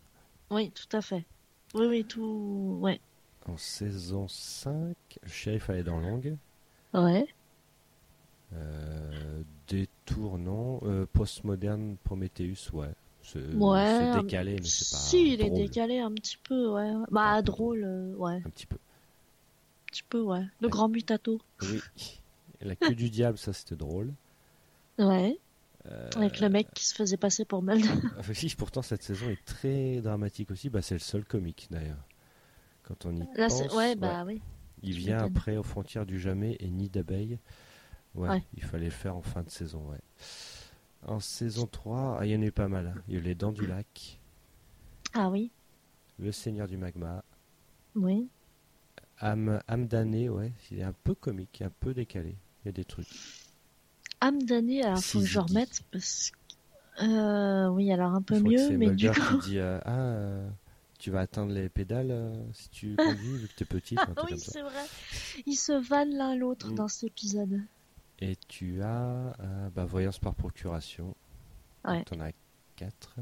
oui, 0.50 0.70
tout 0.72 0.94
à 0.94 1.00
fait. 1.00 1.24
Oui, 1.72 1.86
oui, 1.86 2.04
tout. 2.04 2.76
Ouais. 2.82 3.00
En 3.46 3.56
saison 3.56 4.28
5, 4.28 4.94
le 5.22 5.28
shérif 5.30 5.70
allait 5.70 5.82
dans 5.82 5.98
l'angle. 5.98 6.36
Ouais. 6.92 7.26
Détournant, 9.68 10.80
euh, 10.84 11.06
postmoderne, 11.12 11.96
Prometheus, 12.04 12.70
ouais. 12.72 12.90
C'est 13.22 13.54
Ouais, 13.54 14.20
décalé, 14.22 14.56
mais 14.56 14.64
c'est 14.66 14.90
pas. 14.94 15.00
Si, 15.00 15.32
il 15.32 15.40
est 15.40 15.50
décalé 15.50 15.98
un 15.98 16.12
petit 16.12 16.36
peu, 16.36 16.68
ouais. 16.72 16.92
Bah, 17.10 17.40
drôle, 17.40 17.84
euh, 17.84 18.14
ouais. 18.16 18.42
Un 18.44 18.50
petit 18.50 18.66
peu. 18.66 18.76
Un 18.76 19.86
petit 19.86 20.02
peu, 20.02 20.20
ouais. 20.20 20.42
Le 20.60 20.66
Ouais. 20.66 20.70
grand 20.70 20.88
mutato. 20.88 21.40
Oui. 21.62 21.80
La 22.60 22.76
queue 22.76 22.94
du 22.94 23.08
diable, 23.10 23.38
ça 23.38 23.52
c'était 23.54 23.76
drôle. 23.76 24.12
Ouais. 24.98 25.38
Euh, 25.86 26.10
Avec 26.16 26.40
le 26.40 26.48
mec 26.48 26.68
qui 26.74 26.84
se 26.84 26.94
faisait 26.94 27.16
passer 27.16 27.44
pour 27.44 27.62
enfin, 28.18 28.34
si, 28.34 28.48
pourtant 28.56 28.82
cette 28.82 29.02
saison 29.02 29.28
est 29.30 29.44
très 29.44 30.00
dramatique 30.00 30.50
aussi. 30.50 30.68
Bah, 30.70 30.82
c'est 30.82 30.94
le 30.94 31.00
seul 31.00 31.24
comique 31.24 31.68
d'ailleurs. 31.70 32.02
Quand 32.84 33.06
on 33.06 33.14
y 33.16 33.20
Là, 33.36 33.48
pense. 33.48 33.74
Ouais, 33.74 33.94
bah 33.96 34.24
oui. 34.26 34.40
il 34.82 34.96
vient 34.98 35.18
après 35.18 35.56
aux 35.56 35.62
frontières 35.62 36.04
du 36.06 36.18
jamais 36.20 36.56
et 36.60 36.68
nid 36.68 36.90
d'abeilles. 36.90 37.38
Ouais, 38.14 38.28
Ouais. 38.28 38.44
il 38.56 38.62
fallait 38.62 38.84
le 38.86 38.90
faire 38.90 39.16
en 39.16 39.22
fin 39.22 39.42
de 39.42 39.50
saison, 39.50 39.90
ouais. 39.90 40.00
En 41.06 41.20
saison 41.20 41.66
3, 41.66 42.18
ah, 42.20 42.26
il 42.26 42.32
y 42.32 42.36
en 42.36 42.42
a 42.42 42.46
eu 42.46 42.52
pas 42.52 42.68
mal. 42.68 42.86
hein. 42.96 43.02
Il 43.08 43.14
y 43.14 43.16
a 43.16 43.20
eu 43.20 43.22
les 43.22 43.34
dents 43.34 43.52
du 43.52 43.66
lac, 43.66 44.18
Ah 45.14 45.28
oui. 45.30 45.50
le 46.18 46.30
seigneur 46.32 46.66
du 46.68 46.76
magma, 46.76 47.24
Oui. 47.96 48.28
âme, 49.20 49.60
âme 49.68 49.86
damnée, 49.86 50.28
ouais. 50.28 50.52
Il 50.70 50.78
est 50.78 50.82
un 50.84 50.94
peu 51.04 51.14
comique, 51.14 51.60
un 51.62 51.70
peu 51.80 51.92
décalé. 51.92 52.36
Il 52.62 52.66
y 52.66 52.68
a 52.68 52.72
des 52.72 52.84
trucs. 52.84 53.08
âme 54.20 54.42
damnée, 54.44 54.82
alors 54.82 55.02
faut 55.02 55.20
que 55.20 55.26
je 55.26 55.38
remette 55.40 55.82
parce 55.90 56.30
que. 56.30 56.36
Euh, 57.02 57.66
oui, 57.70 57.90
alors 57.92 58.12
un 58.14 58.22
peu 58.22 58.38
mieux, 58.38 58.70
mais 58.78 58.90
du 58.94 59.08
Mulder 59.08 59.12
coup. 59.20 59.38
qui 59.40 59.50
dit 59.50 59.58
euh, 59.58 59.80
Ah, 59.84 59.98
euh, 59.98 60.48
tu 61.00 61.10
vas 61.10 61.20
atteindre 61.20 61.52
les 61.52 61.68
pédales 61.68 62.12
euh, 62.12 62.32
si 62.52 62.68
tu 62.70 62.94
conduis, 62.96 63.36
vu 63.38 63.48
que 63.48 63.54
t'es 63.56 63.64
truc 63.64 63.82
Ah 64.16 64.24
oui, 64.30 64.38
c'est 64.38 64.62
vrai. 64.62 64.84
Ils 65.44 65.56
se 65.56 65.72
valent 65.72 66.16
l'un 66.16 66.36
l'autre 66.36 66.70
Mm. 66.70 66.74
dans 66.76 66.86
cet 66.88 67.04
épisode. 67.10 67.60
Et 68.20 68.36
tu 68.48 68.82
as 68.82 69.34
euh, 69.40 69.68
bah, 69.74 69.84
voyance 69.84 70.18
par 70.18 70.34
procuration. 70.34 71.14
Ouais. 71.84 72.04
T'en 72.04 72.20
as 72.20 72.30
4. 72.76 73.16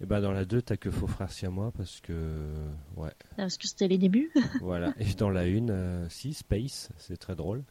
Et 0.00 0.06
bah 0.06 0.20
dans 0.20 0.32
la 0.32 0.44
2, 0.44 0.60
t'as 0.62 0.76
que 0.76 0.90
faux 0.90 1.06
frère 1.06 1.30
siamois 1.30 1.72
parce 1.76 2.00
que. 2.00 2.52
Ouais, 2.96 3.12
Parce 3.36 3.56
que 3.56 3.66
c'était 3.68 3.88
les 3.88 3.98
débuts. 3.98 4.30
voilà. 4.60 4.92
Et 4.98 5.14
dans 5.14 5.30
la 5.30 5.42
1, 5.42 6.08
si, 6.08 6.34
Space, 6.34 6.90
c'est 6.98 7.16
très 7.16 7.34
drôle. 7.36 7.62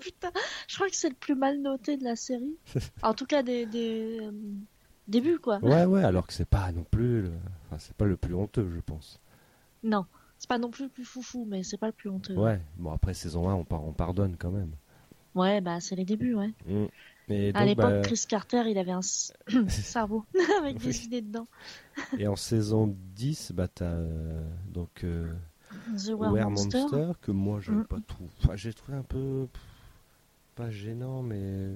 Putain, 0.00 0.30
je 0.68 0.74
crois 0.76 0.88
que 0.88 0.96
c'est 0.96 1.08
le 1.08 1.14
plus 1.14 1.34
mal 1.34 1.60
noté 1.60 1.96
de 1.96 2.04
la 2.04 2.16
série. 2.16 2.56
En 3.02 3.14
tout 3.14 3.26
cas, 3.26 3.42
des, 3.42 3.66
des 3.66 4.18
euh, 4.20 4.30
débuts, 5.08 5.38
quoi. 5.38 5.58
Ouais, 5.58 5.84
ouais, 5.84 6.04
alors 6.04 6.26
que 6.26 6.32
c'est 6.32 6.48
pas 6.48 6.70
non 6.72 6.84
plus. 6.84 7.22
le- 7.22 7.32
Enfin, 7.66 7.78
c'est 7.78 7.94
pas 7.96 8.04
le 8.04 8.16
plus 8.16 8.34
honteux, 8.34 8.68
je 8.74 8.80
pense. 8.80 9.20
Non, 9.82 10.06
c'est 10.38 10.48
pas 10.48 10.58
non 10.58 10.70
plus 10.70 10.84
le 10.84 10.90
plus 10.90 11.04
foufou, 11.04 11.44
mais 11.46 11.62
c'est 11.62 11.78
pas 11.78 11.86
le 11.88 11.92
plus 11.92 12.10
honteux. 12.10 12.34
Ouais, 12.36 12.60
bon, 12.76 12.92
après 12.92 13.14
saison 13.14 13.48
1, 13.48 13.54
on, 13.54 13.64
par- 13.64 13.84
on 13.84 13.92
pardonne 13.92 14.36
quand 14.36 14.50
même. 14.52 14.72
Ouais, 15.34 15.60
bah 15.60 15.80
c'est 15.80 15.96
les 15.96 16.04
débuts, 16.04 16.34
ouais. 16.34 16.52
Mm. 16.66 16.86
Et 17.28 17.52
à 17.54 17.64
l'époque, 17.64 17.96
bah, 17.96 18.02
Chris 18.02 18.24
Carter, 18.28 18.64
il 18.68 18.78
avait 18.78 18.92
un 18.92 19.02
cerveau 19.68 20.24
avec 20.60 20.78
des 20.78 20.88
Oui. 20.88 21.04
idées 21.04 21.22
dedans. 21.22 21.48
Et 22.16 22.26
en 22.26 22.36
saison 22.36 22.94
10, 23.14 23.52
bah 23.52 23.68
t'as 23.68 23.84
euh, 23.86 24.48
donc 24.72 25.04
euh, 25.04 25.32
The 25.96 26.12
Were 26.14 26.32
Were 26.32 26.36
Monster. 26.36 26.78
Monster. 26.80 27.12
que 27.22 27.32
moi 27.32 27.60
j'avais 27.60 27.80
Mm. 27.80 27.84
pas 27.84 28.00
trouvé. 28.06 28.30
Enfin, 28.42 28.56
j'ai 28.56 28.72
trouvé 28.74 28.98
un 28.98 29.02
peu 29.02 29.48
pas 30.54 30.70
gênant, 30.70 31.22
mais 31.22 31.72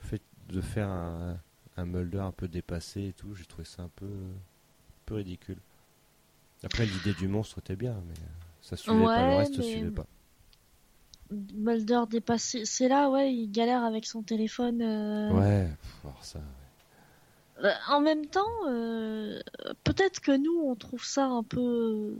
fait 0.00 0.22
de 0.48 0.60
faire 0.60 0.88
un, 0.88 1.38
un 1.76 1.84
Mulder 1.84 2.18
un 2.20 2.32
peu 2.32 2.48
dépassé 2.48 3.08
et 3.08 3.12
tout, 3.12 3.34
j'ai 3.34 3.44
trouvé 3.44 3.64
ça 3.64 3.82
un 3.82 3.90
peu, 3.96 4.06
un 4.06 4.62
peu 5.06 5.16
ridicule. 5.16 5.58
Après 6.64 6.86
l'idée 6.86 7.12
du 7.14 7.28
monstre 7.28 7.58
était 7.58 7.76
bien, 7.76 7.94
mais 8.06 8.14
ça 8.60 8.76
suivait 8.76 9.04
pas 9.04 9.26
le 9.26 9.36
reste, 9.38 9.58
mais- 9.58 9.62
suivait 9.64 9.90
pas. 9.90 10.06
Mulder 11.54 12.02
dépassé. 12.10 12.64
C'est 12.66 12.88
là, 12.88 13.08
ouais, 13.10 13.32
il 13.34 13.50
galère 13.50 13.82
avec 13.84 14.04
son 14.06 14.22
téléphone. 14.22 14.82
euh, 14.82 15.30
Ouais, 15.32 15.68
alors 16.04 16.24
ça. 16.24 16.40
Euh, 17.64 17.70
En 17.88 18.00
même 18.00 18.26
temps, 18.26 18.46
euh, 18.68 19.40
peut-être 19.84 20.20
que 20.20 20.36
nous, 20.36 20.60
on 20.64 20.74
trouve 20.74 21.04
ça 21.04 21.24
un 21.26 21.42
peu, 21.42 22.14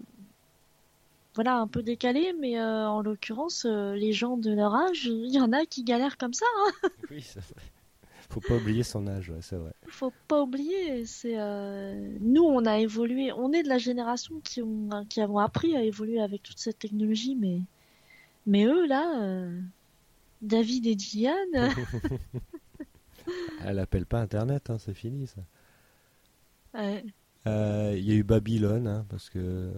voilà, 1.35 1.57
un 1.59 1.67
peu 1.69 1.83
décalé, 1.83 2.33
mais 2.41 2.59
euh, 2.59 2.89
en 2.89 3.03
l'occurrence, 3.03 3.65
les 3.67 4.13
gens 4.13 4.37
de 4.37 4.51
leur 4.53 4.75
âge, 4.75 5.05
il 5.07 5.33
y 5.33 5.41
en 5.41 5.53
a 5.53 5.67
qui 5.67 5.85
galèrent 5.85 6.17
comme 6.19 6.35
ça. 6.35 6.47
hein. 6.67 6.89
Oui, 7.11 7.21
c'est 7.23 7.41
vrai. 7.41 7.63
Faut 8.33 8.41
pas 8.41 8.57
oublier 8.57 8.83
son 8.83 9.07
âge, 9.07 9.31
ouais, 9.31 9.43
c'est 9.43 9.57
vrai. 9.57 9.73
Faut 9.89 10.13
pas 10.27 10.43
oublier, 10.43 11.05
c'est 11.07 11.39
euh, 11.39 12.17
nous, 12.21 12.43
on 12.45 12.65
a 12.65 12.79
évolué, 12.79 13.31
on 13.33 13.53
est 13.53 13.63
de 13.63 13.69
la 13.69 13.79
génération 13.79 14.41
qui 14.41 14.63
ont, 14.63 14.89
qui 15.09 15.21
avons 15.21 15.39
appris 15.39 15.77
à 15.77 15.83
évoluer 15.85 16.21
avec 16.21 16.43
toute 16.43 16.59
cette 16.59 16.79
technologie, 16.79 17.37
mais 17.37 17.61
Mais 18.47 18.65
eux, 18.67 18.87
là, 18.87 19.23
euh, 19.23 19.61
David 20.43 20.87
et 20.87 20.99
Gillian, 20.99 21.35
Elle 23.61 23.79
appelle 23.79 24.07
pas 24.07 24.21
Internet, 24.21 24.71
hein, 24.71 24.79
c'est 24.79 24.95
fini 24.95 25.27
ça. 25.27 25.43
ouais. 26.75 27.05
Euh, 27.47 27.95
Il 27.97 28.05
y 28.05 28.13
a 28.13 28.15
eu 28.15 28.25
Babylone, 28.25 28.87
hein, 28.87 29.07
parce 29.09 29.31
que 29.31 29.73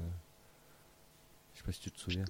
Je 1.53 1.59
sais 1.59 1.63
pas 1.65 1.71
si 1.71 1.79
tu 1.81 1.91
te 1.91 1.99
souviens. 1.99 2.25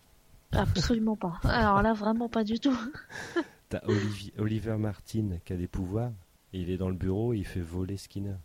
absolument 0.51 1.15
pas. 1.15 1.39
Alors 1.43 1.81
là, 1.81 1.93
vraiment 1.93 2.29
pas 2.29 2.43
du 2.43 2.59
tout. 2.59 2.77
T'as 3.69 3.79
Olivi- 3.87 4.33
Oliver 4.37 4.77
Martin 4.77 5.37
qui 5.45 5.53
a 5.53 5.57
des 5.57 5.67
pouvoirs, 5.67 6.11
et 6.53 6.61
il 6.61 6.69
est 6.69 6.77
dans 6.77 6.89
le 6.89 6.95
bureau 6.95 7.33
et 7.33 7.37
il 7.39 7.45
fait 7.45 7.61
voler 7.61 7.97
Skinner. 7.97 8.35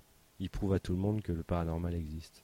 Il 0.41 0.49
prouve 0.51 0.73
à 0.73 0.79
tout 0.79 0.93
le 0.93 0.99
monde 0.99 1.21
que 1.21 1.33
le 1.33 1.43
paranormal 1.43 1.95
existe. 1.95 2.43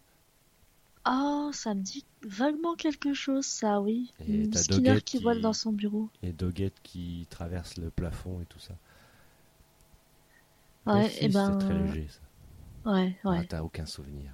Ah, 1.06 1.48
ça 1.52 1.74
me 1.74 1.80
dit 1.82 2.04
vaguement 2.22 2.74
quelque 2.76 3.12
chose, 3.14 3.44
ça, 3.46 3.80
oui. 3.80 4.12
Et 4.26 4.48
t'as 4.48 4.58
Skinner 4.62 4.96
qui 5.02 5.18
qui- 5.18 5.22
vole 5.24 5.40
dans 5.40 5.52
son 5.52 5.70
bureau. 5.72 6.08
Et 6.22 6.32
Doggett 6.32 6.74
qui 6.82 7.26
traverse 7.30 7.76
le 7.76 7.90
plafond 7.90 8.40
et 8.40 8.46
tout 8.46 8.58
ça. 8.58 8.74
Ouais, 10.86 11.10
et 11.20 11.28
ben. 11.28 11.52
C'était 11.52 11.64
très 11.66 11.78
léger 11.78 12.08
ça. 12.08 12.20
Ouais, 12.84 13.16
ouais. 13.24 13.38
Ah, 13.40 13.44
T'as 13.48 13.62
aucun 13.62 13.86
souvenir. 13.86 14.32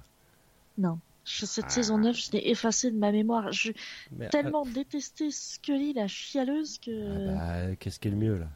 Non. 0.77 0.99
Je- 1.23 1.45
cette 1.45 1.65
Ah. 1.67 1.69
saison 1.69 1.97
9, 1.99 2.15
je 2.15 2.31
l'ai 2.31 2.49
effacée 2.49 2.89
de 2.91 2.97
ma 2.97 3.11
mémoire. 3.11 3.51
Je 3.51 3.71
Mais, 4.11 4.29
tellement 4.29 4.65
détesté 4.65 5.29
Scully, 5.31 5.93
la 5.93 6.07
chialeuse, 6.07 6.79
que. 6.79 7.29
Ah 7.37 7.67
bah, 7.67 7.75
qu'est-ce 7.75 7.99
qui 7.99 8.07
est 8.07 8.11
le 8.11 8.17
mieux 8.17 8.37
là? 8.37 8.47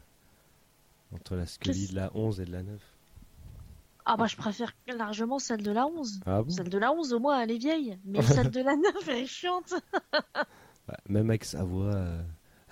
Entre 1.12 1.36
la 1.36 1.46
Scully 1.46 1.88
de 1.88 1.94
la 1.94 2.10
11 2.16 2.40
et 2.40 2.44
de 2.44 2.52
la 2.52 2.62
9 2.64 2.80
Ah 4.04 4.16
bah 4.16 4.26
je 4.26 4.36
préfère 4.36 4.72
largement 4.88 5.38
celle 5.38 5.62
de 5.62 5.70
la 5.70 5.86
11. 5.86 6.20
Ah 6.26 6.42
bon? 6.42 6.50
Celle 6.50 6.68
de 6.68 6.78
la 6.78 6.92
11 6.92 7.12
au 7.12 7.20
moins 7.20 7.40
elle 7.40 7.52
est 7.52 7.58
vieille, 7.58 7.96
mais 8.04 8.18
celle 8.48 8.50
de 8.50 8.60
la 8.60 8.74
9 8.76 9.08
elle 9.08 9.18
est 9.18 9.26
chiante. 9.26 9.72
Ouais, 10.88 10.94
Même 11.08 11.30
avec 11.30 11.44
sa 11.44 11.62
voix. 11.64 11.94
euh, 11.94 12.22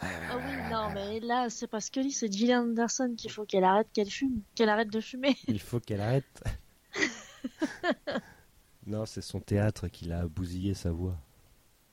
Ah 0.00 0.36
oui, 0.36 0.72
non 0.72 0.90
mais 0.92 1.20
là 1.20 1.48
c'est 1.50 1.68
pas 1.68 1.80
Scully, 1.80 2.10
c'est 2.10 2.30
Gillian 2.32 2.62
Anderson 2.62 3.14
qu'il 3.16 3.30
faut 3.30 3.44
qu'elle 3.44 3.64
arrête 3.64 3.86
qu'elle 3.92 4.10
fume, 4.10 4.40
qu'elle 4.56 4.68
arrête 4.68 4.90
de 4.90 5.00
fumer. 5.00 5.36
il 5.46 5.60
faut 5.60 5.78
qu'elle 5.80 6.00
arrête. 6.00 6.42
non, 8.86 9.06
c'est 9.06 9.20
son 9.22 9.40
théâtre 9.40 9.88
qui 9.88 10.06
l'a 10.06 10.26
bousillé 10.26 10.74
sa 10.74 10.90
voix. 10.90 11.16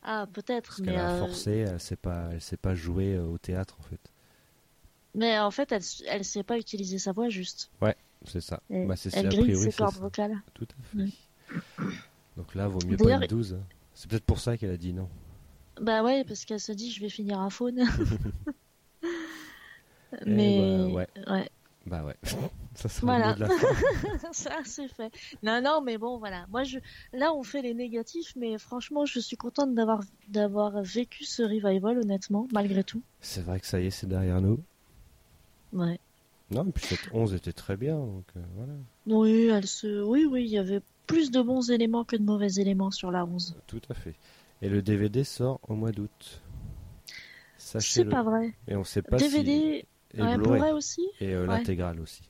Ah 0.03 0.25
peut-être, 0.31 0.67
Parce 0.69 0.79
mais, 0.79 0.87
qu'elle 0.87 0.99
a 0.99 1.13
euh, 1.13 1.19
forcé, 1.19 1.51
elle 1.51 1.79
sait 1.79 1.97
elle 2.31 2.41
sait 2.41 2.57
pas 2.57 2.73
jouer 2.75 3.15
euh, 3.15 3.25
au 3.25 3.37
théâtre 3.37 3.77
en 3.79 3.83
fait. 3.83 3.99
mais 5.13 5.37
en 5.37 5.51
fait 5.51 5.71
elle, 5.71 5.83
elle 6.07 6.25
sait 6.25 6.43
pas 6.43 6.57
utiliser 6.57 6.97
sa 6.97 7.11
voix 7.11 7.29
juste. 7.29 7.69
C'est 8.25 8.41
ça. 8.41 8.61
Elle, 8.69 8.87
Bah, 8.87 8.95
c'est 8.95 9.15
elle 9.15 9.27
a 9.27 9.29
grille 9.29 9.55
ses 9.57 9.71
cordes 9.71 9.95
vocales. 9.97 10.37
Tout 10.53 10.67
à 10.79 10.83
fait. 10.83 10.97
Ouais. 10.97 11.09
Donc 12.37 12.55
là, 12.55 12.67
vaut 12.67 12.79
mieux 12.85 12.97
pas 12.97 13.11
une 13.13 13.27
12. 13.27 13.53
hein. 13.53 13.63
C'est 13.93 14.09
peut-être 14.09 14.25
pour 14.25 14.39
ça 14.39 14.57
qu'elle 14.57 14.71
a 14.71 14.77
dit 14.77 14.93
non. 14.93 15.09
Bah 15.79 16.03
ouais, 16.03 16.23
parce 16.23 16.45
qu'elle 16.45 16.59
se 16.59 16.71
dit 16.71 16.91
je 16.91 17.01
vais 17.01 17.09
finir 17.09 17.39
à 17.39 17.49
faune. 17.49 17.83
Eh 20.13 20.29
mais 20.29 20.87
bah, 20.87 20.93
ouais. 20.93 21.07
ouais. 21.31 21.49
Bah 21.85 22.03
ouais. 22.03 22.15
ça 22.75 22.89
sera 22.89 23.07
Voilà. 23.17 23.33
le 23.33 23.47
mot 23.47 23.53
de 23.57 23.61
la 23.63 23.69
fin. 24.19 24.31
Ça, 24.33 24.51
c'est 24.63 24.87
fait. 24.87 25.11
Non, 25.41 25.61
non, 25.61 25.81
mais 25.81 25.97
bon, 25.97 26.19
voilà. 26.19 26.45
Moi, 26.49 26.63
je, 26.63 26.77
là, 27.11 27.33
on 27.33 27.43
fait 27.43 27.61
les 27.61 27.73
négatifs, 27.73 28.33
mais 28.35 28.57
franchement, 28.57 29.05
je 29.05 29.19
suis 29.19 29.35
contente 29.35 29.73
d'avoir, 29.73 30.01
d'avoir 30.29 30.81
vécu 30.83 31.25
ce 31.25 31.41
revival, 31.41 31.97
honnêtement, 31.97 32.47
malgré 32.53 32.83
tout. 32.83 33.01
C'est 33.19 33.41
vrai 33.41 33.59
que 33.59 33.65
ça 33.65 33.79
y 33.79 33.87
est, 33.87 33.91
c'est 33.91 34.07
derrière 34.07 34.41
nous. 34.41 34.59
Ouais. 35.73 35.99
Non, 36.51 36.65
et 36.67 36.71
puis 36.71 36.85
cette 36.85 37.09
11 37.13 37.33
était 37.33 37.53
très 37.53 37.77
bien, 37.77 37.97
donc 37.97 38.25
euh, 38.35 38.41
voilà. 38.55 38.73
Oui, 39.07 39.47
elle 39.47 39.67
se, 39.67 40.03
oui, 40.03 40.25
oui, 40.25 40.43
il 40.43 40.49
y 40.49 40.57
avait 40.57 40.81
plus 41.07 41.31
de 41.31 41.41
bons 41.41 41.71
éléments 41.71 42.03
que 42.03 42.15
de 42.15 42.23
mauvais 42.23 42.53
éléments 42.55 42.91
sur 42.91 43.09
la 43.09 43.25
11. 43.25 43.55
Tout 43.67 43.81
à 43.89 43.93
fait. 43.93 44.15
Et 44.61 44.69
le 44.69 44.81
DVD 44.81 45.23
sort 45.23 45.59
au 45.67 45.73
mois 45.75 45.91
d'août. 45.91 46.41
C'est 47.57 48.05
pas 48.05 48.23
vrai. 48.23 48.53
Et 48.67 48.75
on 48.75 48.83
sait 48.83 49.01
pas 49.01 49.17
DVD, 49.17 49.81
si... 49.81 49.85
Et 50.13 50.21
ouais, 50.21 50.35
Blu-ray. 50.37 50.59
Blu-ray 50.59 50.71
aussi? 50.73 51.07
Et 51.19 51.33
euh, 51.33 51.41
Ouais. 51.41 51.47
l'intégrale 51.47 51.99
aussi. 51.99 52.23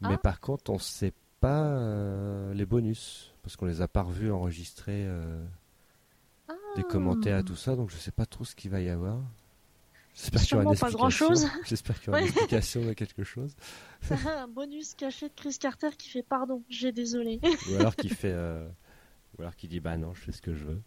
Mais 0.00 0.14
Ah. 0.14 0.18
par 0.18 0.40
contre, 0.40 0.70
on 0.70 0.78
sait 0.78 1.12
pas 1.40 1.64
euh, 1.64 2.52
les 2.54 2.66
bonus. 2.66 3.32
Parce 3.42 3.56
qu'on 3.56 3.66
les 3.66 3.82
a 3.82 3.88
pas 3.88 4.02
revus 4.02 4.32
enregistrer 4.32 5.04
euh, 5.06 5.44
des 6.76 6.82
Ah. 6.82 6.90
commentaires 6.90 7.38
et 7.38 7.44
tout 7.44 7.56
ça. 7.56 7.76
Donc 7.76 7.90
je 7.90 7.96
sais 7.96 8.10
pas 8.12 8.26
trop 8.26 8.44
ce 8.44 8.54
qu'il 8.54 8.70
va 8.70 8.80
y 8.80 8.88
avoir. 8.88 9.18
J'espère 10.14 10.42
qu'il 10.42 10.52
y 10.52 10.54
aura 10.54 10.64
pas 10.64 10.70
explication. 10.72 10.98
grand-chose. 10.98 11.48
J'espère 11.64 11.98
qu'il 11.98 12.06
y 12.06 12.10
aura 12.10 12.20
une 12.20 12.26
explication 12.28 12.84
de 12.84 12.92
quelque 12.92 13.24
chose. 13.24 13.54
un 14.26 14.46
bonus 14.48 14.94
caché 14.94 15.28
de 15.28 15.34
Chris 15.34 15.56
Carter 15.60 15.90
qui 15.98 16.08
fait 16.08 16.22
pardon, 16.22 16.62
j'ai 16.68 16.92
désolé. 16.92 17.40
Ou 17.72 17.74
alors 17.80 17.96
qu'il 17.96 18.14
fait. 18.14 18.32
euh, 18.32 18.68
Ou 19.38 19.42
alors 19.42 19.56
qu'il 19.56 19.68
dit 19.70 19.80
bah 19.80 19.96
non, 19.96 20.14
je 20.14 20.20
fais 20.22 20.32
ce 20.32 20.40
que 20.40 20.54
je 20.54 20.64
veux. 20.64 20.80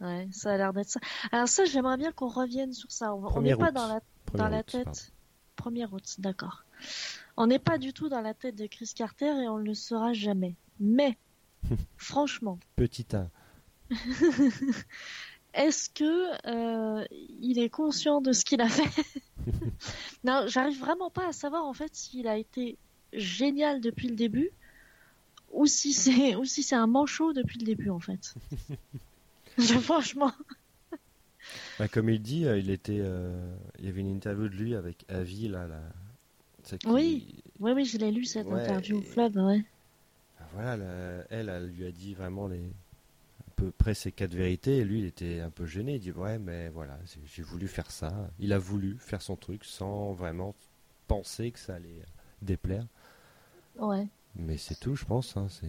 Ouais, 0.00 0.28
ça 0.30 0.52
a 0.52 0.56
l'air 0.56 0.72
d'être 0.72 0.88
ça. 0.88 1.00
Alors 1.32 1.48
ça, 1.48 1.64
j'aimerais 1.64 1.96
bien 1.96 2.12
qu'on 2.12 2.28
revienne 2.28 2.72
sur 2.72 2.90
ça. 2.92 3.12
On 3.14 3.40
n'est 3.42 3.56
pas 3.56 3.72
dans 3.72 3.88
la 3.88 4.00
Dans 4.34 4.48
la 4.48 4.62
tête. 4.62 4.84
pardon. 4.84 5.80
1er 5.80 5.88
août, 5.92 6.16
d'accord. 6.18 6.64
On 7.36 7.46
n'est 7.46 7.58
pas 7.58 7.78
du 7.78 7.92
tout 7.92 8.08
dans 8.08 8.20
la 8.20 8.34
tête 8.34 8.56
de 8.56 8.66
Chris 8.66 8.92
Carter 8.94 9.26
et 9.26 9.48
on 9.48 9.58
ne 9.58 9.64
le 9.64 9.74
sera 9.74 10.12
jamais. 10.12 10.54
Mais, 10.80 11.16
franchement, 11.96 12.58
Petit 12.76 13.06
1. 13.12 13.30
est-ce 15.54 15.88
que 15.90 16.46
euh, 16.46 17.04
il 17.40 17.58
est 17.58 17.70
conscient 17.70 18.20
de 18.20 18.32
ce 18.32 18.44
qu'il 18.44 18.60
a 18.60 18.68
fait? 18.68 19.04
Non, 20.24 20.44
j'arrive 20.46 20.78
vraiment 20.78 21.10
pas 21.10 21.28
à 21.28 21.32
savoir 21.32 21.64
en 21.64 21.72
fait 21.72 21.94
s'il 21.94 22.26
a 22.26 22.36
été 22.36 22.76
génial 23.14 23.80
depuis 23.80 24.08
le 24.08 24.16
début 24.16 24.50
ou 25.52 25.64
si 25.66 25.94
c'est 25.94 26.34
ou 26.34 26.44
si 26.44 26.62
c'est 26.62 26.74
un 26.74 26.86
manchot 26.86 27.32
depuis 27.32 27.58
le 27.58 27.64
début 27.64 27.88
en 27.88 28.00
fait. 28.00 28.34
Franchement. 29.58 30.32
Bah, 31.78 31.88
comme 31.88 32.08
il 32.10 32.20
dit, 32.20 32.46
euh, 32.46 32.58
il 32.58 32.70
était, 32.70 33.00
euh, 33.00 33.54
il 33.78 33.86
y 33.86 33.88
avait 33.88 34.00
une 34.00 34.10
interview 34.14 34.48
de 34.48 34.54
lui 34.54 34.74
avec 34.74 35.04
Avi 35.08 35.48
là, 35.48 35.66
qui- 36.64 36.86
Oui. 36.86 37.42
Oui, 37.60 37.72
oui, 37.72 37.84
je 37.84 37.98
l'ai 37.98 38.10
lu 38.12 38.24
cette 38.24 38.46
Ouais, 38.46 38.60
interview 38.60 38.98
au 38.98 39.02
et- 39.02 39.04
club, 39.04 39.36
ouais. 39.36 39.64
Ah, 40.40 40.44
Voilà, 40.54 40.74
elle, 41.30 41.48
elle 41.48 41.66
lui 41.70 41.86
a 41.86 41.90
dit 41.90 42.14
vraiment 42.14 42.46
les, 42.46 42.60
à 42.64 43.50
peu 43.56 43.70
près 43.70 43.94
ses 43.94 44.12
quatre 44.12 44.34
vérités, 44.34 44.78
et 44.78 44.84
lui, 44.84 45.00
il 45.00 45.04
était 45.06 45.40
un 45.40 45.50
peu 45.50 45.66
gêné. 45.66 45.94
Il 45.96 46.00
dit 46.00 46.12
ouais, 46.12 46.38
mais 46.38 46.68
voilà, 46.68 46.98
j'ai- 47.06 47.20
j'ai 47.26 47.42
voulu 47.42 47.66
faire 47.68 47.90
ça. 47.90 48.30
Il 48.38 48.52
a 48.52 48.58
voulu 48.58 48.96
faire 48.98 49.22
son 49.22 49.36
truc 49.36 49.64
sans 49.64 50.12
vraiment 50.12 50.54
penser 51.06 51.50
que 51.50 51.58
ça 51.58 51.74
allait 51.76 52.02
déplaire. 52.42 52.86
Ouais. 53.78 54.06
Mais 54.36 54.56
c'est 54.58 54.78
tout, 54.78 54.94
je 54.94 55.04
pense. 55.04 55.36
hein, 55.36 55.48
c'est 55.48 55.66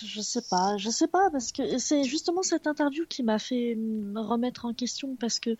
je, 0.00 0.20
sais 0.20 0.42
pas, 0.42 0.76
je 0.76 0.90
sais 0.90 1.08
pas 1.08 1.30
parce 1.30 1.52
que 1.52 1.78
c'est 1.78 2.04
justement 2.04 2.42
cette 2.42 2.66
interview 2.66 3.04
qui 3.06 3.22
m'a 3.22 3.38
fait 3.38 3.74
me 3.76 4.20
remettre 4.20 4.64
en 4.64 4.72
question 4.74 5.16
parce 5.16 5.38
que 5.38 5.56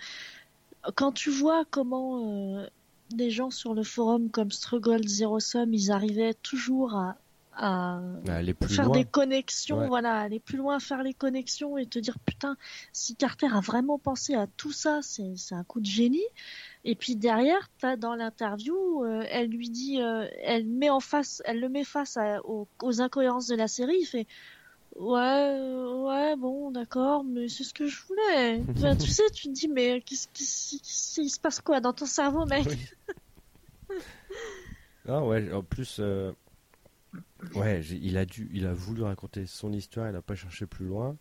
quand 0.94 1.12
tu 1.12 1.30
vois 1.30 1.64
comment 1.70 2.58
euh, 2.58 2.66
des 3.10 3.30
gens 3.30 3.50
sur 3.50 3.74
le 3.74 3.82
forum 3.82 4.30
comme 4.30 4.50
Struggle 4.50 5.06
Zero 5.06 5.40
Sum, 5.40 5.72
ils 5.74 5.90
arrivaient 5.90 6.34
toujours 6.34 6.94
à, 6.94 7.16
à 7.54 8.00
Aller 8.28 8.54
plus 8.54 8.74
faire 8.76 8.86
loin. 8.86 8.92
des 8.98 9.04
connexions, 9.04 9.80
Ouais. 9.80 9.86
voilà, 9.88 10.18
aller 10.20 10.40
plus 10.40 10.56
loin, 10.56 10.78
faire 10.80 11.02
les 11.02 11.14
connexions 11.14 11.76
et 11.78 11.86
te 11.86 11.98
dire 11.98 12.18
putain, 12.24 12.56
si 12.92 13.14
Carter 13.16 13.48
a 13.52 13.60
vraiment 13.60 13.98
pensé 13.98 14.34
à 14.34 14.46
tout 14.56 14.72
ça, 14.72 15.00
c'est 15.02 15.34
un 15.54 15.64
coup 15.64 15.80
de 15.80 15.86
génie. 15.86 16.24
Et 16.84 16.94
puis 16.94 17.16
derrière, 17.16 17.68
t'as 17.78 17.96
dans 17.96 18.14
l'interview, 18.14 19.04
euh, 19.04 19.24
elle 19.28 19.48
lui 19.48 19.68
dit, 19.70 20.00
euh, 20.00 20.26
elle 20.42 20.66
met 20.66 20.90
en 20.90 21.00
face, 21.00 21.42
elle 21.44 21.60
le 21.60 21.68
met 21.68 21.84
face 21.84 22.16
à- 22.16 22.40
aux, 22.46 22.68
aux 22.82 23.00
incohérences 23.00 23.46
de 23.48 23.54
la 23.56 23.68
série. 23.68 23.98
Il 24.00 24.06
fait 24.06 24.26
ouais, 24.96 25.18
euh, 25.20 26.02
ouais, 26.04 26.36
bon, 26.36 26.70
d'accord, 26.70 27.24
mais 27.24 27.48
c'est 27.48 27.64
ce 27.64 27.74
que 27.74 27.86
je 27.86 27.98
voulais. 28.06 28.62
Tu 28.98 29.10
sais, 29.10 29.28
tu 29.34 29.48
te 29.48 29.52
dis 29.52 29.68
mais 29.68 30.00
qu'est-ce 30.00 30.28
qui 30.28 30.44
qu'est-ce 30.80 31.20
qui 31.20 31.28
se 31.30 31.40
passe 31.40 31.60
quoi 31.60 31.80
dans 31.80 31.92
ton 31.92 32.06
cerveau, 32.06 32.46
mec? 32.46 32.66
Oui. 32.68 32.76
Ah 35.08 35.24
ouais, 35.24 35.52
en 35.52 35.62
plus, 35.62 35.96
euh, 35.98 36.32
ouais, 37.54 37.80
il 37.84 38.16
a 38.16 38.24
dû, 38.24 38.50
il 38.52 38.66
a 38.66 38.72
voulu 38.74 39.02
raconter 39.02 39.46
son 39.46 39.72
histoire, 39.72 40.08
il 40.10 40.16
a 40.16 40.22
pas 40.22 40.34
cherché 40.34 40.66
plus 40.66 40.86
loin, 40.86 41.16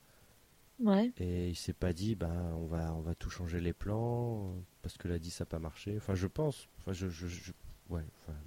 Ouais. 0.79 1.11
et 1.19 1.49
il 1.49 1.55
s'est 1.55 1.73
pas 1.73 1.93
dit, 1.93 2.15
ben, 2.15 2.53
on 2.55 2.65
va, 2.65 2.93
on 2.95 3.01
va 3.01 3.13
tout 3.15 3.29
changer 3.29 3.59
les 3.61 3.73
plans, 3.73 4.55
parce 4.81 4.97
que 4.97 5.07
l'a 5.07 5.19
dit 5.19 5.29
ça 5.31 5.43
n'a 5.43 5.49
pas 5.49 5.59
marché. 5.59 5.95
Enfin, 5.97 6.15
je 6.15 6.27
pense, 6.27 6.67
enfin, 6.79 6.93
je, 6.93 7.07
je, 7.07 7.27
je- 7.27 7.51
ouais, 7.89 8.03
enfin, 8.23 8.37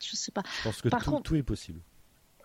je, 0.00 0.08
Je 0.10 0.16
sais 0.16 0.32
pas. 0.32 0.42
je 0.58 0.64
pense 0.64 0.82
que 0.82 0.88
Par 0.88 1.04
tout, 1.04 1.10
contre- 1.10 1.22
tout 1.22 1.36
est 1.36 1.42
possible. 1.42 1.80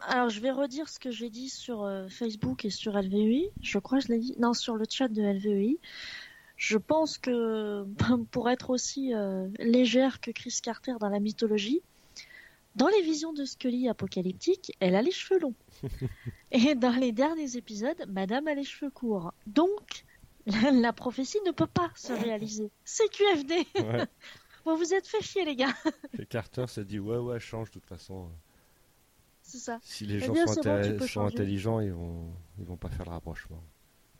Alors, 0.07 0.29
je 0.29 0.39
vais 0.39 0.51
redire 0.51 0.87
ce 0.87 0.97
que 0.97 1.11
j'ai 1.11 1.29
dit 1.29 1.49
sur 1.49 1.83
euh, 1.83 2.07
Facebook 2.07 2.63
et 2.63 2.69
sur 2.69 2.93
LVEI. 2.97 3.51
Je 3.61 3.79
crois 3.79 3.99
que 3.99 4.05
je 4.05 4.11
l'ai 4.13 4.19
dit. 4.19 4.33
Non, 4.39 4.53
sur 4.53 4.77
le 4.77 4.85
chat 4.89 5.09
de 5.09 5.21
LVEI. 5.21 5.77
Je 6.55 6.77
pense 6.77 7.17
que 7.17 7.83
pour 8.31 8.49
être 8.49 8.69
aussi 8.69 9.13
euh, 9.13 9.49
légère 9.59 10.21
que 10.21 10.31
Chris 10.31 10.57
Carter 10.63 10.93
dans 11.01 11.09
la 11.09 11.19
mythologie, 11.19 11.81
dans 12.75 12.87
les 12.87 13.01
visions 13.01 13.33
de 13.33 13.45
Scully 13.45 13.89
apocalyptiques, 13.89 14.71
elle 14.79 14.95
a 14.95 15.01
les 15.01 15.11
cheveux 15.11 15.39
longs. 15.39 15.55
et 16.51 16.75
dans 16.75 16.91
les 16.95 17.11
derniers 17.11 17.57
épisodes, 17.57 18.05
Madame 18.07 18.47
a 18.47 18.53
les 18.53 18.63
cheveux 18.63 18.91
courts. 18.91 19.33
Donc, 19.47 20.05
la, 20.45 20.71
la 20.71 20.93
prophétie 20.93 21.39
ne 21.45 21.51
peut 21.51 21.67
pas 21.67 21.91
se 21.95 22.13
réaliser. 22.13 22.69
C'est 22.85 23.09
QFD. 23.09 23.53
Ouais. 23.75 24.05
Vous 24.65 24.75
vous 24.77 24.93
êtes 24.93 25.07
fait 25.07 25.21
chier, 25.21 25.45
les 25.45 25.55
gars. 25.55 25.73
Et 26.19 26.25
Carter 26.25 26.65
s'est 26.67 26.85
dit, 26.85 26.99
ouais, 26.99 27.17
ouais, 27.17 27.39
change 27.39 27.69
de 27.69 27.73
toute 27.73 27.85
façon. 27.85 28.29
C'est 29.41 29.57
ça. 29.57 29.79
Si 29.81 30.05
les 30.05 30.15
Eh 30.15 30.19
gens 30.19 30.33
bien, 30.33 30.45
sont, 30.45 30.61
bon, 30.61 31.25
intelligents, 31.25 31.79
ils 31.79 31.91
vont, 31.93 32.27
ils 32.59 32.65
vont 32.65 32.75
pas 32.77 32.89
faire 32.89 33.05
le 33.05 33.11
rapprochement. 33.11 33.63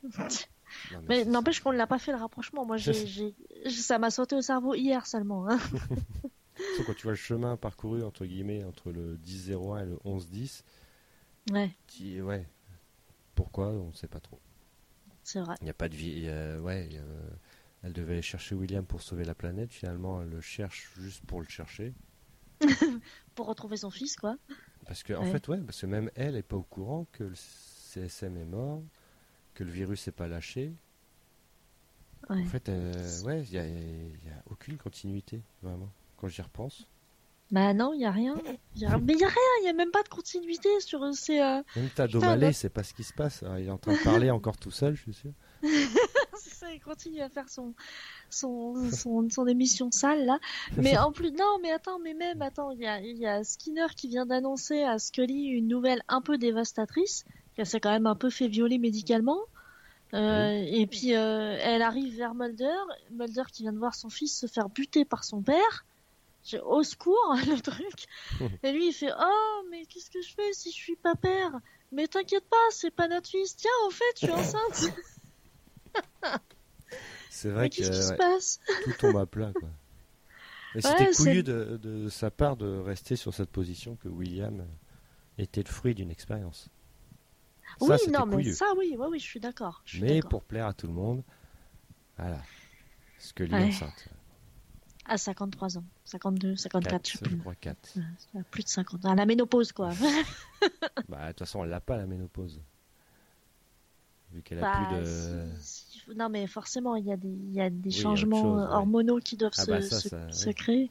Non, 0.02 0.10
Mais 1.08 1.24
n'empêche 1.24 1.60
qu'on 1.60 1.72
ne 1.72 1.76
l'a 1.76 1.86
pas 1.86 1.98
fait 1.98 2.10
le 2.10 2.18
rapprochement. 2.18 2.64
Moi, 2.64 2.78
j'ai- 2.78 3.34
ça 3.68 3.98
m'a 3.98 4.10
sauté 4.10 4.34
au 4.34 4.40
cerveau 4.40 4.74
hier 4.74 5.06
seulement. 5.06 5.48
hein. 5.48 5.58
Surtout 6.76 6.84
quand 6.86 6.94
tu 6.94 7.02
vois 7.04 7.12
le 7.12 7.16
chemin 7.16 7.56
parcouru 7.56 8.02
entre 8.02 8.24
guillemets 8.26 8.64
entre 8.64 8.92
le 8.92 9.16
10-01 9.18 9.82
et 9.82 9.86
le 9.86 9.96
11-10, 10.04 10.62
Ouais, 11.52 11.70
qui 11.86 12.20
ouais. 12.20 12.46
Pourquoi 13.34 13.68
on 13.68 13.88
ne 13.88 13.92
sait 13.94 14.08
pas 14.08 14.20
trop. 14.20 14.38
c'est 15.22 15.40
vrai. 15.40 15.54
Il 15.60 15.64
n'y 15.64 15.70
a 15.70 15.74
pas 15.74 15.88
de 15.88 15.96
vie. 15.96 16.28
a- 16.28 16.60
ouais, 16.60 16.88
a- 16.98 17.36
elle 17.86 17.92
devait 17.94 18.12
aller 18.14 18.22
chercher 18.22 18.54
William 18.54 18.84
pour 18.84 19.00
sauver 19.02 19.24
la 19.24 19.34
planète. 19.34 19.72
Finalement, 19.72 20.20
elle 20.22 20.28
le 20.30 20.40
cherche 20.40 20.90
juste 20.98 21.24
pour 21.24 21.40
le 21.40 21.48
chercher. 21.48 21.94
Pour 23.34 23.46
retrouver 23.46 23.78
son 23.78 23.90
fils, 23.90 24.16
quoi. 24.16 24.36
Parce 24.86 25.02
que 25.02 25.14
en 25.14 25.24
fait, 25.24 25.48
ouais, 25.48 25.58
parce 25.62 25.80
que 25.80 25.86
même 25.86 26.10
elle 26.14 26.36
est 26.36 26.42
pas 26.42 26.56
au 26.56 26.62
courant 26.62 27.06
que 27.12 27.24
le 27.24 27.34
CSM 27.34 28.36
est 28.36 28.44
mort, 28.44 28.82
que 29.54 29.64
le 29.64 29.70
virus 29.70 30.06
n'est 30.06 30.12
pas 30.12 30.28
lâché. 30.28 30.74
Ouais. 32.28 32.42
En 32.42 32.46
fait, 32.46 32.68
euh, 32.68 33.22
ouais, 33.22 33.42
il 33.44 33.50
n'y 34.22 34.30
a 34.30 34.42
aucune 34.50 34.76
continuité 34.76 35.40
vraiment. 35.62 35.90
Quand 36.20 36.28
j'y 36.28 36.42
repense, 36.42 36.86
Bah 37.50 37.72
non, 37.74 37.92
il 37.94 38.00
y 38.00 38.04
a 38.04 38.10
rien. 38.12 38.36
Y 38.76 38.84
a- 38.86 38.98
Mais 38.98 39.14
il 39.14 39.18
y 39.18 39.24
a 39.24 39.28
rien. 39.28 39.52
Il 39.62 39.64
y 39.64 39.68
a 39.68 39.72
même 39.72 39.90
pas 39.90 40.02
de 40.02 40.08
continuité 40.08 40.68
sur. 40.80 41.00
C'est. 41.14 41.42
euh, 41.42 41.62
même 41.76 41.88
Tad 41.94 42.06
Putain, 42.10 42.18
O'Malley, 42.18 42.46
bah- 42.48 42.52
c'est 42.52 42.68
pas 42.68 42.82
ce 42.84 42.94
qui 42.94 43.02
se 43.04 43.12
passe. 43.12 43.42
Alors, 43.42 43.58
il 43.58 43.66
est 43.66 43.70
en 43.70 43.78
train 43.78 43.94
de 43.94 44.04
parler 44.04 44.30
encore 44.30 44.56
tout 44.56 44.70
seul, 44.70 44.94
je 44.94 45.02
suis 45.02 45.14
sûr. 45.14 45.32
c'est 45.62 46.54
ça, 46.54 46.72
il 46.72 46.80
continue 46.80 47.20
à 47.20 47.28
faire 47.28 47.48
son, 47.48 47.74
son, 48.30 48.90
son, 48.92 49.28
son 49.30 49.46
émission 49.46 49.90
sale 49.90 50.24
là. 50.26 50.38
Mais 50.76 50.96
en 50.96 51.10
plus, 51.12 51.32
non, 51.32 51.58
mais 51.62 51.70
attends, 51.72 51.98
mais 51.98 52.14
même, 52.14 52.40
attends, 52.42 52.70
il 52.70 52.80
y 52.80 52.86
a, 52.86 53.00
y 53.00 53.26
a 53.26 53.42
Skinner 53.44 53.86
qui 53.96 54.08
vient 54.08 54.26
d'annoncer 54.26 54.82
à 54.84 54.98
Scully 54.98 55.46
une 55.46 55.68
nouvelle 55.68 56.02
un 56.08 56.20
peu 56.22 56.38
dévastatrice, 56.38 57.24
qu'elle 57.56 57.66
s'est 57.66 57.80
quand 57.80 57.90
même 57.90 58.06
un 58.06 58.14
peu 58.14 58.30
fait 58.30 58.48
violer 58.48 58.78
médicalement. 58.78 59.40
Euh, 60.14 60.64
Et 60.66 60.86
puis 60.86 61.14
euh, 61.14 61.56
elle 61.60 61.82
arrive 61.82 62.16
vers 62.16 62.34
Mulder, 62.34 62.74
Mulder 63.12 63.42
qui 63.52 63.62
vient 63.62 63.72
de 63.72 63.78
voir 63.78 63.94
son 63.94 64.08
fils 64.08 64.36
se 64.38 64.46
faire 64.46 64.68
buter 64.68 65.04
par 65.04 65.24
son 65.24 65.40
père. 65.42 65.84
J'ai 66.42 66.60
au 66.60 66.82
secours 66.82 67.34
le 67.46 67.60
truc. 67.62 68.06
Et 68.62 68.72
lui 68.72 68.88
il 68.88 68.92
fait 68.94 69.12
oh 69.18 69.62
mais 69.70 69.86
qu'est-ce 69.86 70.10
que 70.10 70.22
je 70.22 70.34
fais 70.34 70.52
si 70.54 70.70
je 70.72 70.76
suis 70.76 70.96
pas 70.96 71.14
père? 71.16 71.52
Mais 71.92 72.08
t'inquiète 72.08 72.48
pas, 72.48 72.56
c'est 72.72 72.90
pas 72.92 73.08
notre 73.08 73.28
fils. 73.30 73.56
Tiens 73.56 73.70
en 73.86 73.90
fait 73.90 74.04
je 74.16 74.20
suis 74.20 74.32
enceinte. 74.32 74.90
C'est 77.28 77.50
Mais 77.54 77.68
vrai 77.68 77.70
que 77.70 77.84
qui 77.84 78.02
se 78.02 78.12
passe? 78.12 78.58
tout 78.80 78.92
tombe 78.92 79.16
à 79.16 79.26
plat. 79.26 79.52
Quoi. 79.54 79.70
Et 80.74 80.80
Ouais, 80.84 80.90
c'était 80.90 81.06
couillu 81.06 81.42
de, 81.44 81.78
de 81.80 82.08
sa 82.08 82.30
part 82.30 82.56
de 82.56 82.66
rester 82.78 83.14
sur 83.16 83.34
cette 83.34 83.50
position 83.50 83.96
que 83.96 84.08
William 84.08 84.64
était 85.38 85.62
le 85.64 85.70
fruit 85.70 85.94
d'une 85.94 86.10
expérience. 86.10 86.70
Ça, 87.78 87.96
Oui 87.96 87.98
non 88.08 88.26
mais 88.26 88.44
ça 88.44 88.66
oui 88.76 88.94
oui 88.96 89.06
oui 89.10 89.18
je 89.18 89.24
suis 89.24 89.40
d'accord. 89.40 89.82
Mais 89.92 90.22
pour 90.22 90.42
plaire 90.44 90.66
à 90.66 90.74
tout 90.74 90.86
le 90.86 90.92
monde, 90.92 91.22
voilà. 92.18 92.46
Ce 93.18 93.32
que 93.34 93.44
Ouais. 93.52 93.60
enceinte. 93.62 94.08
À 95.10 95.18
53 95.18 95.76
ans, 95.76 95.84
52, 96.04 96.54
54, 96.54 96.90
Quatre, 96.90 97.06
je 97.06 97.12
sais 97.12 97.18
je 97.24 97.28
plus. 97.30 97.38
crois 97.40 97.54
4. 97.56 97.90
Ouais, 98.34 98.42
Plus 98.52 98.62
de 98.62 98.68
50 98.68 99.04
ans. 99.04 99.10
À 99.10 99.14
la 99.16 99.26
ménopause 99.26 99.72
quoi. 99.72 99.90
bah, 101.08 101.26
de 101.26 101.32
toute 101.32 101.40
façon, 101.40 101.64
elle 101.64 101.70
l'a 101.70 101.80
pas 101.80 101.96
la 101.96 102.06
ménopause. 102.06 102.60
Vu 104.32 104.42
qu'elle 104.42 104.60
a 104.60 104.62
Bah, 104.62 104.72
plus 104.72 104.86
de. 104.96 105.48
si- 105.60 105.98
si- 105.98 106.14
Non, 106.14 106.28
mais 106.28 106.46
forcément, 106.46 106.94
il 106.94 107.04
y 107.06 107.12
a 107.12 107.16
des, 107.16 107.28
y 107.28 107.60
a 107.60 107.68
changements 107.90 108.40
chose, 108.42 108.62
ouais. 108.62 108.68
hormonaux 108.76 109.18
qui 109.18 109.36
doivent 109.36 109.50
Ah 109.58 109.64
se, 109.64 109.70
bah, 109.72 109.82
ça, 109.82 110.00
se, 110.00 110.08
ça, 110.10 110.30
se 110.32 110.48
oui. 110.50 110.54
créer. 110.54 110.90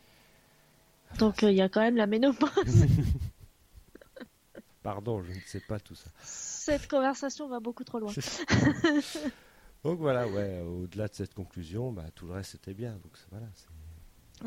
Donc, 1.17 1.41
euh, 1.43 1.51
il 1.51 1.55
y 1.57 1.61
a 1.61 1.69
quand 1.69 1.79
même 1.81 1.95
la 1.95 2.05
ménopause. 2.05 2.49
Pardon, 4.83 5.23
je 5.23 5.31
ne 5.31 5.39
sais 5.45 5.61
pas 5.61 5.79
tout 5.79 5.95
ça. 5.95 6.09
Cette 6.23 6.89
conversation 6.89 7.47
va 7.47 7.61
beaucoup 7.61 7.85
trop 7.85 7.99
loin. 7.99 8.11
Donc 9.85 9.99
voilà, 9.99 10.27
ouais, 10.27 10.59
au-delà 10.61 11.07
de 11.07 11.13
cette 11.13 11.33
conclusion, 11.33 11.93
bah, 11.93 12.03
tout 12.13 12.25
le 12.27 12.33
reste 12.33 12.51
c'était 12.51 12.73
bien. 12.73 12.93
Donc 12.95 13.13
voilà, 13.31 13.47
c'est- 13.55 13.67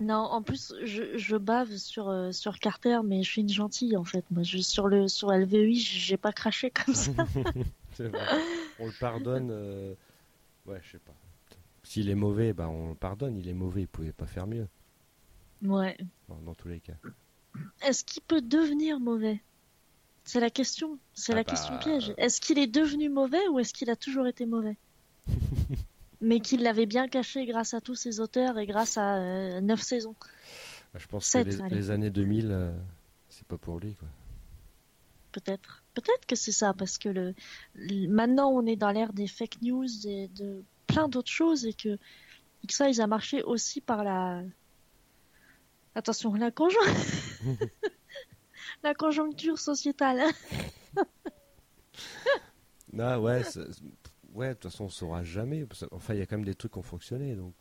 Non, 0.01 0.17
en 0.17 0.43
plus, 0.43 0.73
je, 0.85 1.19
je 1.19 1.37
bave 1.37 1.77
sur, 1.77 2.09
euh, 2.09 2.33
sur 2.33 2.59
Carter, 2.59 3.01
mais 3.05 3.23
je 3.23 3.31
suis 3.31 3.43
une 3.43 3.49
gentille, 3.51 3.97
en 3.97 4.05
fait. 4.05 4.25
Moi, 4.31 4.43
je, 4.43 4.59
sur, 4.59 4.89
le, 4.89 5.07
sur 5.09 5.31
LVI, 5.33 5.79
j'ai 5.79 6.17
pas 6.17 6.33
craché 6.33 6.71
comme 6.71 6.95
ça. 6.95 7.13
c'est 7.95 8.09
vrai. 8.09 8.27
On 8.79 8.87
le 8.87 8.93
pardonne. 8.99 9.51
euh, 9.51 9.95
Ouais, 10.67 10.81
je 10.85 10.93
sais 10.93 10.99
pas. 10.99 11.13
S'il 11.83 12.09
est 12.09 12.15
mauvais, 12.15 12.53
bah, 12.53 12.69
on 12.69 12.91
le 12.91 12.95
pardonne. 12.95 13.37
Il 13.37 13.49
est 13.49 13.53
mauvais, 13.55 13.83
il 13.83 13.89
pouvait 13.89 14.13
pas 14.13 14.27
faire 14.27 14.47
mieux. 14.47 14.67
ouais. 15.63 15.97
Dans, 16.29 16.37
dans 16.37 16.55
tous 16.55 16.69
les 16.69 16.81
cas. 16.81 16.95
Est-ce 17.83 18.05
qu'il 18.05 18.23
peut 18.23 18.41
devenir 18.41 18.99
mauvais? 19.01 19.43
C'est 20.25 20.41
la 20.41 20.51
question. 20.51 20.99
C'est 21.15 21.33
Ah 21.33 21.37
la 21.37 21.43
bah, 21.45 21.51
question 21.51 21.77
piège. 21.79 22.15
Est-ce 22.17 22.41
qu'il 22.41 22.59
est 22.59 22.69
devenu 22.69 23.09
mauvais 23.11 23.47
ou 23.49 23.59
est-ce 23.59 23.75
qu'il 23.75 23.91
a 23.91 23.97
toujours 23.97 24.27
été 24.27 24.47
mauvais? 24.47 24.77
Mais 26.23 26.41
qu'il 26.41 26.63
l'avait 26.63 26.87
bien 26.87 27.09
caché 27.09 27.45
grâce 27.47 27.75
à 27.75 27.81
tous 27.81 27.97
ses 27.97 28.21
auteurs 28.21 28.59
et 28.59 28.67
grâce 28.67 28.97
à 28.97 29.17
euh, 29.17 29.61
neuf 29.61 29.83
saisons. 29.83 30.15
Bah, 30.95 31.01
je 31.01 31.07
pense 31.07 31.31
que 31.31 31.39
les, 31.69 31.91
années 31.91 32.11
2000, 32.11 32.49
euh, 32.51 32.73
c'est 33.29 33.47
pas 33.47 33.59
pour 33.59 33.81
lui. 33.81 33.97
Peut-être. 35.33 35.83
Peut-être 35.95 36.27
que 36.27 36.37
c'est 36.37 36.53
ça, 36.53 36.75
parce 36.75 36.97
que 36.99 37.09
le, 37.09 37.35
le- 37.75 38.07
maintenant 38.09 38.51
on 38.51 38.65
est 38.67 38.77
dans 38.77 38.91
l'ère 38.91 39.13
des 39.13 39.27
fake 39.27 39.63
news 39.63 40.07
et 40.07 40.29
de 40.29 40.63
plein 40.87 41.09
d'autres 41.09 41.31
choses 41.31 41.67
et 41.67 41.73
que 41.75 41.99
X-Files 42.63 43.01
a 43.01 43.07
marché 43.07 43.43
aussi 43.43 43.81
par 43.81 44.05
la. 44.05 44.43
Attention, 45.95 46.33
la 46.35 46.51
conjoncture. 46.51 46.93
la 48.83 48.95
conjoncture 48.95 49.59
sociétale. 49.59 50.23
Ah 52.99 53.21
ouais, 53.21 53.43
ouais, 54.35 54.49
de 54.49 54.53
toute 54.55 54.71
façon, 54.71 54.85
on 54.85 54.89
saura 54.89 55.23
jamais. 55.25 55.67
Enfin, 55.91 56.15
il 56.15 56.19
y 56.19 56.23
a 56.23 56.27
quand 56.27 56.37
même 56.37 56.45
des 56.45 56.55
trucs 56.55 56.73
qui 56.73 56.79
ont 56.79 56.83
fonctionné. 56.83 57.35
Donc 57.35 57.55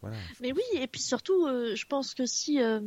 voilà. 0.00 0.16
Mais 0.40 0.52
oui, 0.52 0.62
et 0.74 0.86
puis 0.86 1.00
surtout, 1.00 1.46
euh, 1.46 1.74
je 1.74 1.86
pense 1.86 2.14
que 2.14 2.26
si, 2.26 2.60
euh, 2.62 2.80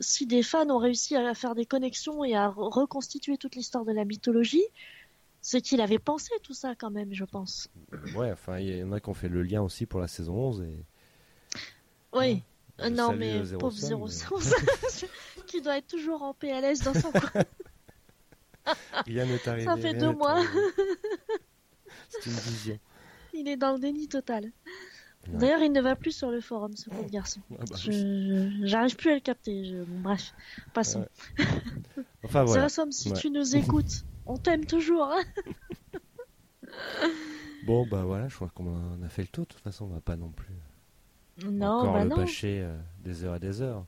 si 0.00 0.26
des 0.26 0.42
fans 0.42 0.68
ont 0.70 0.78
réussi 0.78 1.14
à 1.16 1.34
faire 1.34 1.54
des 1.54 1.66
connexions 1.66 2.24
et 2.24 2.34
à 2.34 2.48
re- 2.48 2.72
reconstituer 2.72 3.36
toute 3.38 3.54
l'histoire 3.54 3.84
de 3.84 3.92
la 3.92 4.04
mythologie, 4.04 4.64
c'est 5.40 5.60
qu'il 5.60 5.80
avait 5.80 6.00
pensé 6.00 6.30
tout 6.42 6.54
ça 6.54 6.74
quand 6.74 6.90
même, 6.90 7.14
je 7.14 7.24
pense. 7.24 7.68
Ouais, 8.16 8.32
enfin, 8.32 8.58
il 8.58 8.76
y 8.76 8.82
en 8.82 8.90
a 8.92 8.98
qui 9.00 9.08
ont 9.08 9.14
fait 9.14 9.28
le 9.28 9.42
lien 9.42 9.62
aussi 9.62 9.86
pour 9.86 10.00
la 10.00 10.08
saison 10.08 10.34
11. 10.34 10.62
Et... 10.62 10.84
Oui. 12.12 12.42
Je 12.80 12.84
Euh, 12.84 12.90
non, 12.90 13.12
mais 13.12 13.40
pauvre 13.58 13.72
somme, 13.76 14.08
zéro 14.08 14.38
mais- 14.38 14.40
somme, 14.40 15.08
qui 15.46 15.60
doit 15.62 15.78
être 15.78 15.86
toujours 15.86 16.22
en 16.22 16.34
PLS 16.34 16.80
dans 16.84 16.94
son 16.94 17.10
coin. 17.12 17.44
Rien 19.06 19.26
n'est 19.26 19.48
arrivé. 19.48 19.64
Ça 19.64 19.76
fait 19.76 19.94
deux 19.94 20.12
mois. 20.12 20.42
C'est 22.08 22.26
une 22.26 22.36
vision. 22.36 22.78
Il 23.34 23.48
est 23.48 23.56
dans 23.56 23.72
le 23.74 23.78
déni 23.78 24.08
total. 24.08 24.44
Ouais. 24.44 25.38
D'ailleurs, 25.38 25.60
il 25.60 25.72
ne 25.72 25.80
va 25.80 25.94
plus 25.96 26.12
sur 26.12 26.30
le 26.30 26.40
forum, 26.40 26.74
ce 26.76 26.88
pauvre 26.88 27.10
garçon. 27.10 27.40
Ah 27.52 27.64
bah 27.68 27.76
Je- 27.76 28.60
J'arrive 28.64 28.96
plus 28.96 29.10
à 29.10 29.14
le 29.14 29.20
capter. 29.20 29.64
je- 29.64 29.82
bon, 29.84 30.00
bref, 30.00 30.32
passons. 30.72 31.00
Ouais. 31.38 31.44
Enfin 32.24 32.44
voilà. 32.44 32.68
Zerassom, 32.68 32.90
si 32.92 33.10
Ouais. 33.10 33.18
tu 33.18 33.30
nous 33.30 33.54
écoutes, 33.56 34.04
on 34.26 34.36
t'aime 34.38 34.64
toujours. 34.64 35.04
hein. 35.12 35.22
Bon 37.66 37.86
bah 37.86 38.02
voilà, 38.04 38.28
je 38.28 38.36
crois 38.36 38.50
qu'on 38.54 38.66
en 38.74 39.02
a 39.02 39.08
fait 39.08 39.22
le 39.22 39.28
tour. 39.28 39.44
De 39.44 39.48
toute 39.52 39.60
façon, 39.62 39.84
on 39.86 39.88
va 39.88 40.00
pas 40.00 40.16
non 40.16 40.30
plus 40.30 40.54
non, 41.44 41.66
encore 41.66 41.92
bah 41.94 42.04
le 42.04 42.10
non. 42.10 42.16
bâcher 42.16 42.60
euh, 42.62 42.76
des 43.04 43.24
heures 43.24 43.36
et 43.36 43.40
des 43.40 43.60
heures. 43.62 43.84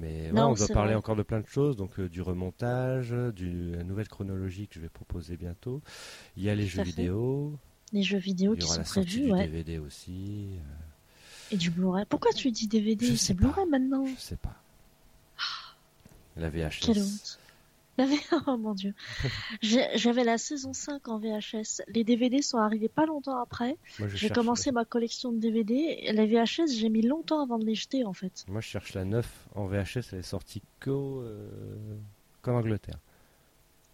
Mais 0.00 0.30
ouais, 0.32 0.40
on 0.40 0.54
doit 0.54 0.66
parler 0.68 0.88
vrai. 0.92 0.94
encore 0.98 1.14
de 1.16 1.22
plein 1.22 1.40
de 1.40 1.46
choses, 1.46 1.76
donc 1.76 1.98
euh, 2.00 2.08
du 2.08 2.22
remontage, 2.22 3.10
du 3.34 3.72
la 3.72 3.84
nouvelle 3.84 4.08
chronologie 4.08 4.66
que 4.66 4.74
je 4.76 4.80
vais 4.80 4.88
proposer 4.88 5.36
bientôt. 5.36 5.82
Il 6.36 6.42
y 6.42 6.48
a 6.50 6.54
les 6.54 6.64
Tout 6.64 6.70
jeux 6.76 6.82
vidéo, 6.84 7.58
Les 7.92 8.02
jeux 8.02 8.18
vidéo 8.18 8.54
qui 8.56 8.66
sont 8.66 8.82
prévus, 8.82 9.20
du 9.26 9.30
ouais. 9.32 9.44
DVD 9.46 9.78
aussi. 9.78 10.48
euh, 10.56 11.52
Et 11.54 11.56
du 11.58 11.70
Blu-ray. 11.70 12.04
Pourquoi 12.08 12.32
tu 12.32 12.50
dis 12.50 12.66
DVD 12.66 13.14
C'est. 13.16 13.34
Blu-ray 13.34 13.66
maintenant. 13.68 14.06
je 14.06 14.18
sais 14.18 14.36
pas. 14.36 14.56
La 16.36 16.48
VHS. 16.48 16.80
Quelle 16.80 17.02
honte. 17.02 17.38
La 18.00 18.06
Oh 18.46 18.56
mon 18.56 18.74
dieu. 18.74 18.94
J'avais 19.62 20.24
la 20.24 20.38
saison 20.38 20.72
5 20.72 21.08
en 21.08 21.18
VHS. 21.18 21.82
Les 21.88 22.04
DVD 22.04 22.42
sont 22.42 22.58
arrivés 22.58 22.88
pas 22.88 23.06
longtemps 23.06 23.40
après. 23.40 23.76
J'ai 24.14 24.28
commencé 24.30 24.70
ma 24.72 24.84
collection 24.84 25.32
de 25.32 25.38
DVD. 25.38 25.74
Et 26.00 26.12
les 26.12 26.26
VHS, 26.26 26.68
j'ai 26.76 26.88
mis 26.88 27.02
longtemps 27.02 27.42
avant 27.42 27.58
de 27.58 27.64
les 27.66 27.74
jeter 27.74 28.04
en 28.04 28.12
fait. 28.12 28.44
la- 28.46 28.52
Moi, 28.52 28.60
je 28.60 28.68
cherche 28.68 28.94
la 28.94 29.04
9 29.04 29.26
en 29.54 29.66
VHS. 29.66 30.12
Elle 30.12 30.18
est 30.20 30.22
sortie 30.22 30.62
qu'au 30.82 31.20
euh, 31.20 31.48
qu'en 32.42 32.56
Angleterre. 32.56 32.98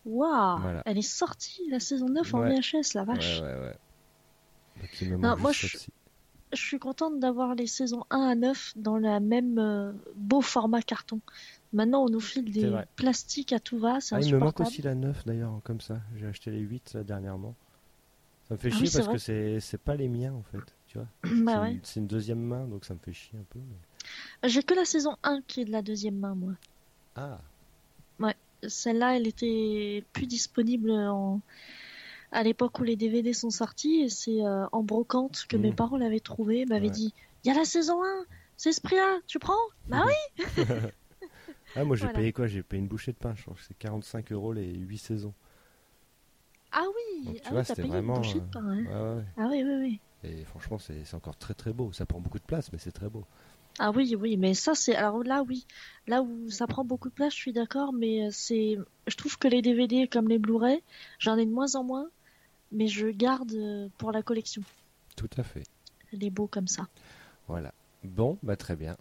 Waouh 0.04 0.60
Voilà. 0.60 0.82
Elle 0.86 0.98
est 0.98 1.02
sortie 1.02 1.62
la 1.68 1.80
saison 1.80 2.08
9 2.08 2.32
en. 2.34 2.40
VHS, 2.42 2.94
la 2.94 3.04
vache. 3.04 3.40
Ouais, 3.40 3.46
ouais, 3.46 3.60
ouais. 3.60 3.76
Donc, 4.80 5.00
il 5.00 5.10
me 5.10 5.16
Non, 5.16 5.36
moi, 5.36 5.52
je- 5.52 5.66
celle-ci. 5.66 5.88
Je 6.56 6.62
suis 6.62 6.78
contente 6.78 7.20
d'avoir 7.20 7.54
les 7.54 7.66
saisons 7.66 8.04
1 8.10 8.20
à 8.20 8.34
9 8.34 8.72
dans 8.76 8.96
le 8.96 9.20
même 9.20 9.58
euh, 9.58 9.92
beau 10.14 10.40
format 10.40 10.82
carton. 10.82 11.20
Maintenant, 11.72 12.04
on 12.04 12.08
nous 12.08 12.20
file 12.20 12.50
des 12.50 12.72
plastiques 12.96 13.52
à 13.52 13.60
tout 13.60 13.78
va, 13.78 14.00
c'est 14.00 14.14
Ah, 14.14 14.20
il 14.20 14.32
me 14.32 14.38
manque 14.38 14.60
aussi 14.60 14.82
la 14.82 14.94
9 14.94 15.26
d'ailleurs, 15.26 15.60
comme 15.64 15.80
ça. 15.80 16.00
J'ai 16.16 16.26
acheté 16.26 16.50
les 16.50 16.60
8 16.60 16.94
là, 16.94 17.04
dernièrement. 17.04 17.54
Ça 18.48 18.54
me 18.54 18.58
fait 18.58 18.68
Ah 18.68 18.76
chier 18.76 18.86
oui, 18.86 18.90
parce 18.92 19.06
vrai. 19.06 19.18
que 19.18 19.60
c'est 19.60 19.78
pas 19.78 19.96
les 19.96 20.08
miens 20.08 20.32
en 20.32 20.42
fait. 20.44 20.74
Tu 20.86 20.98
vois 20.98 21.08
Bah 21.44 21.52
c'est 21.54 21.60
ouais. 21.60 21.80
une, 21.96 22.06
deuxième 22.06 22.40
main 22.40 22.66
donc 22.66 22.84
ça 22.84 22.94
me 22.94 23.00
fait 23.00 23.12
chier 23.12 23.38
un 23.38 23.44
peu. 23.50 23.58
mais- 23.58 24.48
J'ai 24.48 24.62
que 24.62 24.74
la 24.74 24.84
saison 24.84 25.16
1 25.24 25.40
qui 25.46 25.62
est 25.62 25.64
de 25.64 25.72
la 25.72 25.82
deuxième 25.82 26.16
main, 26.16 26.34
moi. 26.34 26.52
Ah, 27.16 27.40
Celle-là, 28.66 29.16
elle 29.16 29.26
était 29.26 30.02
plus 30.12 30.26
disponible 30.26 30.90
en... 30.90 31.40
à 32.32 32.42
l'époque 32.42 32.78
où 32.78 32.84
les 32.84 32.96
DVD 32.96 33.32
sont 33.32 33.50
sortis. 33.50 34.02
Et 34.02 34.08
c'est 34.08 34.44
euh, 34.44 34.66
en 34.72 34.82
brocante 34.82 35.44
que 35.48 35.56
mes 35.56 35.72
parents 35.72 35.96
l'avaient 35.96 36.20
trouvé. 36.20 36.64
M'avaient 36.66 36.86
Ouais. 36.86 36.90
dit 36.90 37.14
Il 37.44 37.48
y 37.48 37.50
a 37.50 37.58
la 37.58 37.64
saison 37.64 38.02
1, 38.02 38.24
c'est 38.56 38.72
ce 38.72 38.80
prix-là, 38.80 39.18
tu 39.26 39.38
prends? 39.38 39.54
Bah 39.88 40.02
oui 40.04 40.44
ah 41.76 41.84
moi 41.84 41.96
j'ai 41.96 42.04
Voilà. 42.06 42.18
payé 42.18 42.32
quoi? 42.32 42.46
J'ai 42.46 42.62
payé 42.62 42.80
une 42.82 42.88
bouchée 42.88 43.12
de 43.12 43.18
pain, 43.18 43.34
je 43.34 43.42
crois 43.42 43.54
que 43.54 43.60
c'est 43.62 43.78
45 43.78 44.32
euros 44.32 44.52
les 44.52 44.72
8 44.74 44.98
saisons. 44.98 45.34
Ah 46.72 46.84
oui 46.86 47.24
Donc, 47.26 47.40
tu 47.40 47.48
Ah 47.48 47.50
vois, 47.50 47.60
oui, 47.60 47.74
payé 47.74 47.88
vraiment, 47.88 48.14
une 48.14 48.20
bouchée 48.20 48.38
de 48.40 48.44
euh, 48.44 48.50
pain, 48.52 48.66
hein. 48.68 48.84
Ouais, 48.84 49.16
ouais. 49.18 49.24
Ah 49.36 49.48
oui, 49.50 49.62
oui, 49.64 49.74
oui. 49.80 50.00
Et 50.24 50.44
franchement, 50.44 50.78
c'est 50.78 51.04
c'est 51.04 51.14
encore 51.16 51.36
très 51.36 51.54
très 51.54 51.72
beau. 51.72 51.92
Ça 51.92 52.06
prend 52.06 52.20
beaucoup 52.20 52.38
de 52.38 52.44
place, 52.44 52.72
mais 52.72 52.78
c'est 52.78 52.92
très 52.92 53.08
beau. 53.08 53.24
Ah 53.78 53.90
oui, 53.90 54.14
oui, 54.18 54.36
mais 54.38 54.54
ça 54.54 54.74
c'est 54.74 54.94
alors 54.96 55.22
là 55.22 55.42
oui, 55.42 55.66
là 56.06 56.22
où 56.22 56.48
ça 56.50 56.66
prend 56.66 56.84
beaucoup 56.84 57.08
de 57.10 57.14
place, 57.14 57.34
je 57.34 57.38
suis 57.38 57.52
d'accord, 57.52 57.92
mais 57.92 58.26
euh, 58.26 58.30
c'est, 58.32 58.76
je 59.06 59.16
trouve 59.16 59.36
que 59.38 59.48
les 59.48 59.60
DVD 59.60 60.08
comme 60.08 60.28
les 60.28 60.38
Blu-ray, 60.38 60.82
j'en 61.18 61.36
ai 61.36 61.44
de 61.44 61.50
moins 61.52 61.74
en 61.74 61.84
moins, 61.84 62.08
mais 62.72 62.88
je 62.88 63.08
garde 63.08 63.52
euh, 63.52 63.88
pour 63.98 64.12
la 64.12 64.22
collection 64.22 64.62
Tout 65.16 65.30
à 65.36 65.42
fait. 65.42 65.64
les 66.12 66.30
beaux 66.30 66.46
comme 66.46 66.68
ça. 66.68 66.86
Voilà. 67.48 67.72
Bon, 68.04 68.38
bah 68.42 68.56
très 68.56 68.76
bien. 68.76 68.96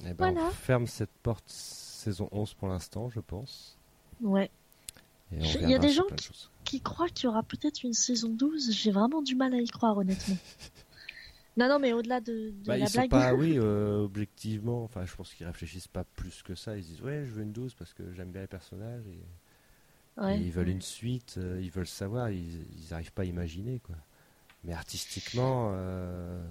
Eh 0.00 0.04
ben, 0.12 0.14
Voilà. 0.32 0.46
On 0.46 0.50
ferme 0.50 0.86
cette 0.86 1.10
porte 1.22 1.44
saison 1.48 2.28
11 2.32 2.54
pour 2.54 2.68
l'instant, 2.68 3.10
je 3.10 3.20
pense. 3.20 3.76
Ouais. 4.20 4.50
Il 5.32 5.68
y 5.70 5.74
a 5.74 5.78
des 5.78 5.90
gens. 5.90 6.02
Qui 6.64 6.80
croit 6.80 7.08
qu'il 7.08 7.24
y 7.24 7.28
aura 7.28 7.42
peut-être 7.42 7.82
une 7.84 7.92
saison 7.92 8.28
12 8.28 8.72
J'ai 8.72 8.90
vraiment 8.90 9.22
du 9.22 9.34
mal 9.36 9.54
à 9.54 9.58
y 9.60 9.66
croire 9.68 9.96
honnêtement. 9.96 10.36
non, 11.56 11.68
non, 11.68 11.78
mais 11.78 11.92
au-delà 11.92 12.20
de, 12.20 12.50
de 12.50 12.66
Bah, 12.66 12.76
la 12.76 12.84
ils 12.84 12.88
sont 12.88 12.98
blague. 12.98 13.10
pas, 13.10 13.34
oui, 13.36 13.56
euh, 13.58 14.02
objectivement, 14.04 14.82
enfin, 14.84 15.04
je 15.04 15.14
pense 15.14 15.32
qu'ils 15.34 15.46
réfléchissent 15.46 15.88
pas 15.88 16.04
plus 16.04 16.42
que 16.42 16.54
ça. 16.54 16.76
Ils 16.76 16.84
disent, 16.84 17.00
ouais, 17.02 17.24
je 17.26 17.30
veux 17.32 17.42
une 17.42 17.52
12 17.52 17.74
parce 17.74 17.92
que 17.94 18.12
j'aime 18.12 18.30
bien 18.32 18.40
les 18.42 18.46
personnages 18.48 19.06
et, 19.06 19.20
Ouais. 20.20 20.38
ils 20.38 20.52
veulent 20.52 20.68
une 20.68 20.82
suite, 20.82 21.36
euh, 21.38 21.60
ils 21.62 21.70
veulent 21.70 21.86
savoir, 21.86 22.30
ils, 22.30 22.66
ils 22.78 22.94
arrivent 22.94 23.12
pas 23.12 23.22
à 23.22 23.26
imaginer, 23.26 23.80
quoi. 23.80 23.96
Mais 24.64 24.74
artistiquement, 24.74 25.70
euh, 25.72 26.42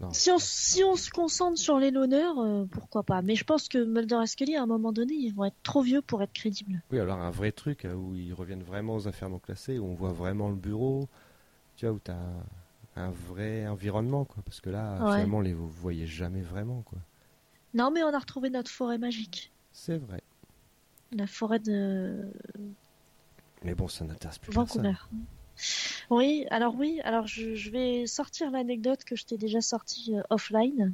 non. 0.00 0.12
Si 0.12 0.30
on, 0.30 0.38
si 0.38 0.84
on 0.84 0.96
se 0.96 1.10
concentre 1.10 1.58
sur 1.58 1.78
les 1.78 1.90
l'honneur, 1.90 2.38
euh, 2.38 2.64
pourquoi 2.70 3.02
pas? 3.02 3.22
Mais 3.22 3.34
je 3.34 3.44
pense 3.44 3.68
que 3.68 3.78
Mulder 3.78 4.20
et 4.22 4.26
Scully, 4.26 4.56
à 4.56 4.62
un 4.62 4.66
moment 4.66 4.92
donné, 4.92 5.14
ils 5.14 5.32
vont 5.32 5.44
être 5.44 5.62
trop 5.62 5.82
vieux 5.82 6.02
pour 6.02 6.22
être 6.22 6.32
crédibles. 6.32 6.82
Oui, 6.90 6.98
alors 7.00 7.18
un 7.18 7.30
vrai 7.30 7.52
truc 7.52 7.84
euh, 7.84 7.94
où 7.94 8.14
ils 8.14 8.34
reviennent 8.34 8.62
vraiment 8.62 8.96
aux 8.96 9.08
affaires 9.08 9.30
non 9.30 9.38
classées, 9.38 9.78
où 9.78 9.86
on 9.86 9.94
voit 9.94 10.12
vraiment 10.12 10.48
le 10.48 10.56
bureau, 10.56 11.08
tu 11.76 11.86
vois, 11.86 11.94
où 11.94 12.00
tu 12.04 12.10
as 12.10 12.18
un, 12.96 13.10
vrai 13.10 13.66
environnement, 13.66 14.24
quoi. 14.24 14.42
Parce 14.44 14.60
que 14.60 14.70
là, 14.70 15.04
Ouais. 15.04 15.12
finalement, 15.12 15.40
les, 15.40 15.54
vous 15.54 15.68
voyez 15.68 16.06
jamais 16.06 16.42
vraiment, 16.42 16.82
quoi. 16.82 16.98
Non, 17.74 17.90
mais 17.90 18.02
on 18.02 18.12
a 18.12 18.18
retrouvé 18.18 18.50
notre 18.50 18.70
forêt 18.70 18.98
magique. 18.98 19.52
C'est 19.72 19.98
vrai. 19.98 20.22
La 21.12 21.26
forêt 21.26 21.58
de 21.58 22.30
Mais 23.62 23.74
bon, 23.74 23.88
ça 23.88 24.04
n'intéresse 24.04 24.38
plus 24.38 24.52
personne. 24.52 24.82
Vancouver. 24.82 25.26
Oui, 26.10 26.46
alors 26.50 26.74
oui, 26.74 27.00
alors 27.04 27.26
je, 27.26 27.54
je 27.54 27.70
vais 27.70 28.06
sortir 28.06 28.50
l'anecdote 28.50 29.04
que 29.04 29.16
je 29.16 29.24
t'ai 29.24 29.38
déjà 29.38 29.60
sortie 29.60 30.14
euh, 30.16 30.22
offline. 30.30 30.92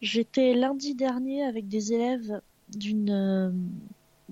J'étais 0.00 0.54
lundi 0.54 0.94
dernier 0.94 1.44
avec 1.44 1.68
des 1.68 1.92
élèves 1.92 2.40
d'une 2.68 3.10
euh, 3.10 3.50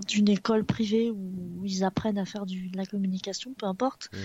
d'une 0.09 0.29
école 0.29 0.65
privée 0.65 1.11
où 1.11 1.65
ils 1.65 1.85
apprennent 1.85 2.19
à 2.19 2.25
faire 2.25 2.47
du, 2.47 2.69
de 2.69 2.77
la 2.77 2.85
communication, 2.85 3.55
peu 3.55 3.67
importe. 3.67 4.11
Mhm. 4.13 4.19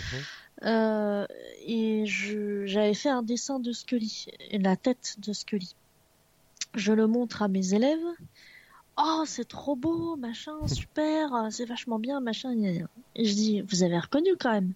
Euh, 0.64 1.26
et 1.66 2.06
j'avais 2.06 2.96
fait 2.96 3.10
un 3.10 3.22
dessin 3.22 3.60
de 3.60 3.72
Scully, 3.72 4.26
la 4.52 4.76
tête 4.76 5.16
de 5.20 5.32
Scully. 5.32 5.76
Je 6.76 6.92
le 6.92 7.06
montre 7.08 7.44
à 7.44 7.48
mes 7.48 7.74
élèves. 7.74 8.00
Oh, 9.02 9.24
c'est 9.26 9.48
trop 9.48 9.76
beau, 9.76 10.16
machin, 10.18 10.68
super, 10.68 11.48
c'est 11.52 11.66
vachement 11.66 12.00
bien, 12.00 12.20
machin. 12.20 12.52
Et 13.16 13.26
je 13.26 13.34
dis, 13.34 13.62
vous 13.62 13.84
avez 13.84 13.98
reconnu 14.00 14.32
quand 14.40 14.52
même 14.52 14.74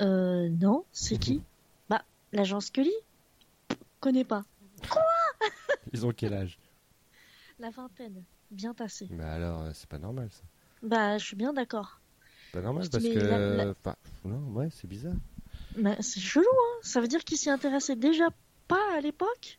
Euh, 0.00 0.48
non, 0.60 0.84
c'est 0.92 1.18
qui 1.18 1.42
Bah, 1.88 2.02
l'agent 2.32 2.60
Scully 2.60 2.92
Connais 4.00 4.24
pas. 4.24 4.44
Ils 5.92 6.06
ont 6.06 6.12
quel 6.12 6.32
âge 6.34 6.58
La 7.58 7.70
vingtaine, 7.70 8.24
bien 8.50 8.72
tassé. 8.74 9.06
Bah 9.10 9.32
alors, 9.34 9.60
euh, 9.62 9.70
c'est 9.74 9.88
pas 9.88 9.98
normal, 9.98 10.28
ça. 10.30 10.42
Bah, 10.82 11.18
je 11.18 11.24
suis 11.24 11.36
bien 11.36 11.52
d'accord. 11.52 12.00
Pas 12.52 12.60
normal 12.62 12.88
parce 12.90 13.04
que. 13.04 13.18
mais 13.18 13.24
la- 13.28 13.64
la- 13.66 13.70
enfin, 13.70 13.96
non, 14.24 14.38
ouais, 14.52 14.68
c'est 14.70 14.86
bizarre. 14.88 15.14
Mais 15.76 15.96
c'est 16.00 16.20
chelou, 16.20 16.44
hein 16.44 16.78
Ça 16.82 17.00
veut 17.00 17.08
dire 17.08 17.22
qu'ils 17.24 17.38
s'y 17.38 17.50
intéressaient 17.50 17.96
déjà 17.96 18.28
pas 18.68 18.80
à 18.96 19.00
l'époque 19.00 19.58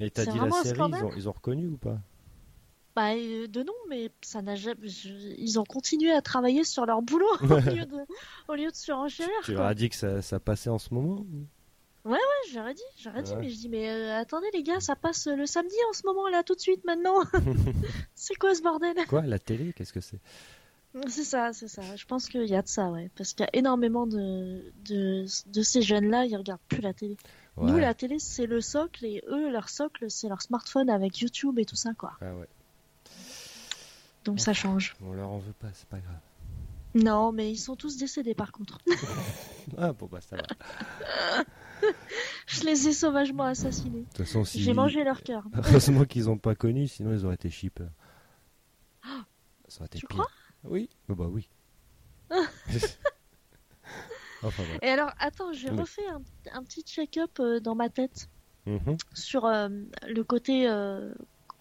Et 0.00 0.10
t'as 0.10 0.24
dit 0.26 0.38
la 0.38 0.50
série, 0.50 0.68
ils 0.68 0.76
scandale. 0.76 1.04
ont, 1.04 1.12
ils 1.16 1.28
ont 1.28 1.32
reconnu 1.32 1.66
ou 1.66 1.76
pas 1.76 1.98
Bah, 2.94 3.14
euh, 3.14 3.46
de 3.46 3.62
nom, 3.62 3.72
mais 3.88 4.10
ça 4.20 4.42
n'a 4.42 4.54
jamais. 4.54 4.86
je- 4.88 5.34
Ils 5.38 5.58
ont 5.58 5.64
continué 5.64 6.12
à 6.12 6.20
travailler 6.20 6.62
sur 6.64 6.84
leur 6.84 7.00
boulot 7.02 7.26
au 7.42 7.46
lieu 7.70 7.86
de, 7.86 7.96
au 8.48 8.54
lieu 8.54 8.70
de 8.70 8.76
surenchérir. 8.76 9.32
Tu 9.44 9.52
leur 9.54 9.64
as 9.66 9.74
dit 9.74 9.88
que 9.88 9.96
ça, 9.96 10.20
ça 10.20 10.38
passait 10.40 10.68
en 10.70 10.78
ce 10.78 10.92
moment 10.92 11.24
Ouais, 12.04 12.18
j'aurais 12.52 12.74
dit, 12.74 12.82
j'aurais 12.98 13.22
dit, 13.22 13.30
Ouais. 13.30 13.38
mais 13.42 13.48
je 13.48 13.56
dis, 13.56 13.68
mais 13.68 13.88
euh, 13.88 14.18
attendez 14.18 14.48
les 14.52 14.64
gars, 14.64 14.80
ça 14.80 14.96
passe 14.96 15.28
le 15.28 15.46
samedi 15.46 15.76
en 15.88 15.92
ce 15.92 16.02
moment, 16.04 16.26
là, 16.28 16.42
tout 16.42 16.54
de 16.56 16.60
suite, 16.60 16.84
maintenant. 16.84 17.14
c'est 18.16 18.34
quoi 18.34 18.54
ce 18.56 18.60
bordel? 18.62 18.94
Quoi 19.08 19.22
La 19.22 19.38
télé 19.38 19.72
Qu'est-ce 19.72 19.92
que 19.92 20.00
c'est? 20.00 20.18
C'est 21.08 21.24
ça, 21.24 21.52
c'est 21.54 21.68
ça. 21.68 21.80
Je 21.96 22.04
pense 22.04 22.28
qu'il 22.28 22.44
y 22.44 22.54
a 22.56 22.60
de 22.60 22.68
ça, 22.68 22.90
ouais. 22.90 23.08
Parce 23.16 23.32
qu'il 23.32 23.44
y 23.44 23.46
a 23.46 23.56
énormément 23.56 24.06
de, 24.06 24.72
de, 24.84 25.24
de 25.46 25.62
ces 25.62 25.80
jeunes-là, 25.80 26.26
ils 26.26 26.36
regardent 26.36 26.60
plus 26.68 26.82
la 26.82 26.92
télé. 26.92 27.16
Nous, 27.56 27.74
Ouais. 27.74 27.80
la 27.80 27.94
télé, 27.94 28.18
c'est 28.18 28.46
le 28.46 28.60
socle, 28.60 29.04
et 29.06 29.22
eux, 29.28 29.50
leur 29.50 29.68
socle, 29.70 30.10
c'est 30.10 30.28
leur 30.28 30.42
smartphone 30.42 30.90
avec 30.90 31.20
YouTube 31.20 31.58
et 31.58 31.64
tout 31.64 31.76
ça, 31.76 31.92
quoi. 31.96 32.12
Ah 32.20 32.34
ouais. 32.34 32.48
Donc 34.24 34.40
ça 34.40 34.52
change. 34.52 34.94
On 35.02 35.12
leur 35.12 35.28
en 35.30 35.38
veut 35.38 35.52
pas, 35.54 35.68
c'est 35.72 35.88
pas 35.88 35.98
grave. 35.98 36.18
Non, 36.94 37.32
mais 37.32 37.50
ils 37.50 37.56
sont 37.58 37.74
tous 37.74 37.96
décédés, 37.96 38.34
par 38.34 38.52
contre. 38.52 38.78
Ah 39.78 39.92
bon, 39.92 40.06
bah 40.06 40.20
ça 40.20 40.36
va. 40.36 40.42
Je 42.46 42.64
les 42.64 42.88
ai 42.88 42.92
sauvagement 42.92 43.44
assassinés. 43.44 44.04
toute 44.14 44.26
façon, 44.26 44.44
si. 44.44 44.60
J'ai 44.60 44.72
mangé 44.74 45.04
leur 45.04 45.22
cœur. 45.22 45.44
Heureusement 45.54 46.04
qu'ils 46.04 46.28
ont 46.28 46.36
pas 46.36 46.54
connu, 46.56 46.88
sinon 46.88 47.12
ils 47.12 47.24
auraient 47.24 47.36
été 47.36 47.48
shippers. 47.48 47.88
Ça 49.68 49.78
aurait 49.78 49.86
été 49.86 49.98
Tu 50.00 50.06
pire. 50.06 50.16
crois? 50.16 50.28
Oui. 50.64 50.88
Oh, 51.08 51.14
bah 51.14 51.26
oui. 51.30 51.48
enfin 54.42 54.62
voilà. 54.64 54.78
Et 54.84 54.88
alors, 54.88 55.10
attends, 55.18 55.52
j'ai 55.52 55.70
Oui. 55.70 55.78
refait 55.80 56.06
un, 56.08 56.22
un 56.52 56.62
petit 56.64 56.82
check-up 56.82 57.38
euh, 57.40 57.60
dans 57.60 57.74
ma 57.74 57.88
tête 57.88 58.28
Mhm. 58.66 58.96
sur 59.14 59.44
euh, 59.44 59.68
le 60.08 60.22
côté 60.24 60.68
euh, 60.68 61.12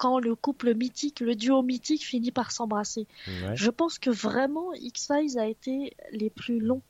quand 0.01 0.17
le 0.19 0.33
couple 0.35 0.73
mythique, 0.73 1.19
le 1.19 1.35
duo 1.35 1.61
mythique 1.61 2.03
finit 2.03 2.31
par 2.31 2.51
s'embrasser. 2.51 3.05
Ouais. 3.27 3.55
Je 3.55 3.69
pense 3.69 3.99
que 3.99 4.09
vraiment 4.09 4.73
X-Files 4.73 5.37
a 5.37 5.45
été 5.45 5.95
les 6.11 6.31
plus 6.31 6.59
longs. 6.59 6.81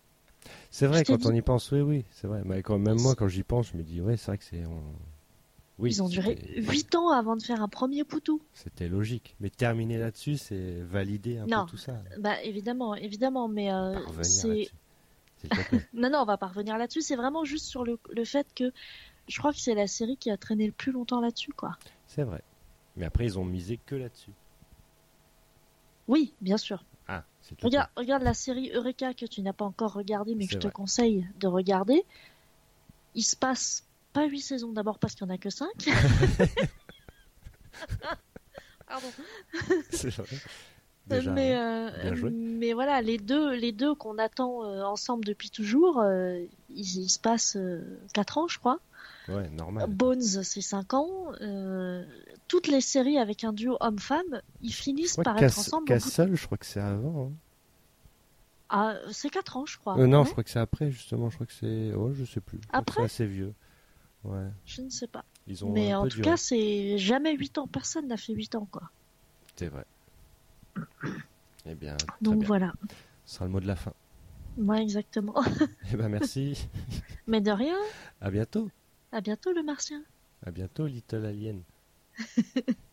C'est 0.69 0.87
vrai, 0.87 1.03
quand 1.03 1.25
on 1.25 1.33
y 1.33 1.41
pense, 1.41 1.69
oui, 1.71 1.81
oui, 1.81 2.05
c'est 2.11 2.27
vrai. 2.27 2.41
Mais 2.45 2.63
quand, 2.63 2.79
même 2.79 2.99
moi, 3.01 3.13
quand 3.15 3.27
j'y 3.27 3.43
pense, 3.43 3.71
je 3.73 3.77
me 3.77 3.83
dis, 3.83 3.99
ouais, 3.99 4.15
c'est 4.15 4.27
vrai 4.27 4.37
que 4.37 4.45
c'est. 4.45 4.65
on- 4.65 4.95
Oui, 5.77 5.89
Ils 5.91 6.01
ont 6.03 6.07
duré 6.07 6.37
c'était- 6.39 6.61
8 6.61 6.95
ans 6.95 7.09
avant 7.09 7.35
de 7.35 7.41
faire 7.43 7.61
un 7.61 7.67
premier 7.67 8.03
poutou. 8.05 8.41
C'était 8.53 8.87
logique. 8.87 9.35
Mais 9.41 9.49
terminer 9.49 9.97
là-dessus, 9.97 10.37
c'est 10.37 10.79
valider 10.81 11.37
un 11.39 11.47
Non. 11.47 11.65
peu 11.65 11.71
tout 11.71 11.77
ça. 11.77 11.97
Bah 12.19 12.41
évidemment, 12.43 12.95
évidemment, 12.95 13.47
mais 13.49 13.73
euh, 13.73 13.95
c'est 14.21 14.69
non 15.93 16.09
non, 16.11 16.19
on 16.19 16.25
va 16.25 16.37
pas 16.37 16.47
revenir 16.47 16.77
là-dessus. 16.77 17.01
C'est 17.01 17.15
vraiment 17.17 17.43
juste 17.43 17.65
sur 17.65 17.83
le, 17.83 17.99
le 18.11 18.25
fait 18.25 18.47
que 18.55 18.71
je 19.27 19.37
crois 19.39 19.51
que 19.53 19.59
c'est 19.59 19.73
la 19.75 19.87
série 19.87 20.17
qui 20.17 20.29
a 20.31 20.37
traîné 20.37 20.65
le 20.67 20.71
plus 20.71 20.91
longtemps 20.91 21.19
là-dessus, 21.19 21.53
quoi. 21.53 21.77
c'est 22.07 22.23
vrai. 22.23 22.41
Mais 22.97 23.05
après, 23.05 23.25
ils 23.25 23.39
ont 23.39 23.45
misé 23.45 23.79
que 23.85 23.95
là-dessus. 23.95 24.31
Oui, 26.07 26.33
bien 26.41 26.57
sûr. 26.57 26.83
Ah, 27.07 27.23
Regarde, 27.61 27.89
regarde 27.95 28.23
la 28.23 28.33
série 28.33 28.71
Eureka 28.73 29.13
que 29.13 29.25
tu 29.25 29.41
n'as 29.41 29.53
pas 29.53 29.65
encore 29.65 29.93
regardée, 29.93 30.35
mais 30.35 30.47
que 30.47 30.53
je 30.53 30.59
te 30.59 30.67
conseille 30.67 31.27
de 31.39 31.47
regarder. 31.47 32.03
Il 33.15 33.23
se 33.23 33.35
passe 33.35 33.85
pas 34.13 34.25
huit 34.25 34.41
saisons 34.41 34.71
d'abord 34.71 34.99
parce 34.99 35.15
qu'il 35.15 35.25
n'y 35.25 35.31
en 35.31 35.35
a 35.35 35.37
que 35.37 35.49
5. 35.49 35.67
Pardon. 38.87 39.07
C'est 39.89 40.09
vrai. 40.09 40.37
Déjà, 41.07 41.31
mais, 41.31 41.53
hein. 41.53 41.91
euh, 42.05 42.29
mais 42.31 42.73
voilà, 42.73 43.01
les 43.01 43.17
deux, 43.17 43.53
les 43.53 43.71
deux 43.71 43.95
qu'on 43.95 44.17
attend 44.17 44.63
euh, 44.63 44.83
ensemble 44.83 45.25
depuis 45.25 45.49
toujours, 45.49 45.99
euh, 45.99 46.39
ils, 46.69 46.97
ils 46.99 47.09
se 47.09 47.19
passent 47.19 47.57
4 48.13 48.37
ans, 48.37 48.47
je 48.47 48.59
crois. 48.59 48.79
Ouais, 49.27 49.49
normal. 49.49 49.89
Bones, 49.89 50.21
c'est 50.21 50.61
5 50.61 50.93
ans. 50.93 51.07
Euh, 51.41 52.03
toutes 52.47 52.67
les 52.67 52.81
séries 52.81 53.17
avec 53.17 53.43
un 53.43 53.53
duo 53.53 53.77
homme-femme, 53.79 54.41
ils 54.61 54.73
finissent 54.73 55.17
Ouais, 55.17 55.23
par 55.23 55.35
Cass- 55.35 55.51
être 55.53 55.59
ensemble. 55.59 55.85
Castle, 55.87 56.35
je 56.35 56.45
crois 56.45 56.57
que 56.57 56.65
c'est 56.65 56.79
avant. 56.79 57.27
hein. 57.27 57.31
Ah, 58.69 58.95
c'est 59.11 59.29
4 59.29 59.57
ans, 59.57 59.65
je 59.65 59.77
crois. 59.77 59.97
Euh, 59.99 60.07
non, 60.07 60.23
je 60.23 60.31
crois 60.31 60.43
que 60.43 60.49
c'est 60.49 60.59
après, 60.59 60.91
justement. 60.91 61.29
Je 61.29 61.35
crois 61.35 61.45
que 61.45 61.53
c'est. 61.53 61.93
Oh, 61.93 62.13
je 62.13 62.23
sais 62.25 62.39
plus. 62.41 62.59
Je 62.61 62.67
crois 62.67 62.79
que 62.79 62.89
Après 62.89 63.01
C'est 63.01 63.05
assez 63.23 63.25
vieux. 63.27 63.53
Ouais. 64.23 64.47
Je 64.65 64.81
ne 64.81 64.89
sais 64.89 65.07
pas. 65.07 65.25
Ils 65.47 65.65
ont 65.65 65.71
Mais 65.71 65.93
en 65.93 66.03
tout 66.03 66.09
duré. 66.17 66.21
cas, 66.29 66.37
c'est 66.37 66.97
jamais 66.97 67.35
8 67.35 67.57
ans. 67.57 67.67
Personne 67.67 68.07
n'a 68.07 68.17
fait 68.17 68.33
8 68.33 68.55
ans, 68.55 68.67
quoi. 68.71 68.83
C'est 69.55 69.67
vrai. 69.67 69.85
Eh 71.67 71.75
bien, 71.75 71.95
Donc 72.21 72.39
bien. 72.39 72.47
voilà. 72.47 72.73
Ce 73.25 73.35
sera 73.35 73.45
le 73.45 73.51
mot 73.51 73.59
de 73.59 73.67
la 73.67 73.75
fin. 73.75 73.93
Moi, 74.57 74.81
exactement. 74.81 75.35
Eh 75.93 75.95
ben, 75.95 76.09
merci. 76.09 76.67
Mais 77.27 77.39
de 77.39 77.51
rien. 77.51 77.75
à 78.19 78.31
bientôt. 78.31 78.69
À 79.11 79.21
bientôt, 79.21 79.53
le 79.53 79.63
martien. 79.63 80.03
À 80.45 80.51
bientôt, 80.51 80.87
Little 80.87 81.25
Alien. 81.25 81.63